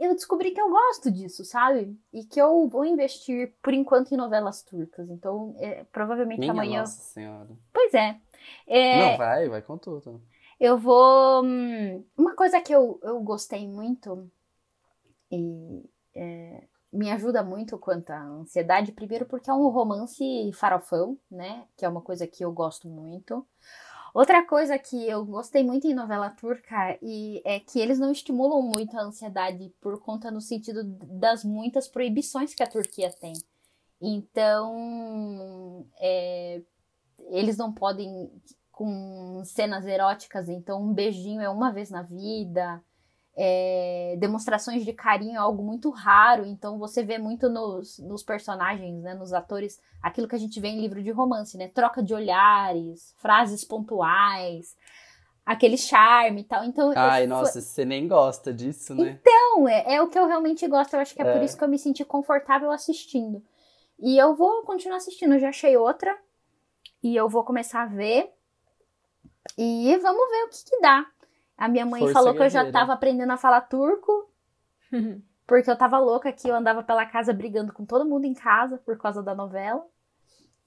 eu 0.00 0.14
descobri 0.14 0.52
que 0.52 0.60
eu 0.60 0.70
gosto 0.70 1.10
disso, 1.10 1.44
sabe? 1.44 1.94
E 2.12 2.24
que 2.24 2.40
eu 2.40 2.66
vou 2.66 2.86
investir, 2.86 3.52
por 3.62 3.74
enquanto, 3.74 4.12
em 4.12 4.16
novelas 4.16 4.62
turcas. 4.62 5.10
Então, 5.10 5.54
é, 5.58 5.84
provavelmente 5.92 6.40
Minha 6.40 6.52
amanhã. 6.52 6.80
nossa 6.80 7.02
senhora. 7.02 7.50
Pois 7.72 7.92
é. 7.92 8.16
É, 8.66 8.98
Não, 9.10 9.18
vai, 9.18 9.48
vai 9.50 9.60
com 9.60 9.76
tudo. 9.76 10.22
eu 10.58 10.78
vou. 10.78 11.44
hum, 11.44 12.02
Uma 12.16 12.34
coisa 12.34 12.58
que 12.62 12.74
eu, 12.74 12.98
eu 13.02 13.20
gostei 13.20 13.68
muito 13.68 14.30
e 15.30 15.84
é, 16.14 16.62
me 16.92 17.10
ajuda 17.10 17.42
muito 17.42 17.78
quanto 17.78 18.10
à 18.10 18.22
ansiedade, 18.22 18.92
primeiro 18.92 19.26
porque 19.26 19.50
é 19.50 19.54
um 19.54 19.68
romance 19.68 20.50
farofão, 20.54 21.18
né? 21.30 21.64
Que 21.76 21.84
é 21.84 21.88
uma 21.88 22.00
coisa 22.00 22.26
que 22.26 22.44
eu 22.44 22.52
gosto 22.52 22.88
muito. 22.88 23.46
Outra 24.14 24.44
coisa 24.46 24.78
que 24.78 25.08
eu 25.08 25.24
gostei 25.24 25.62
muito 25.62 25.86
em 25.86 25.94
novela 25.94 26.30
turca 26.30 26.98
e 27.02 27.42
é 27.44 27.60
que 27.60 27.78
eles 27.78 27.98
não 27.98 28.10
estimulam 28.10 28.62
muito 28.62 28.96
a 28.96 29.02
ansiedade 29.02 29.72
por 29.80 30.00
conta 30.00 30.30
no 30.30 30.40
sentido 30.40 30.82
das 30.84 31.44
muitas 31.44 31.86
proibições 31.86 32.54
que 32.54 32.62
a 32.62 32.66
Turquia 32.66 33.12
tem. 33.20 33.34
Então, 34.00 35.86
é, 36.00 36.62
eles 37.30 37.56
não 37.56 37.72
podem 37.72 38.30
com 38.72 39.42
cenas 39.44 39.84
eróticas, 39.84 40.48
então 40.48 40.82
um 40.82 40.94
beijinho 40.94 41.40
é 41.40 41.48
uma 41.48 41.72
vez 41.72 41.90
na 41.90 42.02
vida. 42.02 42.82
É, 43.40 44.16
demonstrações 44.18 44.84
de 44.84 44.92
carinho 44.92 45.34
é 45.34 45.38
algo 45.38 45.62
muito 45.62 45.90
raro, 45.90 46.44
então 46.44 46.76
você 46.76 47.04
vê 47.04 47.18
muito 47.18 47.48
nos, 47.48 48.00
nos 48.00 48.24
personagens, 48.24 49.00
né, 49.00 49.14
nos 49.14 49.32
atores, 49.32 49.80
aquilo 50.02 50.26
que 50.26 50.34
a 50.34 50.38
gente 50.38 50.58
vê 50.58 50.66
em 50.68 50.80
livro 50.80 51.00
de 51.00 51.12
romance, 51.12 51.56
né? 51.56 51.68
Troca 51.68 52.02
de 52.02 52.12
olhares, 52.12 53.14
frases 53.18 53.62
pontuais, 53.64 54.76
aquele 55.46 55.76
charme 55.78 56.40
e 56.40 56.44
tal. 56.44 56.64
Então, 56.64 56.92
Ai, 56.96 57.20
foi- 57.20 57.26
nossa, 57.28 57.60
você 57.60 57.84
nem 57.84 58.08
gosta 58.08 58.52
disso, 58.52 58.92
né? 58.92 59.20
então, 59.20 59.68
é, 59.68 59.94
é 59.94 60.02
o 60.02 60.08
que 60.08 60.18
eu 60.18 60.26
realmente 60.26 60.66
gosto. 60.66 60.94
Eu 60.94 61.00
acho 61.00 61.14
que 61.14 61.22
é, 61.22 61.24
por 61.24 61.40
É. 61.40 61.44
isso 61.44 61.56
que 61.56 61.62
eu 61.62 61.68
me 61.68 61.78
senti 61.78 62.04
confortável 62.04 62.72
assistindo. 62.72 63.40
E 64.00 64.18
eu 64.18 64.34
vou 64.34 64.62
continuar 64.62 64.96
assistindo. 64.96 65.34
Eu 65.34 65.40
já 65.40 65.48
achei 65.50 65.76
outra. 65.76 66.16
E 67.02 67.14
eu 67.14 67.28
vou 67.28 67.44
começar 67.44 67.82
a 67.82 67.86
ver. 67.86 68.32
E 69.56 69.96
vamos 69.98 70.28
ver 70.30 70.44
o 70.44 70.48
que, 70.48 70.64
que 70.70 70.80
dá. 70.80 71.06
A 71.58 71.68
minha 71.68 71.84
mãe 71.84 72.00
Força 72.00 72.14
falou 72.14 72.34
que 72.34 72.42
eu 72.42 72.48
já 72.48 72.60
guerreira. 72.60 72.78
tava 72.78 72.92
aprendendo 72.92 73.32
a 73.32 73.36
falar 73.36 73.62
turco. 73.62 74.30
Porque 75.44 75.70
eu 75.70 75.76
tava 75.76 75.98
louca 75.98 76.28
aqui, 76.28 76.48
eu 76.48 76.54
andava 76.54 76.82
pela 76.82 77.04
casa 77.06 77.32
brigando 77.32 77.72
com 77.72 77.84
todo 77.84 78.08
mundo 78.08 78.26
em 78.26 78.34
casa 78.34 78.78
por 78.78 78.96
causa 78.98 79.22
da 79.22 79.34
novela. 79.34 79.84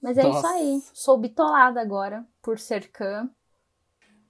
Mas 0.02 0.18
é 0.18 0.22
isso 0.22 0.30
Nossa. 0.30 0.48
aí. 0.48 0.82
Sou 0.92 1.16
bitolada 1.16 1.80
agora 1.80 2.26
por 2.42 2.58
Sercan. 2.58 3.30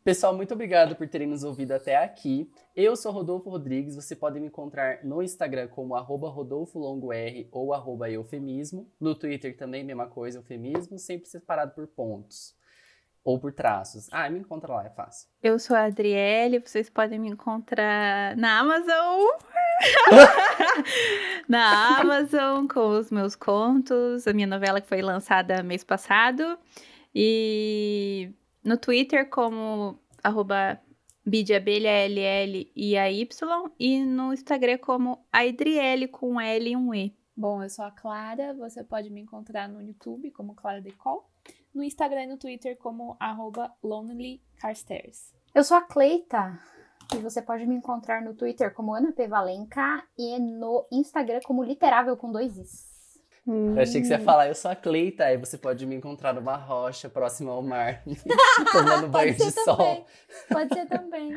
Pessoal, 0.05 0.35
muito 0.37 0.53
obrigado 0.53 0.95
por 0.97 1.09
terem 1.09 1.29
nos 1.29 1.43
ouvido 1.45 1.73
até 1.73 1.97
aqui. 1.97 2.51
Eu 2.77 2.97
sou 2.97 3.13
Rodolfo 3.13 3.49
Rodrigues, 3.49 3.95
você 3.95 4.15
pode 4.15 4.39
me 4.41 4.49
encontrar 4.49 5.03
no 5.05 5.23
Instagram 5.23 5.69
como 5.69 5.95
arroba 5.95 6.29
rodolfolongor 6.29 7.15
ou 7.51 7.73
arroba 7.73 8.11
eufemismo. 8.11 8.91
No 9.01 9.15
Twitter 9.15 9.57
também, 9.57 9.85
mesma 9.85 10.07
coisa, 10.07 10.39
eufemismo, 10.39 10.99
sempre 10.99 11.29
separado 11.29 11.73
por 11.73 11.87
pontos. 11.87 12.55
Ou 13.25 13.39
por 13.39 13.53
traços. 13.53 14.09
Ah, 14.11 14.29
me 14.29 14.41
encontra 14.41 14.73
lá, 14.73 14.85
é 14.85 14.91
fácil. 14.91 15.29
Eu 15.43 15.59
sou 15.59 15.77
a 15.77 15.85
Adriele, 15.85 16.59
vocês 16.59 16.91
podem 16.91 17.18
me 17.18 17.29
encontrar 17.29 18.37
na 18.37 18.59
Amazon. 18.59 19.29
na 21.49 22.01
Amazon 22.01 22.66
com 22.66 22.99
os 22.99 23.11
meus 23.11 23.37
contos, 23.37 24.27
a 24.27 24.33
minha 24.33 24.47
novela 24.47 24.81
que 24.81 24.89
foi 24.89 25.03
lançada 25.03 25.62
mês 25.62 25.85
passado. 25.85 26.59
E 27.14 28.33
no 28.64 28.77
Twitter 28.77 29.29
como 29.29 29.99
arroba 30.23 30.81
e 31.25 32.97
a 32.97 33.11
Y. 33.11 33.73
E 33.79 34.05
no 34.05 34.33
Instagram 34.33 34.79
como 34.79 35.25
Adriele 35.33 36.09
com 36.09 36.41
L 36.41 36.70
e 36.70 36.77
um 36.77 36.95
E. 36.95 37.16
Bom, 37.35 37.62
eu 37.62 37.70
sou 37.70 37.85
a 37.85 37.91
Clara, 37.91 38.53
você 38.55 38.85
pode 38.85 39.09
me 39.09 39.20
encontrar 39.20 39.68
no 39.68 39.81
YouTube 39.81 40.31
como 40.33 40.55
Clara 40.55 40.83
Decol, 40.83 41.32
no 41.75 41.83
Instagram 41.83 42.25
e 42.25 42.27
no 42.29 42.37
Twitter 42.39 42.77
como 42.77 43.16
arroba 43.20 43.73
lonelycarstairs. 43.83 45.33
Eu 45.55 45.64
sou 45.64 45.77
a 45.77 45.83
Cleita. 45.83 46.59
E 47.14 47.18
você 47.18 47.43
pode 47.43 47.66
me 47.66 47.75
encontrar 47.75 48.23
no 48.23 48.33
Twitter 48.35 48.73
como 48.73 48.95
Ana 48.95 49.12
P. 49.12 49.27
Valenca 49.29 50.03
e 50.16 50.39
no 50.39 50.87
Instagram 50.91 51.41
como 51.45 51.62
Literável 51.62 52.16
com 52.16 52.33
dois 52.33 52.57
Is. 52.57 52.91
Eu 53.47 53.81
achei 53.83 54.01
que 54.01 54.07
você 54.07 54.12
ia 54.14 54.20
falar, 54.20 54.47
eu 54.49 54.55
sou 54.55 54.70
a 54.70 54.77
Cleita, 54.77 55.25
aí 55.25 55.37
você 55.37 55.59
pode 55.59 55.85
me 55.85 55.97
encontrar 55.97 56.33
numa 56.33 56.57
rocha 56.57 57.09
próxima 57.11 57.51
ao 57.51 57.61
mar, 57.61 58.03
tomando 58.73 59.09
banho 59.09 59.35
de 59.35 59.51
sol. 59.51 59.77
também. 59.77 60.05
Pode 60.49 60.75
ser 60.75 60.87
também. 60.87 61.37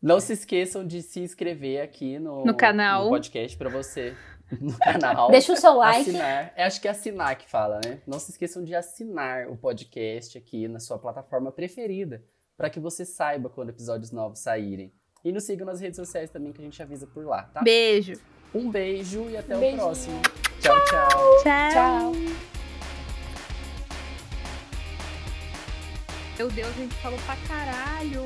Não 0.00 0.20
se 0.20 0.32
esqueçam 0.34 0.86
de 0.86 1.02
se 1.02 1.18
inscrever 1.20 1.82
aqui 1.82 2.18
no, 2.20 2.44
No 2.44 2.54
canal. 2.56 3.04
no 3.04 3.10
podcast 3.10 3.58
pra 3.58 3.68
você. 3.68 4.16
No 4.60 4.76
canal. 4.78 5.30
Deixa 5.30 5.52
o 5.52 5.56
seu 5.56 5.74
like. 5.74 6.10
Assinar. 6.10 6.52
Eu 6.56 6.64
acho 6.64 6.80
que 6.80 6.88
é 6.88 6.90
assinar 6.90 7.36
que 7.36 7.48
fala, 7.48 7.80
né? 7.84 8.00
Não 8.06 8.18
se 8.18 8.30
esqueçam 8.30 8.62
de 8.62 8.74
assinar 8.74 9.48
o 9.48 9.56
podcast 9.56 10.36
aqui 10.38 10.68
na 10.68 10.78
sua 10.78 10.98
plataforma 10.98 11.50
preferida, 11.50 12.22
para 12.56 12.70
que 12.70 12.78
você 12.78 13.04
saiba 13.04 13.48
quando 13.48 13.70
episódios 13.70 14.12
novos 14.12 14.38
saírem. 14.40 14.92
E 15.24 15.32
nos 15.32 15.44
sigam 15.44 15.66
nas 15.66 15.80
redes 15.80 15.96
sociais 15.96 16.30
também, 16.30 16.52
que 16.52 16.60
a 16.60 16.64
gente 16.64 16.80
avisa 16.82 17.06
por 17.06 17.24
lá, 17.24 17.44
tá? 17.44 17.62
Beijo. 17.62 18.12
Um 18.54 18.70
beijo 18.70 19.28
e 19.30 19.36
até 19.36 19.56
Beijinho. 19.56 19.82
o 19.82 19.84
próximo. 19.86 20.22
Tchau, 20.60 20.76
tchau. 20.84 21.08
Tchau. 21.42 21.70
Tchau! 21.72 22.12
Meu 26.38 26.48
Deus, 26.50 26.68
a 26.68 26.72
gente 26.72 26.94
falou 26.96 27.18
pra 27.26 27.36
caralho. 27.48 28.24